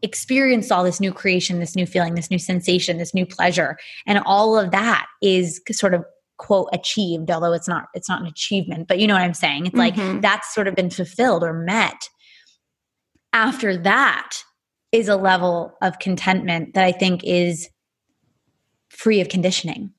experienced 0.01 0.71
all 0.71 0.83
this 0.83 1.01
new 1.01 1.11
creation, 1.11 1.59
this 1.59 1.75
new 1.75 1.85
feeling, 1.85 2.15
this 2.15 2.31
new 2.31 2.39
sensation, 2.39 2.97
this 2.97 3.13
new 3.13 3.25
pleasure, 3.25 3.77
and 4.05 4.19
all 4.25 4.57
of 4.57 4.71
that 4.71 5.07
is 5.21 5.61
sort 5.71 5.93
of 5.93 6.05
quote 6.37 6.69
achieved 6.71 7.29
although 7.29 7.51
it's 7.51 7.67
not 7.67 7.89
it's 7.93 8.07
not 8.07 8.21
an 8.21 8.25
achievement 8.25 8.87
but 8.87 8.97
you 8.97 9.05
know 9.05 9.13
what 9.13 9.21
i'm 9.21 9.33
saying 9.33 9.65
it's 9.65 9.75
mm-hmm. 9.75 10.13
like 10.13 10.21
that's 10.21 10.53
sort 10.55 10.69
of 10.69 10.73
been 10.73 10.89
fulfilled 10.89 11.43
or 11.43 11.51
met 11.51 12.09
after 13.33 13.75
that 13.75 14.37
is 14.91 15.07
a 15.07 15.15
level 15.15 15.73
of 15.81 15.99
contentment 15.99 16.73
that 16.73 16.83
i 16.83 16.91
think 16.91 17.23
is 17.23 17.69
free 18.99 19.21
of 19.21 19.29
conditioning. 19.29 19.91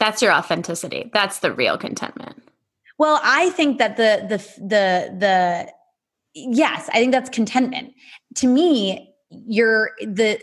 That's 0.00 0.22
your 0.22 0.32
authenticity. 0.32 1.10
That's 1.12 1.40
the 1.40 1.52
real 1.52 1.76
contentment. 1.76 2.42
Well, 2.98 3.20
I 3.22 3.50
think 3.50 3.78
that 3.78 3.96
the 3.96 4.24
the 4.28 4.38
the 4.60 5.16
the 5.18 5.72
yes, 6.34 6.88
I 6.92 6.98
think 6.98 7.12
that's 7.12 7.30
contentment. 7.30 7.92
To 8.36 8.48
me, 8.48 9.14
you're 9.30 9.90
the 10.00 10.40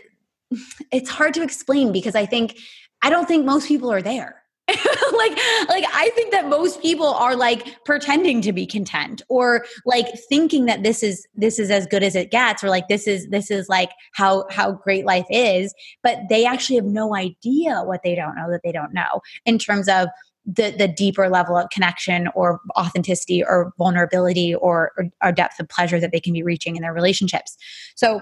it's 0.90 1.10
hard 1.10 1.34
to 1.34 1.42
explain 1.42 1.92
because 1.92 2.14
I 2.14 2.24
think 2.24 2.56
I 3.02 3.10
don't 3.10 3.26
think 3.26 3.44
most 3.44 3.68
people 3.68 3.90
are 3.90 4.02
there. 4.02 4.41
like 4.68 5.36
like 5.68 5.84
i 5.92 6.10
think 6.14 6.30
that 6.30 6.48
most 6.48 6.80
people 6.80 7.08
are 7.08 7.34
like 7.34 7.84
pretending 7.84 8.40
to 8.40 8.52
be 8.52 8.64
content 8.64 9.20
or 9.28 9.64
like 9.84 10.06
thinking 10.28 10.66
that 10.66 10.84
this 10.84 11.02
is 11.02 11.26
this 11.34 11.58
is 11.58 11.68
as 11.68 11.84
good 11.86 12.02
as 12.04 12.14
it 12.14 12.30
gets 12.30 12.62
or 12.62 12.68
like 12.68 12.86
this 12.86 13.08
is 13.08 13.28
this 13.28 13.50
is 13.50 13.68
like 13.68 13.90
how 14.14 14.46
how 14.50 14.70
great 14.70 15.04
life 15.04 15.26
is 15.30 15.74
but 16.04 16.18
they 16.28 16.46
actually 16.46 16.76
have 16.76 16.84
no 16.84 17.14
idea 17.14 17.82
what 17.82 18.02
they 18.04 18.14
don't 18.14 18.36
know 18.36 18.48
that 18.50 18.60
they 18.62 18.70
don't 18.70 18.94
know 18.94 19.20
in 19.44 19.58
terms 19.58 19.88
of 19.88 20.08
the 20.46 20.74
the 20.76 20.88
deeper 20.88 21.28
level 21.28 21.56
of 21.56 21.68
connection 21.70 22.28
or 22.34 22.60
authenticity 22.76 23.44
or 23.44 23.72
vulnerability 23.78 24.54
or, 24.54 24.92
or, 24.96 25.06
or 25.22 25.32
depth 25.32 25.60
of 25.60 25.68
pleasure 25.68 26.00
that 26.00 26.12
they 26.12 26.20
can 26.20 26.32
be 26.32 26.42
reaching 26.42 26.76
in 26.76 26.82
their 26.82 26.92
relationships. 26.92 27.56
So 27.94 28.20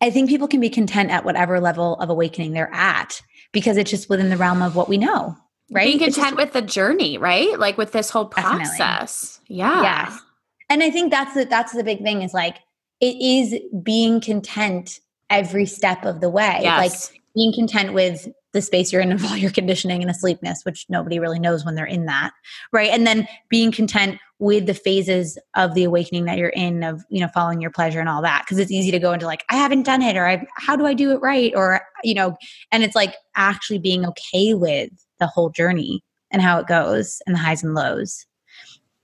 I 0.00 0.10
think 0.10 0.28
people 0.28 0.48
can 0.48 0.58
be 0.58 0.68
content 0.68 1.10
at 1.10 1.24
whatever 1.24 1.60
level 1.60 1.94
of 1.96 2.10
awakening 2.10 2.52
they're 2.52 2.74
at 2.74 3.22
because 3.52 3.76
it's 3.76 3.90
just 3.90 4.08
within 4.08 4.30
the 4.30 4.36
realm 4.36 4.62
of 4.62 4.74
what 4.74 4.88
we 4.88 4.98
know, 4.98 5.36
right? 5.70 5.84
Being 5.84 5.98
content 5.98 6.14
just, 6.14 6.36
with 6.36 6.52
the 6.52 6.62
journey, 6.62 7.18
right? 7.18 7.58
Like 7.58 7.78
with 7.78 7.92
this 7.92 8.10
whole 8.10 8.26
process. 8.26 9.38
Definitely. 9.38 9.56
Yeah. 9.56 9.82
Yes. 9.82 10.20
And 10.68 10.82
I 10.82 10.90
think 10.90 11.10
that's 11.10 11.34
the 11.34 11.44
that's 11.44 11.72
the 11.72 11.84
big 11.84 12.02
thing 12.02 12.22
is 12.22 12.32
like 12.32 12.58
it 13.00 13.16
is 13.20 13.60
being 13.82 14.20
content 14.20 15.00
every 15.28 15.66
step 15.66 16.04
of 16.04 16.20
the 16.20 16.30
way. 16.30 16.60
Yes. 16.62 17.10
Like 17.10 17.22
being 17.34 17.52
content 17.52 17.92
with 17.92 18.28
the 18.52 18.62
space 18.62 18.92
you're 18.92 19.02
in 19.02 19.12
of 19.12 19.24
all 19.24 19.36
your 19.36 19.50
conditioning 19.50 20.02
and 20.02 20.10
asleepness, 20.10 20.64
which 20.64 20.86
nobody 20.88 21.18
really 21.18 21.38
knows 21.38 21.64
when 21.64 21.74
they're 21.74 21.84
in 21.84 22.06
that, 22.06 22.32
right? 22.72 22.90
And 22.90 23.06
then 23.06 23.26
being 23.48 23.72
content 23.72 24.18
with 24.38 24.66
the 24.66 24.74
phases 24.74 25.38
of 25.54 25.74
the 25.74 25.84
awakening 25.84 26.24
that 26.24 26.36
you're 26.36 26.48
in 26.48 26.82
of 26.82 27.04
you 27.10 27.20
know 27.20 27.28
following 27.28 27.60
your 27.60 27.70
pleasure 27.70 28.00
and 28.00 28.08
all 28.08 28.20
that 28.22 28.42
because 28.44 28.58
it's 28.58 28.72
easy 28.72 28.90
to 28.90 28.98
go 28.98 29.12
into 29.12 29.24
like 29.24 29.44
i 29.50 29.54
haven't 29.54 29.84
done 29.84 30.02
it 30.02 30.16
or 30.16 30.26
I, 30.26 30.44
how 30.56 30.74
do 30.74 30.84
i 30.84 30.94
do 30.94 31.12
it 31.12 31.20
right? 31.20 31.52
or 31.54 31.80
you 32.02 32.12
know 32.12 32.36
and 32.72 32.82
it's 32.82 32.96
like 32.96 33.14
actually 33.36 33.78
being 33.78 34.04
okay 34.04 34.52
with 34.54 34.90
the 35.20 35.28
whole 35.28 35.50
journey 35.50 36.02
and 36.32 36.42
how 36.42 36.58
it 36.58 36.66
goes 36.66 37.22
and 37.26 37.36
the 37.36 37.38
highs 37.38 37.62
and 37.62 37.74
lows. 37.74 38.26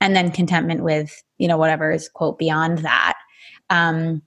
And 0.01 0.17
then 0.17 0.31
contentment 0.31 0.83
with 0.83 1.23
you 1.39 1.47
know 1.47 1.57
whatever 1.57 1.93
is 1.93 2.09
quote 2.09 2.39
beyond 2.39 2.79
that. 2.79 3.15
Um 3.71 4.23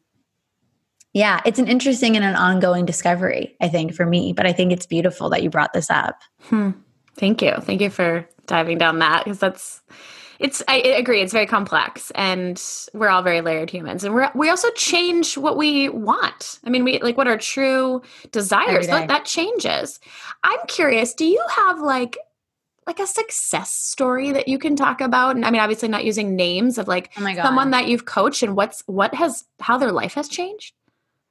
yeah 1.14 1.41
it's 1.45 1.59
an 1.59 1.68
interesting 1.68 2.16
and 2.16 2.26
an 2.26 2.36
ongoing 2.36 2.86
discovery 2.86 3.55
i 3.62 3.68
think 3.68 3.93
for 3.93 4.05
me 4.05 4.34
but 4.34 4.45
i 4.45 4.53
think 4.53 4.72
it's 4.72 4.86
beautiful 4.86 5.30
that 5.30 5.43
you 5.43 5.49
brought 5.49 5.74
this 5.74 5.89
up 5.89 6.22
hmm. 6.43 6.72
thank 7.16 7.41
you 7.41 7.53
thank 7.62 7.82
you 7.82 7.89
for 7.89 8.28
diving 8.47 8.78
down 8.78 8.99
that 8.99 9.24
because 9.24 9.39
that's 9.39 9.82
it's 10.41 10.64
I 10.68 10.78
agree 10.78 11.22
it's 11.22 11.32
very 11.32 11.45
complex 11.45 12.12
and 12.16 12.62
we're 12.93 13.09
all 13.09 13.22
very 13.22 13.41
layered 13.41 13.70
humans 13.70 14.03
and 14.03 14.16
we 14.16 14.24
we 14.34 14.49
also 14.49 14.72
change 14.72 15.38
what 15.38 15.55
we 15.55 15.88
want. 15.89 16.59
I 16.66 16.72
mean 16.72 16.84
we 16.84 16.99
like 16.99 17.16
what 17.16 17.28
our 17.28 17.38
true 17.38 18.01
desires 18.32 18.88
that, 18.88 19.07
that 19.07 19.26
changes. 19.26 19.99
I'm 20.43 20.59
curious, 20.68 21.14
do 21.14 21.26
you 21.26 21.43
have 21.55 21.80
like 21.80 22.18
like 22.88 22.99
a 22.99 23.05
success 23.05 23.72
story 23.72 24.32
that 24.32 24.47
you 24.47 24.57
can 24.57 24.76
talk 24.76 25.01
about 25.01 25.36
and 25.36 25.45
i 25.45 25.51
mean 25.51 25.62
obviously 25.62 25.88
not 25.88 26.03
using 26.03 26.36
names 26.36 26.80
of 26.80 26.88
like 26.88 27.12
oh 27.20 27.34
someone 27.36 27.70
that 27.70 27.88
you've 27.88 28.05
coached 28.05 28.41
and 28.41 28.55
what's 28.55 28.82
what 28.88 29.14
has 29.14 29.45
how 29.59 29.78
their 29.78 29.91
life 29.91 30.16
has 30.16 30.28
changed 30.28 30.74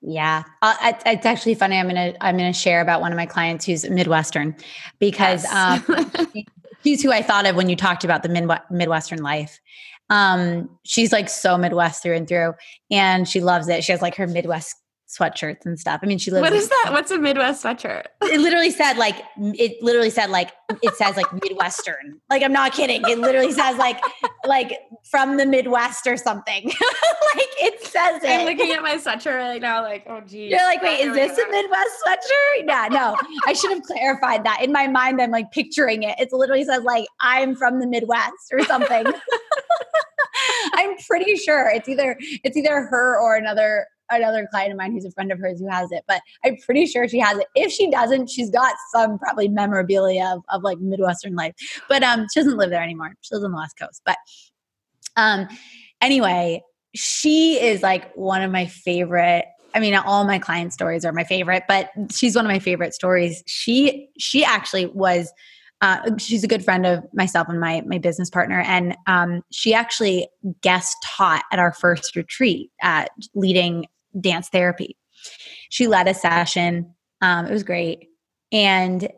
yeah, 0.02 0.44
uh, 0.62 0.74
it's, 1.04 1.26
actually 1.26 1.54
funny. 1.54 1.76
I'm 1.76 1.86
gonna 1.86 2.14
I'm 2.20 2.36
gonna 2.36 2.52
share 2.54 2.80
about 2.80 3.00
one 3.00 3.12
of 3.12 3.16
my 3.16 3.26
clients 3.26 3.66
who's 3.66 3.88
Midwestern 3.88 4.56
because 4.98 5.44
yes. 5.44 5.88
um, 5.88 6.32
she's 6.84 7.02
who 7.02 7.12
I 7.12 7.22
thought 7.22 7.46
of 7.46 7.54
when 7.54 7.68
you 7.68 7.76
talked 7.76 8.02
about 8.02 8.22
the 8.22 8.30
mid- 8.30 8.48
Midwestern 8.70 9.22
life. 9.22 9.60
Um, 10.08 10.70
she's 10.84 11.12
like 11.12 11.28
so 11.28 11.58
Midwestern 11.58 12.00
through 12.02 12.16
and 12.16 12.28
through, 12.28 12.54
and 12.90 13.28
she 13.28 13.40
loves 13.40 13.68
it. 13.68 13.84
She 13.84 13.92
has 13.92 14.00
like 14.00 14.14
her 14.16 14.26
Midwest 14.26 14.74
sweatshirts 15.10 15.66
and 15.66 15.78
stuff. 15.78 16.00
I 16.02 16.06
mean, 16.06 16.18
she 16.18 16.30
lives. 16.30 16.42
What 16.42 16.52
is 16.52 16.68
that? 16.68 16.90
What's 16.90 17.10
a 17.10 17.18
Midwest 17.18 17.64
sweatshirt? 17.64 18.04
It 18.22 18.40
literally 18.40 18.70
said 18.70 18.96
like 18.96 19.16
it 19.38 19.82
literally 19.82 20.10
said 20.10 20.30
like 20.30 20.52
it 20.82 20.94
says 20.94 21.16
like 21.16 21.26
Midwestern. 21.32 22.20
Like 22.30 22.42
I'm 22.42 22.52
not 22.52 22.72
kidding. 22.72 23.02
It 23.06 23.18
literally 23.18 23.52
says 23.52 23.76
like 23.76 24.00
like 24.44 24.78
from 25.10 25.36
the 25.36 25.46
Midwest 25.46 26.06
or 26.06 26.16
something. 26.16 26.64
like 27.34 27.48
it 27.58 27.84
says 27.84 28.22
it. 28.22 28.28
I'm 28.28 28.46
looking 28.46 28.70
at 28.72 28.82
my 28.82 28.96
sweatshirt 28.96 29.36
right 29.36 29.60
now. 29.60 29.82
Like 29.82 30.04
oh 30.06 30.20
geez. 30.20 30.50
You're 30.50 30.62
like 30.62 30.82
wait, 30.82 31.00
is 31.00 31.14
this 31.14 31.38
a 31.38 31.50
Midwest 31.50 31.90
sweatshirt? 32.06 32.66
Yeah, 32.66 32.88
no. 32.90 33.16
I 33.46 33.52
should 33.52 33.72
have 33.72 33.82
clarified 33.82 34.44
that. 34.44 34.62
In 34.62 34.72
my 34.72 34.86
mind, 34.86 35.20
I'm 35.20 35.30
like 35.30 35.50
picturing 35.50 36.04
it. 36.04 36.18
It 36.20 36.32
literally 36.32 36.64
says 36.64 36.84
like 36.84 37.06
I'm 37.20 37.56
from 37.56 37.80
the 37.80 37.86
Midwest 37.86 38.52
or 38.52 38.64
something. 38.64 39.06
I'm 40.74 40.96
pretty 41.08 41.36
sure 41.36 41.68
it's 41.68 41.88
either 41.88 42.16
it's 42.20 42.56
either 42.56 42.82
her 42.82 43.20
or 43.20 43.36
another 43.36 43.86
another 44.10 44.48
client 44.50 44.72
of 44.72 44.78
mine 44.78 44.92
who's 44.92 45.04
a 45.04 45.10
friend 45.10 45.32
of 45.32 45.38
hers 45.38 45.60
who 45.60 45.68
has 45.68 45.90
it, 45.92 46.04
but 46.06 46.20
I'm 46.44 46.56
pretty 46.58 46.86
sure 46.86 47.08
she 47.08 47.18
has 47.18 47.38
it. 47.38 47.46
If 47.54 47.72
she 47.72 47.90
doesn't, 47.90 48.30
she's 48.30 48.50
got 48.50 48.74
some 48.92 49.18
probably 49.18 49.48
memorabilia 49.48 50.32
of, 50.34 50.42
of 50.48 50.62
like 50.62 50.78
Midwestern 50.78 51.34
life. 51.34 51.54
But 51.88 52.02
um, 52.02 52.26
she 52.32 52.40
doesn't 52.40 52.56
live 52.56 52.70
there 52.70 52.82
anymore. 52.82 53.14
She 53.20 53.34
lives 53.34 53.44
on 53.44 53.52
the 53.52 53.56
West 53.56 53.78
Coast. 53.78 54.02
But 54.04 54.16
um, 55.16 55.48
anyway, 56.00 56.62
she 56.94 57.60
is 57.60 57.82
like 57.82 58.12
one 58.14 58.42
of 58.42 58.50
my 58.50 58.66
favorite 58.66 59.46
I 59.74 59.78
mean, 59.78 59.94
all 59.94 60.24
my 60.24 60.40
client 60.40 60.72
stories 60.72 61.04
are 61.04 61.12
my 61.12 61.22
favorite, 61.22 61.64
but 61.68 61.90
she's 62.10 62.34
one 62.34 62.44
of 62.44 62.50
my 62.50 62.58
favorite 62.58 62.94
stories. 62.94 63.42
She 63.46 64.08
she 64.18 64.44
actually 64.44 64.86
was 64.86 65.32
uh, 65.80 66.10
she's 66.18 66.44
a 66.44 66.48
good 66.48 66.64
friend 66.64 66.84
of 66.84 67.04
myself 67.14 67.48
and 67.48 67.60
my 67.60 67.82
my 67.86 67.98
business 67.98 68.28
partner, 68.28 68.60
and 68.60 68.96
um, 69.06 69.42
she 69.50 69.72
actually 69.72 70.28
guest 70.60 70.96
taught 71.04 71.44
at 71.52 71.58
our 71.58 71.72
first 71.72 72.16
retreat, 72.16 72.70
at 72.82 73.10
leading 73.34 73.86
dance 74.18 74.48
therapy. 74.48 74.96
She 75.68 75.86
led 75.86 76.08
a 76.08 76.14
session. 76.14 76.94
Um, 77.20 77.46
it 77.46 77.52
was 77.52 77.62
great. 77.62 78.08
And 78.52 79.08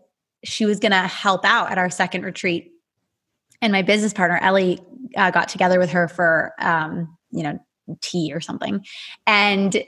she 0.44 0.66
was 0.66 0.80
going 0.80 0.92
to 0.92 0.98
help 0.98 1.44
out 1.44 1.70
at 1.70 1.78
our 1.78 1.90
second 1.90 2.24
retreat. 2.24 2.72
And 3.60 3.72
my 3.72 3.82
business 3.82 4.12
partner, 4.12 4.38
Ellie, 4.42 4.80
uh, 5.16 5.30
got 5.30 5.48
together 5.48 5.78
with 5.78 5.90
her 5.90 6.08
for, 6.08 6.52
um, 6.58 7.16
you 7.30 7.42
know, 7.42 7.58
tea 8.00 8.32
or 8.34 8.40
something. 8.40 8.84
And 9.26 9.84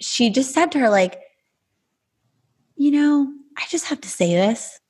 she 0.00 0.30
just 0.30 0.52
said 0.54 0.72
to 0.72 0.78
her, 0.78 0.88
like, 0.88 1.20
you 2.76 2.90
know, 2.90 3.32
I 3.56 3.64
just 3.68 3.86
have 3.86 4.00
to 4.00 4.08
say 4.08 4.34
this. 4.34 4.80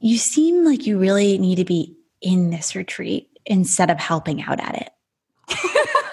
You 0.00 0.18
seem 0.18 0.64
like 0.64 0.86
you 0.86 0.98
really 0.98 1.38
need 1.38 1.56
to 1.56 1.64
be 1.64 1.96
in 2.20 2.50
this 2.50 2.76
retreat 2.76 3.28
instead 3.46 3.90
of 3.90 3.98
helping 3.98 4.42
out 4.42 4.60
at 4.60 4.74
it. 4.82 4.90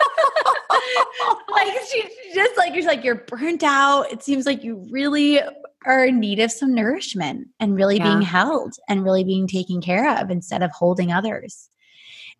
like 1.52 1.74
she 1.92 2.04
just 2.34 2.58
like 2.58 2.74
you're 2.74 2.86
like 2.86 3.04
you're 3.04 3.16
burnt 3.16 3.64
out. 3.64 4.12
It 4.12 4.24
seems 4.24 4.46
like 4.46 4.64
you 4.64 4.86
really 4.90 5.42
are 5.86 6.06
in 6.06 6.20
need 6.20 6.40
of 6.40 6.52
some 6.52 6.74
nourishment 6.74 7.48
and 7.60 7.76
really 7.76 7.98
yeah. 7.98 8.04
being 8.04 8.22
held 8.22 8.74
and 8.88 9.04
really 9.04 9.24
being 9.24 9.48
taken 9.48 9.82
care 9.82 10.18
of 10.18 10.30
instead 10.30 10.62
of 10.62 10.72
holding 10.72 11.12
others. 11.12 11.70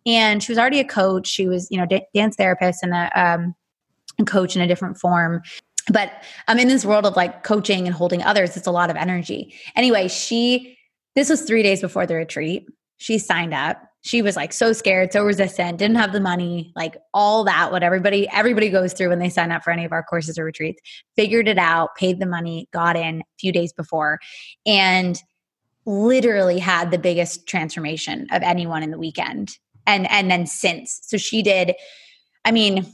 And 0.06 0.42
she 0.42 0.52
was 0.52 0.58
already 0.58 0.80
a 0.80 0.84
coach. 0.84 1.26
She 1.26 1.48
was, 1.48 1.68
you 1.70 1.78
know, 1.78 1.86
dance 2.14 2.36
therapist 2.36 2.82
and 2.82 2.92
a, 2.92 3.20
um, 3.20 3.54
a 4.18 4.24
coach 4.24 4.56
in 4.56 4.62
a 4.62 4.66
different 4.66 4.98
form. 4.98 5.42
But 5.92 6.12
I'm 6.46 6.58
in 6.58 6.68
this 6.68 6.84
world 6.84 7.06
of 7.06 7.16
like 7.16 7.42
coaching 7.42 7.86
and 7.86 7.94
holding 7.94 8.22
others. 8.22 8.56
It's 8.56 8.66
a 8.66 8.72
lot 8.72 8.90
of 8.90 8.96
energy. 8.96 9.54
Anyway, 9.74 10.08
she, 10.08 10.78
this 11.14 11.28
was 11.28 11.42
three 11.42 11.62
days 11.62 11.80
before 11.80 12.06
the 12.06 12.14
retreat. 12.14 12.68
She 12.98 13.18
signed 13.18 13.54
up 13.54 13.82
she 14.02 14.20
was 14.20 14.34
like 14.34 14.52
so 14.52 14.72
scared, 14.72 15.12
so 15.12 15.24
resistant, 15.24 15.78
didn't 15.78 15.96
have 15.96 16.12
the 16.12 16.20
money, 16.20 16.72
like 16.74 16.96
all 17.14 17.44
that, 17.44 17.70
what 17.70 17.84
everybody 17.84 18.28
everybody 18.30 18.68
goes 18.68 18.92
through 18.92 19.08
when 19.08 19.20
they 19.20 19.30
sign 19.30 19.52
up 19.52 19.62
for 19.62 19.70
any 19.70 19.84
of 19.84 19.92
our 19.92 20.02
courses 20.02 20.38
or 20.38 20.44
retreats. 20.44 20.82
Figured 21.14 21.46
it 21.46 21.58
out, 21.58 21.94
paid 21.96 22.18
the 22.18 22.26
money, 22.26 22.68
got 22.72 22.96
in 22.96 23.20
a 23.20 23.24
few 23.38 23.52
days 23.52 23.72
before, 23.72 24.18
and 24.66 25.22
literally 25.86 26.58
had 26.58 26.90
the 26.90 26.98
biggest 26.98 27.46
transformation 27.46 28.26
of 28.32 28.42
anyone 28.42 28.82
in 28.82 28.90
the 28.90 28.98
weekend. 28.98 29.56
And 29.86 30.10
and 30.10 30.30
then 30.30 30.46
since. 30.46 31.00
So 31.04 31.16
she 31.16 31.42
did, 31.42 31.74
I 32.44 32.50
mean, 32.50 32.86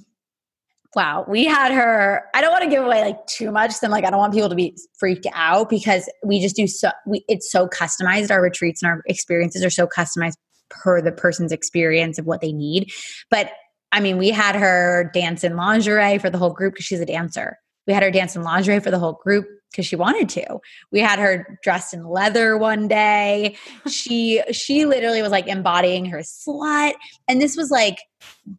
wow, 0.95 1.25
we 1.27 1.47
had 1.47 1.73
her. 1.73 2.25
I 2.35 2.43
don't 2.43 2.53
want 2.53 2.65
to 2.65 2.71
give 2.71 2.85
away 2.85 3.01
like 3.01 3.27
too 3.27 3.51
much. 3.51 3.81
Then 3.81 3.91
like, 3.91 4.05
I 4.05 4.11
don't 4.11 4.19
want 4.19 4.35
people 4.35 4.49
to 4.51 4.55
be 4.55 4.77
freaked 4.99 5.27
out 5.33 5.71
because 5.71 6.11
we 6.23 6.41
just 6.41 6.57
do 6.57 6.67
so 6.67 6.91
we 7.07 7.25
it's 7.29 7.51
so 7.51 7.67
customized. 7.67 8.31
Our 8.31 8.43
retreats 8.43 8.83
and 8.83 8.91
our 8.91 9.03
experiences 9.07 9.65
are 9.65 9.71
so 9.71 9.87
customized 9.87 10.37
per 10.71 11.01
the 11.01 11.13
person's 11.13 11.53
experience 11.53 12.19
of 12.19 12.27
what 12.27 12.41
they 12.41 12.53
need. 12.53 12.91
But 13.31 13.51
I 13.93 14.01
mean, 14.01 14.19
we 14.19 14.31
had 14.31 14.55
her 14.55 15.11
dance 15.15 15.45
in 15.45 15.57
lingerie 15.57 16.19
for 16.19 16.31
the 16.31 16.39
whole 16.39 16.53
group 16.53 16.75
because 16.75 16.87
she's 16.87 17.01
a 17.01 17.07
dancer. 17.07 17.59
We 17.87 17.95
had 17.95 18.03
her 18.03 18.11
dance 18.11 18.37
in 18.37 18.43
lingerie 18.43 18.81
for 18.81 18.91
the 18.91 18.99
whole 18.99 19.15
group 19.15 19.47
because 19.71 19.87
she 19.87 19.97
wanted 19.97 20.29
to. 20.31 20.59
We 20.93 21.01
had 21.01 21.19
her 21.19 21.59
dressed 21.63 21.95
in 21.95 22.07
leather 22.07 22.57
one 22.57 22.89
day. 22.89 23.57
she 23.87 24.43
she 24.53 24.85
literally 24.85 25.23
was 25.23 25.33
like 25.33 25.47
embodying 25.47 26.07
her 26.07 26.19
slut. 26.19 26.95
And 27.29 27.41
this 27.41 27.57
was 27.57 27.71
like 27.71 27.99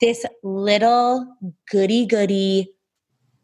this 0.01 0.25
little 0.43 1.27
goody 1.71 2.05
goody 2.05 2.71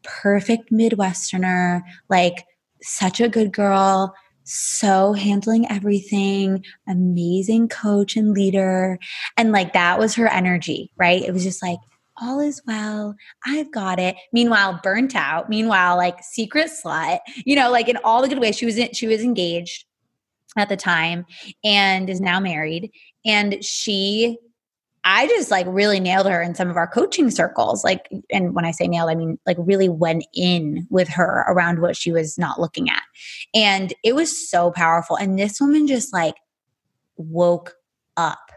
perfect 0.02 0.72
midwesterner, 0.72 1.82
like 2.08 2.44
such 2.82 3.20
a 3.20 3.28
good 3.28 3.52
girl, 3.52 4.14
so 4.46 5.12
handling 5.12 5.70
everything, 5.70 6.64
amazing 6.88 7.68
coach 7.68 8.16
and 8.16 8.32
leader. 8.32 8.98
And 9.36 9.52
like 9.52 9.72
that 9.72 9.98
was 9.98 10.14
her 10.14 10.28
energy, 10.28 10.92
right? 10.96 11.22
It 11.22 11.32
was 11.32 11.42
just 11.42 11.62
like, 11.62 11.78
all 12.18 12.40
is 12.40 12.62
well. 12.66 13.14
I've 13.44 13.70
got 13.70 13.98
it. 13.98 14.16
Meanwhile, 14.32 14.80
burnt 14.82 15.14
out. 15.14 15.50
Meanwhile, 15.50 15.96
like 15.96 16.22
secret 16.22 16.70
slut, 16.70 17.18
you 17.44 17.56
know, 17.56 17.70
like 17.70 17.88
in 17.88 17.98
all 18.04 18.22
the 18.22 18.28
good 18.28 18.38
ways. 18.38 18.56
She 18.56 18.64
was 18.64 18.78
in, 18.78 18.92
she 18.94 19.06
was 19.06 19.20
engaged 19.20 19.84
at 20.56 20.68
the 20.68 20.76
time 20.76 21.26
and 21.62 22.08
is 22.08 22.20
now 22.20 22.40
married. 22.40 22.90
And 23.26 23.62
she 23.62 24.38
I 25.08 25.28
just 25.28 25.52
like 25.52 25.66
really 25.68 26.00
nailed 26.00 26.26
her 26.26 26.42
in 26.42 26.56
some 26.56 26.68
of 26.68 26.76
our 26.76 26.88
coaching 26.88 27.30
circles. 27.30 27.84
Like, 27.84 28.08
and 28.32 28.56
when 28.56 28.64
I 28.64 28.72
say 28.72 28.88
nailed, 28.88 29.08
I 29.08 29.14
mean 29.14 29.38
like 29.46 29.56
really 29.60 29.88
went 29.88 30.24
in 30.34 30.84
with 30.90 31.08
her 31.10 31.44
around 31.46 31.80
what 31.80 31.96
she 31.96 32.10
was 32.10 32.36
not 32.36 32.60
looking 32.60 32.90
at. 32.90 33.02
And 33.54 33.94
it 34.02 34.16
was 34.16 34.50
so 34.50 34.72
powerful. 34.72 35.16
And 35.16 35.38
this 35.38 35.60
woman 35.60 35.86
just 35.86 36.12
like 36.12 36.34
woke 37.16 37.76
up 38.16 38.50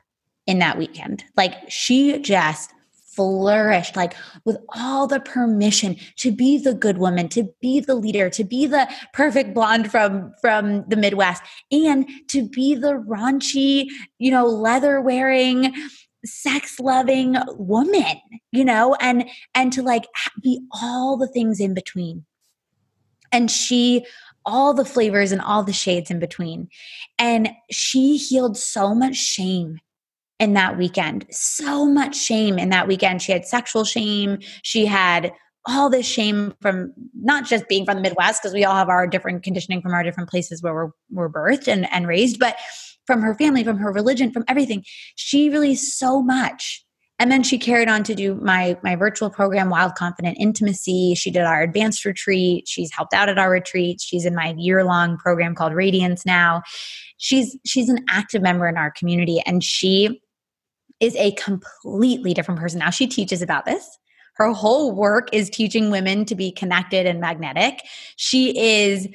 in 0.48 0.58
that 0.58 0.80
weekend. 0.80 1.24
Like, 1.38 1.54
she 1.70 2.18
just 2.20 2.74
flourished 3.16 3.98
like 3.98 4.16
with 4.46 4.56
all 4.78 5.06
the 5.06 5.20
permission 5.20 5.98
to 6.16 6.32
be 6.32 6.58
the 6.58 6.74
good 6.74 7.00
woman 7.00 7.28
to 7.28 7.44
be 7.60 7.82
the 7.82 7.96
leader 7.96 8.30
to 8.30 8.46
be 8.46 8.66
the 8.66 8.88
perfect 9.12 9.54
blonde 9.54 9.92
from 9.92 10.32
from 10.40 10.86
the 10.88 10.96
midwest 10.96 11.42
and 11.70 12.08
to 12.30 12.48
be 12.48 12.76
the 12.76 12.94
raunchy 12.94 13.88
you 14.20 14.32
know 14.32 14.46
leather 14.46 15.02
wearing 15.02 15.74
sex 16.26 16.80
loving 16.80 17.36
woman 17.58 18.20
you 18.52 18.66
know 18.66 18.96
and 19.00 19.26
and 19.54 19.72
to 19.72 19.82
like 19.82 20.06
be 20.42 20.62
all 20.82 21.18
the 21.18 21.28
things 21.28 21.60
in 21.60 21.74
between. 21.74 22.26
And 23.32 23.52
she 23.52 24.06
all 24.46 24.74
the 24.74 24.86
flavors 24.86 25.32
and 25.32 25.42
all 25.42 25.64
the 25.64 25.74
shades 25.74 26.10
in 26.10 26.18
between. 26.18 26.70
And 27.20 27.50
she 27.70 28.18
healed 28.18 28.58
so 28.58 28.96
much 28.96 29.16
shame 29.16 29.80
in 30.40 30.54
that 30.54 30.78
weekend 30.78 31.26
so 31.32 31.86
much 31.86 32.16
shame 32.16 32.58
in 32.58 32.70
that 32.70 32.88
weekend. 32.88 33.22
She 33.22 33.34
had 33.34 33.46
sexual 33.46 33.84
shame. 33.84 34.40
She 34.64 34.86
had 34.86 35.34
all 35.68 35.90
this 35.90 36.06
shame 36.06 36.54
from 36.62 36.94
not 37.14 37.46
just 37.46 37.68
being 37.68 37.86
from 37.86 37.96
the 37.96 38.02
midwest 38.02 38.42
because 38.42 38.54
we 38.54 38.64
all 38.64 38.76
have 38.76 38.90
our 38.90 39.06
different 39.06 39.44
conditioning 39.44 39.82
from 39.82 39.94
our 39.94 40.04
different 40.04 40.30
places 40.30 40.64
where 40.64 40.74
we're, 40.74 40.92
we're 41.12 41.30
birthed 41.30 41.68
and, 41.68 41.92
and 41.92 42.08
raised 42.08 42.40
but 42.40 42.56
from 43.10 43.24
her 43.24 43.34
family, 43.34 43.64
from 43.64 43.78
her 43.78 43.92
religion, 43.92 44.32
from 44.32 44.44
everything. 44.48 44.86
She 45.16 45.50
released 45.50 45.98
so 45.98 46.22
much. 46.22 46.86
And 47.18 47.32
then 47.32 47.42
she 47.42 47.58
carried 47.58 47.90
on 47.90 48.04
to 48.04 48.14
do 48.14 48.36
my 48.36 48.78
my 48.84 48.96
virtual 48.96 49.32
program, 49.32 49.72
Wild 49.72 49.96
Confident 49.96 50.38
Intimacy. 50.40 51.16
She 51.16 51.32
did 51.32 51.42
our 51.42 51.64
advanced 51.64 52.06
retreat. 52.06 52.68
She's 52.68 52.94
helped 52.94 53.16
out 53.16 53.28
at 53.28 53.40
our 53.40 53.50
retreats. 53.50 54.04
She's 54.04 54.26
in 54.26 54.36
my 54.36 54.54
year 54.60 54.84
long 54.84 55.18
program 55.18 55.56
called 55.56 55.74
Radiance 55.74 56.24
now. 56.24 56.62
She's 57.18 57.58
she's 57.66 57.90
an 57.90 58.06
active 58.12 58.44
member 58.44 58.70
in 58.70 58.78
our 58.78 58.92
community, 58.92 59.42
and 59.44 59.64
she 59.64 60.22
is 61.00 61.16
a 61.16 61.32
completely 61.32 62.36
different 62.36 62.60
person 62.60 62.78
now. 62.78 62.92
She 62.92 63.08
teaches 63.08 63.42
about 63.42 63.66
this. 63.66 63.98
Her 64.36 64.54
whole 64.54 64.94
work 64.94 65.30
is 65.34 65.50
teaching 65.50 65.90
women 65.90 66.26
to 66.26 66.36
be 66.36 66.52
connected 66.52 67.08
and 67.08 67.20
magnetic. 67.20 67.82
She 68.18 68.58
is 68.58 69.08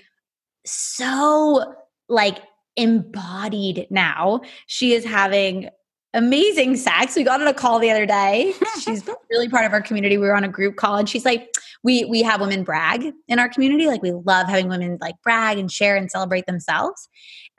so 0.67 1.75
like 2.09 2.41
embodied 2.77 3.87
now. 3.91 4.41
She 4.67 4.93
is 4.93 5.05
having 5.05 5.71
amazing 6.15 6.77
sex. 6.77 7.17
We 7.17 7.25
got 7.25 7.41
on 7.41 7.49
a 7.49 7.55
call 7.55 7.81
the 7.81 7.91
other 7.91 8.07
day. 8.07 8.55
She's 8.81 9.03
really 9.31 9.49
part 9.49 9.65
of 9.65 9.73
our 9.73 9.83
community. 9.83 10.17
We 10.17 10.27
were 10.27 10.37
on 10.37 10.45
a 10.45 10.49
group 10.49 10.77
call 10.77 10.97
and 10.97 11.09
she's 11.09 11.25
like, 11.25 11.53
we 11.83 12.05
we 12.05 12.23
have 12.23 12.41
women 12.41 12.65
brag 12.65 13.13
in 13.29 13.39
our 13.39 13.49
community. 13.49 13.87
Like 13.87 14.03
we 14.03 14.13
love 14.13 14.49
having 14.49 14.69
women 14.69 14.97
like 15.01 15.17
brag 15.23 15.59
and 15.59 15.71
share 15.71 15.97
and 15.97 16.11
celebrate 16.11 16.47
themselves. 16.47 17.09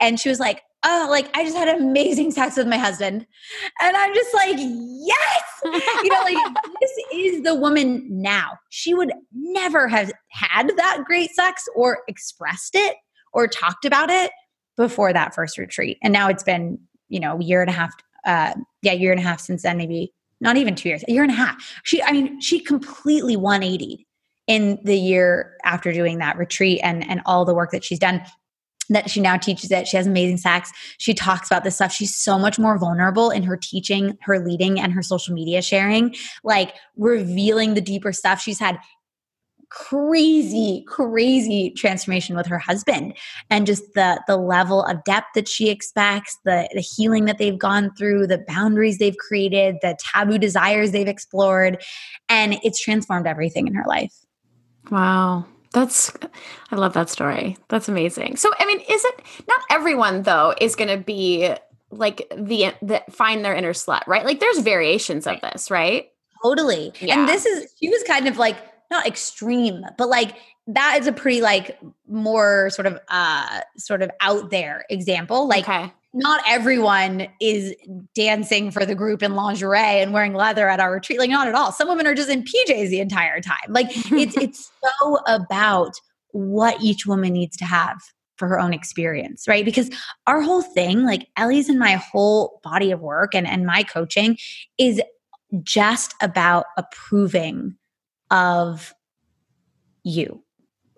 And 0.00 0.18
she 0.18 0.28
was 0.28 0.40
like, 0.40 0.62
oh, 0.84 1.06
like 1.10 1.28
I 1.36 1.44
just 1.44 1.56
had 1.56 1.68
amazing 1.68 2.30
sex 2.30 2.56
with 2.56 2.66
my 2.66 2.78
husband. 2.78 3.26
And 3.80 3.96
I'm 3.96 4.14
just 4.14 4.34
like, 4.34 4.56
yes. 4.56 5.42
you 6.02 6.08
know, 6.08 6.22
like 6.22 6.54
this 6.80 6.92
is 7.14 7.42
the 7.42 7.54
woman 7.54 8.06
now. 8.10 8.52
She 8.70 8.94
would 8.94 9.12
never 9.32 9.86
have 9.86 10.12
had 10.30 10.70
that 10.76 11.04
great 11.04 11.30
sex 11.30 11.64
or 11.74 11.98
expressed 12.08 12.74
it 12.74 12.96
or 13.32 13.46
talked 13.46 13.84
about 13.84 14.10
it 14.10 14.30
before 14.76 15.12
that 15.12 15.34
first 15.34 15.58
retreat. 15.58 15.98
And 16.02 16.12
now 16.12 16.28
it's 16.28 16.42
been, 16.42 16.78
you 17.08 17.20
know, 17.20 17.38
a 17.38 17.42
year 17.42 17.60
and 17.60 17.70
a 17.70 17.72
half, 17.72 17.92
uh, 18.24 18.54
yeah, 18.82 18.92
year 18.92 19.12
and 19.12 19.20
a 19.20 19.22
half 19.22 19.40
since 19.40 19.62
then, 19.62 19.76
maybe 19.76 20.12
not 20.40 20.56
even 20.56 20.74
two 20.74 20.88
years, 20.88 21.04
a 21.08 21.12
year 21.12 21.22
and 21.22 21.32
a 21.32 21.34
half. 21.34 21.56
She, 21.84 22.02
I 22.02 22.12
mean, 22.12 22.40
she 22.40 22.60
completely 22.60 23.36
180 23.36 24.06
in 24.46 24.78
the 24.84 24.96
year 24.96 25.56
after 25.64 25.92
doing 25.92 26.18
that 26.18 26.38
retreat 26.38 26.80
and 26.82 27.08
and 27.08 27.20
all 27.26 27.44
the 27.44 27.54
work 27.54 27.72
that 27.72 27.82
she's 27.82 27.98
done 27.98 28.22
that 28.88 29.10
she 29.10 29.20
now 29.20 29.36
teaches 29.36 29.70
it. 29.70 29.88
She 29.88 29.96
has 29.96 30.06
amazing 30.06 30.36
sex. 30.36 30.70
She 30.98 31.14
talks 31.14 31.48
about 31.48 31.64
this 31.64 31.74
stuff. 31.76 31.92
She's 31.92 32.14
so 32.14 32.38
much 32.38 32.58
more 32.58 32.78
vulnerable 32.78 33.30
in 33.30 33.42
her 33.42 33.56
teaching, 33.56 34.16
her 34.22 34.38
leading, 34.38 34.78
and 34.78 34.92
her 34.92 35.02
social 35.02 35.34
media 35.34 35.62
sharing, 35.62 36.14
like 36.44 36.74
revealing 36.96 37.74
the 37.74 37.80
deeper 37.80 38.12
stuff. 38.12 38.40
She's 38.40 38.60
had 38.60 38.78
crazy 39.68 40.84
crazy 40.86 41.70
transformation 41.70 42.36
with 42.36 42.46
her 42.46 42.58
husband 42.58 43.14
and 43.50 43.66
just 43.66 43.82
the 43.94 44.22
the 44.26 44.36
level 44.36 44.84
of 44.84 45.02
depth 45.04 45.26
that 45.34 45.48
she 45.48 45.68
expects 45.68 46.38
the 46.44 46.68
the 46.74 46.80
healing 46.80 47.24
that 47.24 47.38
they've 47.38 47.58
gone 47.58 47.92
through 47.96 48.26
the 48.26 48.44
boundaries 48.46 48.98
they've 48.98 49.16
created 49.16 49.76
the 49.82 49.96
taboo 49.98 50.38
desires 50.38 50.92
they've 50.92 51.08
explored 51.08 51.82
and 52.28 52.58
it's 52.62 52.80
transformed 52.80 53.26
everything 53.26 53.66
in 53.66 53.74
her 53.74 53.84
life. 53.86 54.14
Wow. 54.90 55.46
That's 55.72 56.12
i 56.70 56.76
love 56.76 56.92
that 56.94 57.10
story. 57.10 57.56
That's 57.68 57.88
amazing. 57.88 58.36
So 58.36 58.52
i 58.58 58.66
mean 58.66 58.80
is 58.80 59.04
it 59.04 59.22
not 59.48 59.60
everyone 59.70 60.22
though 60.22 60.54
is 60.60 60.76
going 60.76 60.96
to 60.96 61.02
be 61.02 61.52
like 61.90 62.28
the 62.36 62.72
the 62.82 63.02
find 63.10 63.44
their 63.44 63.54
inner 63.54 63.72
slut 63.72 64.06
right? 64.06 64.24
Like 64.24 64.40
there's 64.40 64.58
variations 64.60 65.26
of 65.26 65.40
this 65.40 65.70
right? 65.70 66.06
Totally. 66.42 66.92
Yeah. 67.00 67.18
and 67.18 67.28
this 67.28 67.46
is 67.46 67.72
she 67.80 67.88
was 67.88 68.02
kind 68.04 68.28
of 68.28 68.38
like 68.38 68.56
not 68.90 69.06
extreme, 69.06 69.84
but 69.98 70.08
like 70.08 70.36
that 70.66 70.98
is 71.00 71.06
a 71.06 71.12
pretty 71.12 71.40
like 71.40 71.78
more 72.08 72.70
sort 72.70 72.86
of 72.86 72.98
uh 73.08 73.60
sort 73.76 74.02
of 74.02 74.10
out 74.20 74.50
there 74.50 74.84
example. 74.90 75.46
Like 75.48 75.68
okay. 75.68 75.92
not 76.12 76.42
everyone 76.46 77.28
is 77.40 77.74
dancing 78.14 78.70
for 78.70 78.84
the 78.84 78.94
group 78.94 79.22
in 79.22 79.34
lingerie 79.34 80.00
and 80.00 80.12
wearing 80.12 80.34
leather 80.34 80.68
at 80.68 80.80
our 80.80 80.92
retreat. 80.92 81.18
Like 81.18 81.30
not 81.30 81.48
at 81.48 81.54
all. 81.54 81.72
Some 81.72 81.88
women 81.88 82.06
are 82.06 82.14
just 82.14 82.30
in 82.30 82.42
PJs 82.42 82.90
the 82.90 83.00
entire 83.00 83.40
time. 83.40 83.68
Like 83.68 83.88
it's 84.12 84.36
it's 84.40 84.70
so 84.82 85.18
about 85.26 85.92
what 86.32 86.80
each 86.82 87.06
woman 87.06 87.32
needs 87.32 87.56
to 87.56 87.64
have 87.64 87.98
for 88.36 88.48
her 88.48 88.60
own 88.60 88.74
experience, 88.74 89.48
right? 89.48 89.64
Because 89.64 89.90
our 90.26 90.42
whole 90.42 90.62
thing, 90.62 91.04
like 91.04 91.26
Ellie's 91.36 91.68
and 91.68 91.78
my 91.78 91.92
whole 91.92 92.60
body 92.62 92.90
of 92.90 93.00
work 93.00 93.34
and, 93.34 93.46
and 93.46 93.64
my 93.64 93.82
coaching 93.82 94.36
is 94.78 95.00
just 95.62 96.14
about 96.20 96.66
approving 96.76 97.76
of 98.30 98.94
you 100.02 100.42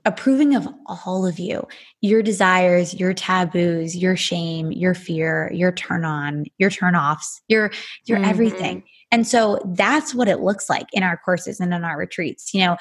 approving 0.04 0.54
of 0.54 0.66
all 0.86 1.26
of 1.26 1.38
you 1.38 1.66
your 2.00 2.22
desires 2.22 2.94
your 2.94 3.12
taboos 3.12 3.96
your 3.96 4.16
shame 4.16 4.72
your 4.72 4.94
fear 4.94 5.50
your 5.52 5.70
turn 5.72 6.04
on 6.04 6.44
your 6.56 6.70
turn 6.70 6.94
offs 6.94 7.42
your 7.48 7.70
your 8.04 8.18
mm-hmm. 8.18 8.30
everything. 8.30 8.82
And 9.10 9.26
so 9.26 9.58
that's 9.64 10.14
what 10.14 10.28
it 10.28 10.40
looks 10.40 10.68
like 10.68 10.86
in 10.92 11.02
our 11.02 11.16
courses 11.16 11.60
and 11.60 11.72
in 11.72 11.84
our 11.84 11.98
retreats. 11.98 12.52
You 12.54 12.60
know 12.62 12.76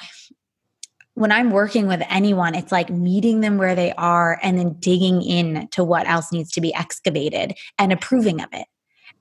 when 1.14 1.32
I'm 1.32 1.50
working 1.50 1.88
with 1.88 2.00
anyone, 2.08 2.54
it's 2.54 2.70
like 2.70 2.90
meeting 2.90 3.40
them 3.40 3.58
where 3.58 3.74
they 3.74 3.92
are 3.94 4.38
and 4.40 4.56
then 4.56 4.76
digging 4.78 5.20
in 5.20 5.66
to 5.72 5.82
what 5.82 6.06
else 6.06 6.30
needs 6.30 6.52
to 6.52 6.60
be 6.60 6.72
excavated 6.74 7.54
and 7.76 7.92
approving 7.92 8.40
of 8.40 8.48
it 8.52 8.68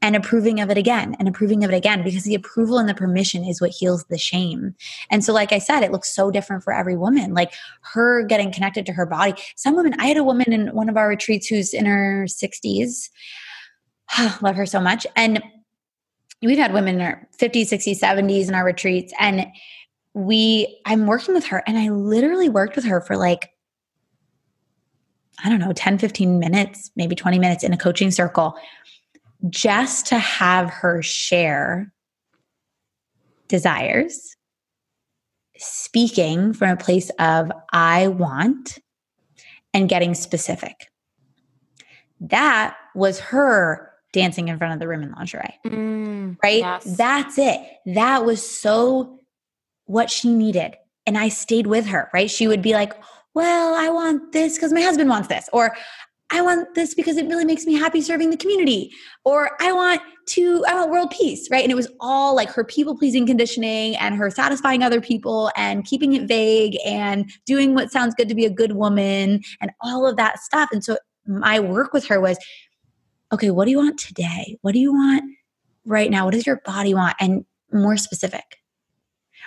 and 0.02 0.16
approving 0.16 0.60
of 0.60 0.70
it 0.70 0.78
again 0.78 1.16
and 1.20 1.28
approving 1.28 1.64
of 1.64 1.72
it 1.72 1.76
again 1.76 2.04
because 2.04 2.24
the 2.24 2.36
approval 2.36 2.78
and 2.78 2.88
the 2.88 2.94
permission 2.94 3.44
is 3.44 3.60
what 3.60 3.72
heals 3.72 4.06
the 4.06 4.18
shame. 4.18 4.76
And 5.10 5.24
so, 5.24 5.34
like 5.34 5.52
I 5.52 5.60
said, 5.60 5.84
it 5.84 5.92
looks 5.92 6.14
so 6.14 6.32
different 6.32 6.64
for 6.64 6.74
every 6.74 6.96
woman. 6.96 7.34
Like 7.34 7.54
her 7.82 8.24
getting 8.24 8.52
connected 8.52 8.86
to 8.86 8.94
her 8.94 9.06
body. 9.06 9.34
Some 9.56 9.76
women, 9.76 9.96
I 10.00 10.06
had 10.08 10.18
a 10.18 10.24
woman 10.24 10.54
in 10.54 10.68
one 10.68 10.90
of 10.90 10.98
our 10.98 11.08
retreats 11.08 11.48
who's 11.48 11.74
in 11.74 11.86
her 11.86 12.26
60s. 12.28 13.10
Love 14.42 14.56
her 14.56 14.66
so 14.66 14.80
much. 14.80 15.08
And 15.16 15.42
we've 16.42 16.60
had 16.60 16.74
women 16.74 16.96
in 16.96 17.02
her 17.02 17.28
50s, 17.40 17.70
60s, 17.70 18.00
70s 18.00 18.48
in 18.48 18.54
our 18.54 18.66
retreats. 18.66 19.14
And 19.20 19.48
we 20.18 20.82
i'm 20.88 21.06
working 21.06 21.36
with 21.36 21.46
her 21.46 21.62
and 21.68 21.78
i 21.78 21.90
literally 21.90 22.50
worked 22.50 22.76
with 22.76 22.86
her 22.86 23.02
for 23.02 23.16
like 23.16 23.52
i 25.44 25.50
don't 25.50 25.60
know 25.60 25.72
10 25.72 26.00
15 26.00 26.40
minutes 26.40 26.90
maybe 26.96 27.16
20 27.16 27.38
minutes 27.38 27.64
in 27.64 27.72
a 27.72 27.78
coaching 27.78 28.10
circle 28.10 28.56
just 29.50 30.08
to 30.08 30.18
have 30.18 30.70
her 30.70 31.02
share 31.02 31.92
desires 33.48 34.36
speaking 35.58 36.54
from 36.54 36.70
a 36.70 36.78
place 36.78 37.10
of 37.20 37.52
i 37.72 38.08
want 38.08 38.78
and 39.74 39.90
getting 39.90 40.14
specific 40.14 40.88
that 42.20 42.76
was 42.96 43.20
her 43.20 43.92
dancing 44.14 44.48
in 44.48 44.58
front 44.58 44.74
of 44.74 44.80
the 44.80 44.88
room 44.88 45.04
in 45.04 45.12
lingerie 45.12 45.56
mm, 45.66 46.38
right 46.44 46.60
yes. 46.60 46.84
that's 46.98 47.38
it 47.38 47.60
that 47.86 48.26
was 48.26 48.48
so 48.48 49.18
what 49.88 50.12
she 50.12 50.30
needed. 50.32 50.76
And 51.08 51.18
I 51.18 51.30
stayed 51.30 51.68
with 51.68 51.88
her, 51.88 52.10
right? 52.14 52.30
She 52.30 52.48
would 52.48 52.62
be 52.62 52.74
like, 52.74 52.94
well, 53.34 53.74
I 53.76 53.90
want 53.90 54.34
this 54.34 54.56
because 54.56 54.74
my 54.74 54.82
husband 54.82 55.10
wants 55.10 55.30
this. 55.30 55.50
Or 55.52 55.76
I 56.30 56.42
want 56.42 56.76
this 56.76 56.94
because 56.94 57.18
it 57.18 57.28
really 57.28 57.46
makes 57.46 57.66
me 57.66 57.74
happy 57.74 58.02
serving 58.02 58.32
the 58.32 58.38
community. 58.38 58.92
Or 59.24 59.52
I 59.62 59.72
want 59.72 60.02
to, 60.28 60.66
I 60.68 60.76
want 60.76 60.92
world 60.92 61.12
peace, 61.12 61.50
right? 61.50 61.64
And 61.64 61.72
it 61.72 61.76
was 61.76 61.88
all 62.02 62.36
like 62.36 62.50
her 62.50 62.64
people 62.64 62.98
pleasing 62.98 63.26
conditioning 63.26 63.96
and 63.96 64.16
her 64.16 64.30
satisfying 64.30 64.84
other 64.84 65.00
people 65.00 65.52
and 65.56 65.86
keeping 65.86 66.14
it 66.14 66.28
vague 66.28 66.78
and 66.86 67.32
doing 67.46 67.76
what 67.76 67.92
sounds 67.92 68.14
good 68.14 68.28
to 68.28 68.36
be 68.36 68.46
a 68.46 68.50
good 68.50 68.74
woman 68.74 69.42
and 69.62 69.72
all 69.82 70.06
of 70.06 70.18
that 70.18 70.40
stuff. 70.40 70.70
And 70.72 70.84
so 70.84 70.98
my 71.26 71.60
work 71.60 71.94
with 71.94 72.06
her 72.08 72.20
was 72.20 72.38
okay, 73.32 73.52
what 73.52 73.66
do 73.66 73.72
you 73.72 73.78
want 73.78 73.98
today? 73.98 74.58
What 74.62 74.74
do 74.74 74.80
you 74.80 74.94
want 74.94 75.24
right 75.86 76.10
now? 76.10 76.26
What 76.26 76.34
does 76.34 76.46
your 76.46 76.62
body 76.66 76.94
want? 76.94 77.16
And 77.20 77.46
more 77.72 77.98
specific 77.98 78.58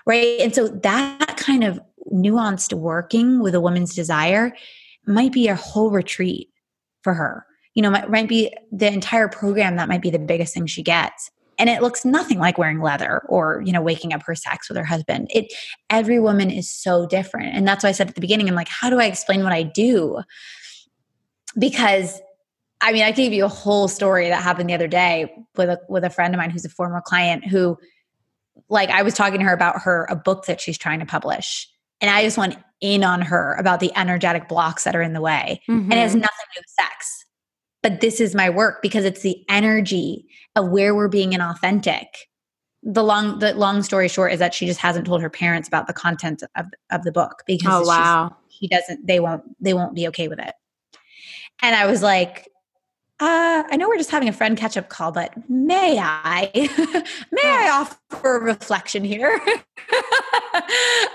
right? 0.07 0.41
And 0.41 0.55
so 0.55 0.69
that 0.69 1.35
kind 1.37 1.65
of 1.65 1.81
nuanced 2.13 2.73
working 2.73 3.41
with 3.41 3.55
a 3.55 3.61
woman's 3.61 3.95
desire 3.95 4.53
might 5.07 5.33
be 5.33 5.49
a 5.49 5.55
whole 5.55 5.91
retreat 5.91 6.49
for 7.03 7.15
her. 7.15 7.47
You 7.75 7.83
know, 7.83 7.91
might, 7.91 8.11
might 8.11 8.29
be 8.29 8.55
the 8.73 8.93
entire 8.93 9.29
program 9.29 9.77
that 9.77 9.89
might 9.89 10.03
be 10.03 10.11
the 10.11 10.19
biggest 10.19 10.55
thing 10.55 10.67
she 10.67 10.83
gets. 10.83 11.31
And 11.59 11.69
it 11.69 11.83
looks 11.83 12.05
nothing 12.05 12.39
like 12.39 12.57
wearing 12.57 12.81
leather 12.81 13.23
or, 13.29 13.63
you 13.65 13.73
know, 13.73 13.83
waking 13.83 14.15
up 14.15 14.23
her 14.23 14.35
sex 14.35 14.69
with 14.69 14.79
her 14.79 14.85
husband. 14.85 15.29
It 15.31 15.53
every 15.91 16.19
woman 16.19 16.51
is 16.51 16.71
so 16.71 17.07
different. 17.07 17.55
And 17.55 17.69
that's 17.69 17.85
why 17.85 17.91
I 17.91 17.93
said 17.93 18.09
at 18.09 18.15
the 18.15 18.21
beginning, 18.21 18.49
I'm 18.49 18.55
like, 18.55 18.69
how 18.69 18.89
do 18.89 18.99
I 18.99 19.05
explain 19.05 19.43
what 19.43 19.53
I 19.53 19.63
do? 19.63 20.23
Because 21.59 22.21
I 22.81 22.93
mean, 22.93 23.03
I 23.03 23.11
gave 23.11 23.35
you 23.35 23.45
a 23.45 23.49
whole 23.49 23.89
story 23.89 24.29
that 24.29 24.43
happened 24.43 24.71
the 24.71 24.75
other 24.75 24.89
day 24.89 25.31
with 25.55 25.69
a 25.69 25.79
with 25.89 26.03
a 26.03 26.11
friend 26.11 26.35
of 26.35 26.39
mine 26.39 26.51
who's 26.51 26.65
a 26.65 26.71
former 26.71 27.03
client 27.05 27.47
who 27.47 27.77
like 28.71 28.89
I 28.89 29.03
was 29.03 29.15
talking 29.15 29.41
to 29.41 29.45
her 29.45 29.53
about 29.53 29.83
her 29.83 30.07
a 30.09 30.17
book 30.17 30.47
that 30.47 30.61
she's 30.61 30.79
trying 30.79 31.01
to 31.01 31.07
publish. 31.07 31.69
And 32.01 32.11
I 32.11 32.23
just 32.23 32.39
went 32.39 32.57
in 32.81 33.05
on 33.05 33.21
her 33.23 33.55
about 33.59 33.81
the 33.81 33.93
energetic 33.97 34.49
blocks 34.49 34.85
that 34.85 34.97
are 34.97 35.03
in 35.03 35.13
the 35.13 35.21
way. 35.21 35.61
Mm-hmm. 35.69 35.91
And 35.91 35.93
it 35.93 35.99
has 35.99 36.13
mm-hmm. 36.13 36.21
nothing 36.21 36.47
to 36.53 36.61
do 36.61 36.61
with 36.61 36.69
sex. 36.69 37.25
But 37.83 38.01
this 38.01 38.21
is 38.21 38.35
my 38.35 38.51
work 38.51 38.83
because 38.83 39.05
it's 39.05 39.23
the 39.23 39.43
energy 39.49 40.27
of 40.57 40.69
where 40.69 40.95
we're 40.95 41.09
being 41.09 41.33
inauthentic. 41.33 42.07
The 42.83 43.05
long 43.05 43.39
the 43.39 43.55
long 43.55 43.83
story 43.83 44.09
short 44.09 44.33
is 44.33 44.39
that 44.39 44.55
she 44.55 44.67
just 44.67 44.81
hasn't 44.81 45.07
told 45.07 45.21
her 45.21 45.31
parents 45.31 45.69
about 45.69 45.87
the 45.87 45.93
content 45.93 46.43
of, 46.57 46.67
of 46.91 47.03
the 47.05 47.13
book 47.13 47.43
because 47.47 47.87
oh, 47.87 47.89
wow. 47.89 48.37
she 48.49 48.69
doesn't 48.69 49.07
they 49.07 49.21
won't 49.21 49.43
they 49.63 49.75
won't 49.75 49.95
be 49.95 50.09
okay 50.09 50.29
with 50.29 50.39
it. 50.39 50.55
And 51.63 51.77
I 51.77 51.85
was 51.87 52.03
like, 52.03 52.49
uh, 53.21 53.65
I 53.71 53.77
know 53.77 53.87
we're 53.89 53.99
just 53.99 54.11
having 54.11 54.29
a 54.29 54.33
friend 54.33 54.57
catch 54.57 54.79
up 54.79 54.89
call, 54.89 55.13
but 55.13 55.33
may 55.51 55.99
I, 55.99 56.51
may 57.33 57.43
I 57.43 57.69
offer 57.71 58.37
a 58.37 58.41
reflection 58.41 59.05
here? 59.05 59.39
uh, 59.95 60.59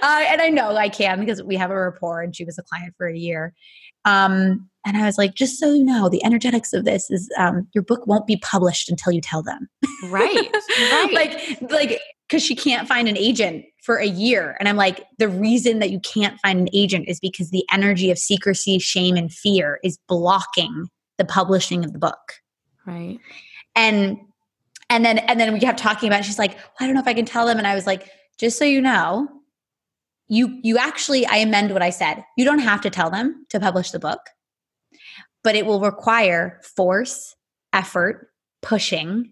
and 0.01 0.39
I 0.39 0.49
know 0.49 0.75
I 0.75 0.87
can 0.87 1.19
because 1.19 1.41
we 1.41 1.55
have 1.55 1.71
a 1.71 1.75
rapport 1.75 2.21
and 2.21 2.35
she 2.35 2.45
was 2.45 2.59
a 2.59 2.63
client 2.63 2.93
for 2.97 3.07
a 3.07 3.17
year. 3.17 3.53
Um, 4.05 4.69
and 4.85 4.97
I 4.97 5.05
was 5.05 5.17
like, 5.17 5.33
just 5.33 5.59
so 5.59 5.73
you 5.73 5.83
know, 5.83 6.07
the 6.07 6.23
energetics 6.23 6.73
of 6.73 6.85
this 6.85 7.09
is 7.09 7.27
um, 7.39 7.67
your 7.73 7.83
book 7.83 8.05
won't 8.05 8.27
be 8.27 8.37
published 8.37 8.87
until 8.87 9.11
you 9.11 9.21
tell 9.21 9.41
them. 9.41 9.67
right. 10.05 10.55
Right. 10.77 11.13
like, 11.13 11.71
like, 11.71 12.01
because 12.27 12.43
she 12.43 12.55
can't 12.55 12.87
find 12.87 13.07
an 13.07 13.17
agent 13.17 13.65
for 13.81 13.97
a 13.97 14.05
year. 14.05 14.57
And 14.59 14.67
I'm 14.67 14.75
like, 14.75 15.05
the 15.19 15.29
reason 15.29 15.79
that 15.79 15.89
you 15.89 15.99
can't 16.01 16.39
find 16.41 16.59
an 16.59 16.69
agent 16.73 17.07
is 17.07 17.19
because 17.19 17.49
the 17.49 17.63
energy 17.71 18.11
of 18.11 18.17
secrecy, 18.19 18.77
shame, 18.77 19.15
and 19.15 19.31
fear 19.31 19.79
is 19.83 19.97
blocking 20.07 20.89
the 21.17 21.25
publishing 21.25 21.83
of 21.85 21.93
the 21.93 21.99
book. 21.99 22.35
Right. 22.85 23.19
And 23.75 24.17
and 24.89 25.05
then 25.05 25.19
and 25.19 25.39
then 25.39 25.53
we 25.53 25.59
kept 25.59 25.79
talking 25.79 26.07
about 26.07 26.21
it. 26.21 26.25
she's 26.25 26.39
like, 26.39 26.55
well, 26.55 26.65
I 26.79 26.85
don't 26.85 26.95
know 26.95 27.01
if 27.01 27.07
I 27.07 27.13
can 27.13 27.25
tell 27.25 27.45
them. 27.45 27.57
And 27.57 27.67
I 27.67 27.75
was 27.75 27.87
like, 27.87 28.09
just 28.37 28.57
so 28.57 28.65
you 28.65 28.81
know, 28.81 29.27
you 30.27 30.59
you 30.63 30.77
actually 30.77 31.25
I 31.25 31.37
amend 31.37 31.71
what 31.71 31.81
I 31.81 31.89
said. 31.89 32.23
You 32.37 32.45
don't 32.45 32.59
have 32.59 32.81
to 32.81 32.89
tell 32.89 33.09
them 33.09 33.45
to 33.49 33.59
publish 33.59 33.91
the 33.91 33.99
book, 33.99 34.21
but 35.43 35.55
it 35.55 35.65
will 35.65 35.81
require 35.81 36.59
force, 36.75 37.35
effort, 37.73 38.29
pushing, 38.61 39.31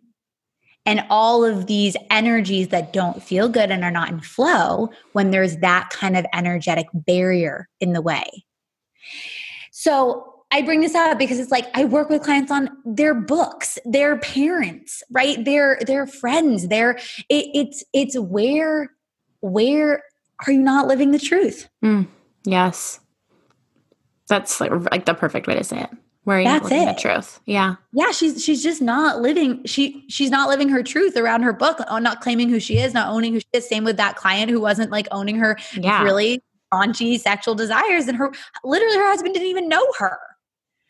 and 0.85 1.05
all 1.09 1.45
of 1.45 1.67
these 1.67 1.95
energies 2.09 2.69
that 2.69 2.91
don't 2.91 3.23
feel 3.23 3.47
good 3.47 3.71
and 3.71 3.83
are 3.83 3.91
not 3.91 4.09
in 4.09 4.19
flow 4.19 4.89
when 5.13 5.31
there's 5.31 5.57
that 5.57 5.89
kind 5.91 6.17
of 6.17 6.25
energetic 6.33 6.87
barrier 6.93 7.69
in 7.79 7.93
the 7.93 8.01
way. 8.01 8.25
So 9.71 10.32
I 10.53 10.61
bring 10.61 10.81
this 10.81 10.93
up 10.93 11.17
because 11.17 11.39
it's 11.39 11.49
like 11.51 11.67
I 11.73 11.85
work 11.85 12.09
with 12.09 12.21
clients 12.21 12.51
on 12.51 12.69
their 12.85 13.15
books, 13.15 13.79
their 13.85 14.17
parents, 14.19 15.01
right? 15.11 15.43
Their 15.43 15.79
their 15.87 16.05
friends. 16.05 16.67
Their 16.67 16.91
it, 17.27 17.47
it's 17.55 17.83
it's 17.91 18.17
where 18.17 18.91
where 19.41 20.03
are 20.45 20.53
you 20.53 20.61
not 20.61 20.87
living 20.87 21.09
the 21.09 21.17
truth? 21.17 21.67
Mm, 21.83 22.07
yes, 22.45 22.99
that's 24.27 24.61
like, 24.61 24.71
like 24.91 25.05
the 25.05 25.15
perfect 25.15 25.47
way 25.47 25.55
to 25.55 25.63
say 25.63 25.81
it. 25.81 25.89
Where 26.23 26.37
are 26.37 26.41
you 26.41 26.47
That's 26.47 26.63
living 26.65 26.87
it. 26.87 26.95
the 26.95 27.01
truth? 27.01 27.39
Yeah. 27.45 27.75
Yeah, 27.91 28.11
she's 28.11 28.43
she's 28.43 28.63
just 28.63 28.81
not 28.81 29.21
living 29.21 29.65
she 29.65 30.05
she's 30.07 30.29
not 30.29 30.47
living 30.47 30.69
her 30.69 30.81
truth 30.83 31.17
around 31.17 31.41
her 31.41 31.51
book, 31.51 31.79
not 31.89 32.21
claiming 32.21 32.47
who 32.47 32.59
she 32.59 32.77
is, 32.77 32.93
not 32.93 33.09
owning 33.09 33.33
who 33.33 33.39
she 33.39 33.47
is. 33.53 33.67
Same 33.67 33.83
with 33.83 33.97
that 33.97 34.15
client 34.15 34.49
who 34.49 34.61
wasn't 34.61 34.91
like 34.91 35.07
owning 35.11 35.35
her 35.35 35.57
yeah. 35.73 36.03
really 36.03 36.41
raunchy 36.73 37.19
sexual 37.19 37.55
desires 37.55 38.07
and 38.07 38.17
her 38.17 38.31
literally 38.63 38.97
her 38.97 39.09
husband 39.09 39.33
didn't 39.33 39.49
even 39.49 39.67
know 39.67 39.85
her. 39.99 40.17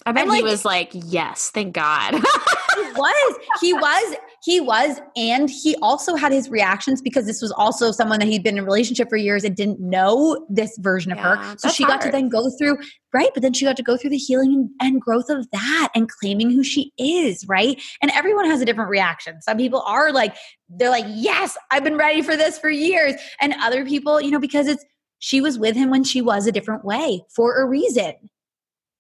I 0.06 0.12
bet 0.12 0.28
like, 0.28 0.38
he 0.38 0.44
was 0.44 0.66
like, 0.66 0.92
yes, 0.94 1.50
thank 1.52 1.74
God. 1.74 2.14
he 2.14 2.92
was. 2.96 3.36
He 3.62 3.74
was. 3.74 4.16
He 4.44 4.60
was. 4.60 5.00
And 5.16 5.50
he 5.50 5.76
also 5.82 6.16
had 6.16 6.32
his 6.32 6.50
reactions 6.50 7.02
because 7.02 7.26
this 7.26 7.42
was 7.42 7.52
also 7.52 7.92
someone 7.92 8.20
that 8.20 8.28
he'd 8.28 8.44
been 8.44 8.58
in 8.58 8.64
a 8.64 8.66
relationship 8.66 9.10
for 9.10 9.16
years 9.16 9.44
and 9.44 9.56
didn't 9.56 9.80
know 9.80 10.46
this 10.50 10.78
version 10.80 11.12
of 11.12 11.18
yeah, 11.18 11.36
her. 11.36 11.56
So 11.58 11.70
she 11.70 11.84
hard. 11.84 12.00
got 12.00 12.06
to 12.06 12.12
then 12.12 12.28
go 12.28 12.50
through, 12.58 12.78
right? 13.14 13.30
But 13.34 13.44
then 13.44 13.54
she 13.54 13.66
got 13.66 13.78
to 13.78 13.84
go 13.84 13.96
through 13.96 14.10
the 14.10 14.18
healing 14.18 14.70
and 14.82 15.00
growth 15.00 15.30
of 15.30 15.50
that 15.52 15.90
and 15.96 16.10
claiming 16.10 16.52
who 16.52 16.64
she 16.64 16.92
is, 16.98 17.48
right? 17.48 17.82
And 18.02 18.12
everyone 18.12 18.46
has 18.46 18.62
a 18.62 18.66
different 18.66 18.90
reaction. 18.90 19.42
Some 19.42 19.58
people 19.58 19.82
are 19.88 20.12
like, 20.12 20.36
they're 20.68 20.90
like, 20.90 21.06
yes, 21.08 21.58
I've 21.72 21.84
been 21.84 21.98
ready 21.98 22.22
for 22.22 22.36
this 22.36 22.60
for 22.60 22.70
years. 22.70 23.14
And 23.40 23.54
other 23.62 23.86
people, 23.86 24.20
you 24.20 24.32
know, 24.32 24.40
because 24.40 24.68
it's, 24.68 24.84
she 25.20 25.40
was 25.40 25.58
with 25.58 25.78
him 25.78 25.90
when 25.90 26.04
she 26.04 26.22
was 26.22 26.48
a 26.48 26.52
different 26.52 26.84
way 26.84 27.24
for 27.34 27.62
a 27.62 27.66
reason 27.66 28.14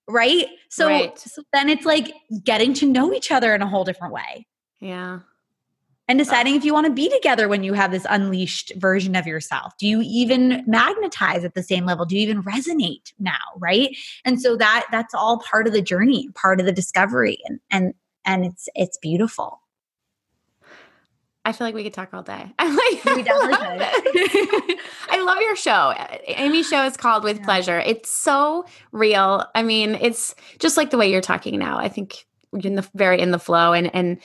right? 0.07 0.47
So, 0.69 0.87
right. 0.87 1.17
so 1.17 1.43
then 1.53 1.69
it's 1.69 1.85
like 1.85 2.13
getting 2.43 2.73
to 2.75 2.85
know 2.85 3.13
each 3.13 3.31
other 3.31 3.53
in 3.55 3.61
a 3.61 3.67
whole 3.67 3.83
different 3.83 4.13
way. 4.13 4.47
Yeah. 4.79 5.19
And 6.09 6.19
deciding 6.19 6.55
if 6.55 6.65
you 6.65 6.73
want 6.73 6.85
to 6.85 6.91
be 6.91 7.09
together 7.09 7.47
when 7.47 7.63
you 7.63 7.73
have 7.73 7.91
this 7.91 8.05
unleashed 8.09 8.73
version 8.75 9.15
of 9.15 9.25
yourself. 9.25 9.73
Do 9.77 9.87
you 9.87 10.01
even 10.03 10.63
magnetize 10.67 11.45
at 11.45 11.53
the 11.53 11.63
same 11.63 11.85
level? 11.85 12.05
Do 12.05 12.17
you 12.17 12.21
even 12.21 12.43
resonate 12.43 13.13
now, 13.19 13.39
right? 13.57 13.95
And 14.25 14.41
so 14.41 14.57
that 14.57 14.85
that's 14.91 15.13
all 15.13 15.39
part 15.39 15.65
of 15.65 15.71
the 15.71 15.81
journey, 15.81 16.27
part 16.35 16.59
of 16.59 16.65
the 16.65 16.73
discovery 16.73 17.37
and 17.45 17.59
and 17.71 17.93
and 18.25 18.45
it's 18.45 18.67
it's 18.75 18.97
beautiful. 18.97 19.62
I 21.45 21.51
feel 21.51 21.67
like 21.67 21.75
we 21.75 21.83
could 21.83 21.93
talk 21.93 22.13
all 22.13 22.23
day. 22.23 22.53
I 22.59 22.67
like 22.67 23.15
we 23.15 23.23
definitely 23.23 23.55
could. 23.55 24.77
I 25.09 25.21
love 25.23 25.41
your 25.41 25.55
show. 25.55 25.93
Amy's 26.27 26.67
show 26.67 26.85
is 26.85 26.95
called 26.95 27.23
With 27.23 27.39
yeah. 27.39 27.45
Pleasure. 27.45 27.79
It's 27.79 28.09
so 28.09 28.65
real. 28.91 29.45
I 29.53 29.63
mean, 29.63 29.95
it's 29.95 30.35
just 30.59 30.77
like 30.77 30.89
the 30.89 30.97
way 30.97 31.11
you're 31.11 31.21
talking 31.21 31.59
now. 31.59 31.77
I 31.77 31.89
think 31.89 32.25
you're 32.53 32.71
in 32.71 32.75
the 32.75 32.87
very 32.95 33.19
in 33.19 33.31
the 33.31 33.39
flow 33.39 33.73
and 33.73 33.93
and 33.93 34.19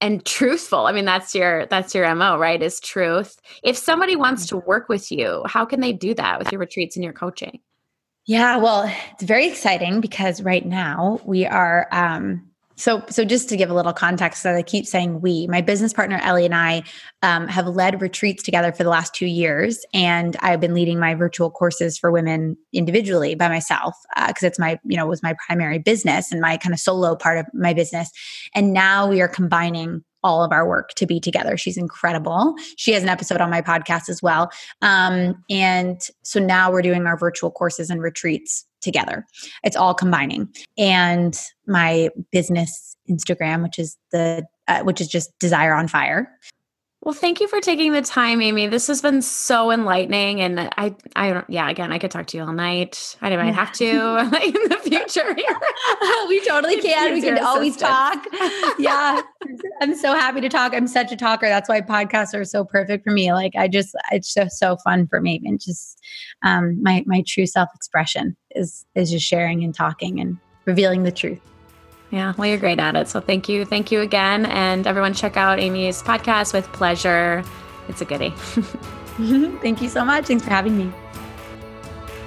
and 0.00 0.24
truthful. 0.24 0.86
I 0.86 0.92
mean, 0.92 1.04
that's 1.04 1.34
your 1.34 1.66
that's 1.66 1.94
your 1.94 2.12
MO, 2.14 2.38
right? 2.38 2.62
Is 2.62 2.80
truth. 2.80 3.38
If 3.62 3.76
somebody 3.76 4.16
wants 4.16 4.46
to 4.46 4.56
work 4.56 4.88
with 4.88 5.12
you, 5.12 5.42
how 5.46 5.64
can 5.66 5.80
they 5.80 5.92
do 5.92 6.14
that 6.14 6.38
with 6.38 6.52
your 6.52 6.60
retreats 6.60 6.96
and 6.96 7.04
your 7.04 7.12
coaching? 7.12 7.60
Yeah, 8.26 8.56
well, 8.56 8.92
it's 9.12 9.22
very 9.22 9.46
exciting 9.46 10.00
because 10.00 10.42
right 10.42 10.64
now 10.66 11.20
we 11.24 11.46
are 11.46 11.86
um 11.92 12.50
so, 12.76 13.02
so 13.08 13.24
just 13.24 13.48
to 13.48 13.56
give 13.56 13.70
a 13.70 13.74
little 13.74 13.92
context, 13.92 14.42
that 14.42 14.54
I 14.54 14.62
keep 14.62 14.86
saying 14.86 15.20
we, 15.20 15.46
my 15.46 15.60
business 15.60 15.92
partner 15.92 16.20
Ellie 16.22 16.44
and 16.44 16.54
I 16.54 16.82
um, 17.22 17.48
have 17.48 17.66
led 17.66 18.00
retreats 18.00 18.42
together 18.42 18.72
for 18.72 18.84
the 18.84 18.90
last 18.90 19.14
two 19.14 19.26
years, 19.26 19.84
and 19.94 20.36
I've 20.40 20.60
been 20.60 20.74
leading 20.74 20.98
my 20.98 21.14
virtual 21.14 21.50
courses 21.50 21.98
for 21.98 22.10
women 22.10 22.56
individually 22.72 23.34
by 23.34 23.48
myself 23.48 23.94
because 24.28 24.44
uh, 24.44 24.46
it's 24.46 24.58
my, 24.58 24.78
you 24.84 24.96
know, 24.96 25.06
was 25.06 25.22
my 25.22 25.34
primary 25.46 25.78
business 25.78 26.30
and 26.30 26.40
my 26.40 26.56
kind 26.56 26.72
of 26.72 26.78
solo 26.80 27.16
part 27.16 27.38
of 27.38 27.46
my 27.54 27.72
business. 27.72 28.10
And 28.54 28.72
now 28.72 29.08
we 29.08 29.20
are 29.20 29.28
combining 29.28 30.04
all 30.22 30.42
of 30.42 30.50
our 30.50 30.68
work 30.68 30.90
to 30.94 31.06
be 31.06 31.20
together. 31.20 31.56
She's 31.56 31.76
incredible. 31.76 32.56
She 32.76 32.92
has 32.92 33.02
an 33.04 33.08
episode 33.08 33.40
on 33.40 33.48
my 33.48 33.62
podcast 33.62 34.08
as 34.08 34.20
well. 34.20 34.50
Um, 34.82 35.42
and 35.48 36.00
so 36.24 36.40
now 36.40 36.70
we're 36.70 36.82
doing 36.82 37.06
our 37.06 37.16
virtual 37.16 37.50
courses 37.50 37.90
and 37.90 38.02
retreats 38.02 38.66
together. 38.86 39.26
It's 39.62 39.76
all 39.76 39.92
combining. 39.92 40.48
And 40.78 41.38
my 41.66 42.08
business 42.32 42.96
Instagram, 43.10 43.62
which 43.62 43.78
is 43.78 43.98
the 44.12 44.46
uh, 44.68 44.82
which 44.82 45.00
is 45.00 45.08
just 45.08 45.30
Desire 45.38 45.74
on 45.74 45.88
Fire. 45.88 46.30
Well, 47.06 47.14
thank 47.14 47.40
you 47.40 47.46
for 47.46 47.60
taking 47.60 47.92
the 47.92 48.02
time, 48.02 48.42
Amy. 48.42 48.66
This 48.66 48.88
has 48.88 49.00
been 49.00 49.22
so 49.22 49.70
enlightening, 49.70 50.40
and 50.40 50.58
I, 50.58 50.92
I 51.14 51.32
don't, 51.32 51.48
yeah. 51.48 51.70
Again, 51.70 51.92
I 51.92 52.00
could 52.00 52.10
talk 52.10 52.26
to 52.26 52.36
you 52.36 52.42
all 52.42 52.52
night. 52.52 53.16
I 53.22 53.30
might 53.36 53.54
have 53.54 53.72
to 53.74 53.84
in 54.42 54.68
the 54.68 54.80
future. 54.82 55.36
we 56.28 56.44
totally 56.44 56.80
can. 56.82 57.14
We 57.14 57.22
can 57.22 57.38
always 57.38 57.76
talk. 57.76 58.26
yeah, 58.80 59.22
I'm 59.80 59.94
so 59.94 60.14
happy 60.14 60.40
to 60.40 60.48
talk. 60.48 60.74
I'm 60.74 60.88
such 60.88 61.12
a 61.12 61.16
talker. 61.16 61.46
That's 61.46 61.68
why 61.68 61.80
podcasts 61.80 62.34
are 62.34 62.44
so 62.44 62.64
perfect 62.64 63.04
for 63.04 63.12
me. 63.12 63.32
Like, 63.32 63.54
I 63.54 63.68
just, 63.68 63.94
it's 64.10 64.34
just 64.34 64.58
so 64.58 64.76
fun 64.78 65.06
for 65.06 65.20
me, 65.20 65.40
and 65.44 65.60
just 65.60 66.00
um, 66.42 66.82
my 66.82 67.04
my 67.06 67.22
true 67.24 67.46
self 67.46 67.68
expression 67.76 68.36
is 68.56 68.84
is 68.96 69.12
just 69.12 69.24
sharing 69.24 69.62
and 69.62 69.72
talking 69.72 70.18
and 70.18 70.38
revealing 70.64 71.04
the 71.04 71.12
truth. 71.12 71.40
Yeah, 72.10 72.34
well, 72.36 72.48
you're 72.48 72.58
great 72.58 72.78
at 72.78 72.94
it. 72.96 73.08
So 73.08 73.20
thank 73.20 73.48
you. 73.48 73.64
Thank 73.64 73.90
you 73.90 74.00
again. 74.00 74.46
And 74.46 74.86
everyone, 74.86 75.12
check 75.12 75.36
out 75.36 75.58
Amy's 75.58 76.02
podcast 76.02 76.52
with 76.52 76.70
pleasure. 76.72 77.44
It's 77.88 78.00
a 78.00 78.04
goodie. 78.04 78.30
Thank 79.16 79.80
you 79.82 79.88
so 79.88 80.04
much. 80.04 80.26
Thanks 80.26 80.44
for 80.44 80.50
having 80.50 80.76
me. 80.76 80.92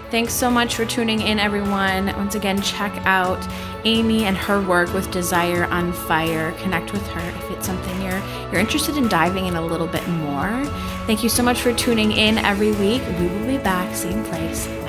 Thanks 0.10 0.34
so 0.34 0.50
much 0.50 0.74
for 0.74 0.86
tuning 0.86 1.22
in, 1.22 1.38
everyone. 1.38 2.08
Once 2.18 2.34
again, 2.34 2.60
check 2.64 2.92
out 3.06 3.38
Amy 3.86 4.26
and 4.26 4.36
her 4.36 4.60
work 4.60 4.92
with 4.92 5.12
Desire 5.12 5.66
on 5.66 5.94
Fire. 5.94 6.52
Connect 6.54 6.92
with 6.92 7.06
her 7.10 7.30
if 7.38 7.52
it's 7.52 7.68
something 7.68 8.02
you're 8.02 8.20
you're 8.52 8.60
interested 8.60 8.98
in 8.98 9.08
diving 9.08 9.46
in 9.46 9.56
a 9.56 9.62
little 9.62 9.86
bit 9.86 10.08
more. 10.08 10.66
Thank 11.06 11.22
you 11.22 11.30
so 11.30 11.44
much 11.44 11.62
for 11.62 11.74
tuning 11.74 12.12
in 12.12 12.40
every 12.40 12.72
week. 12.72 13.04
We 13.20 13.28
will 13.28 13.46
be 13.46 13.58
back, 13.60 13.96
same 13.96 14.24
place 14.26 14.66
next 14.68 14.88
week. 14.88 14.89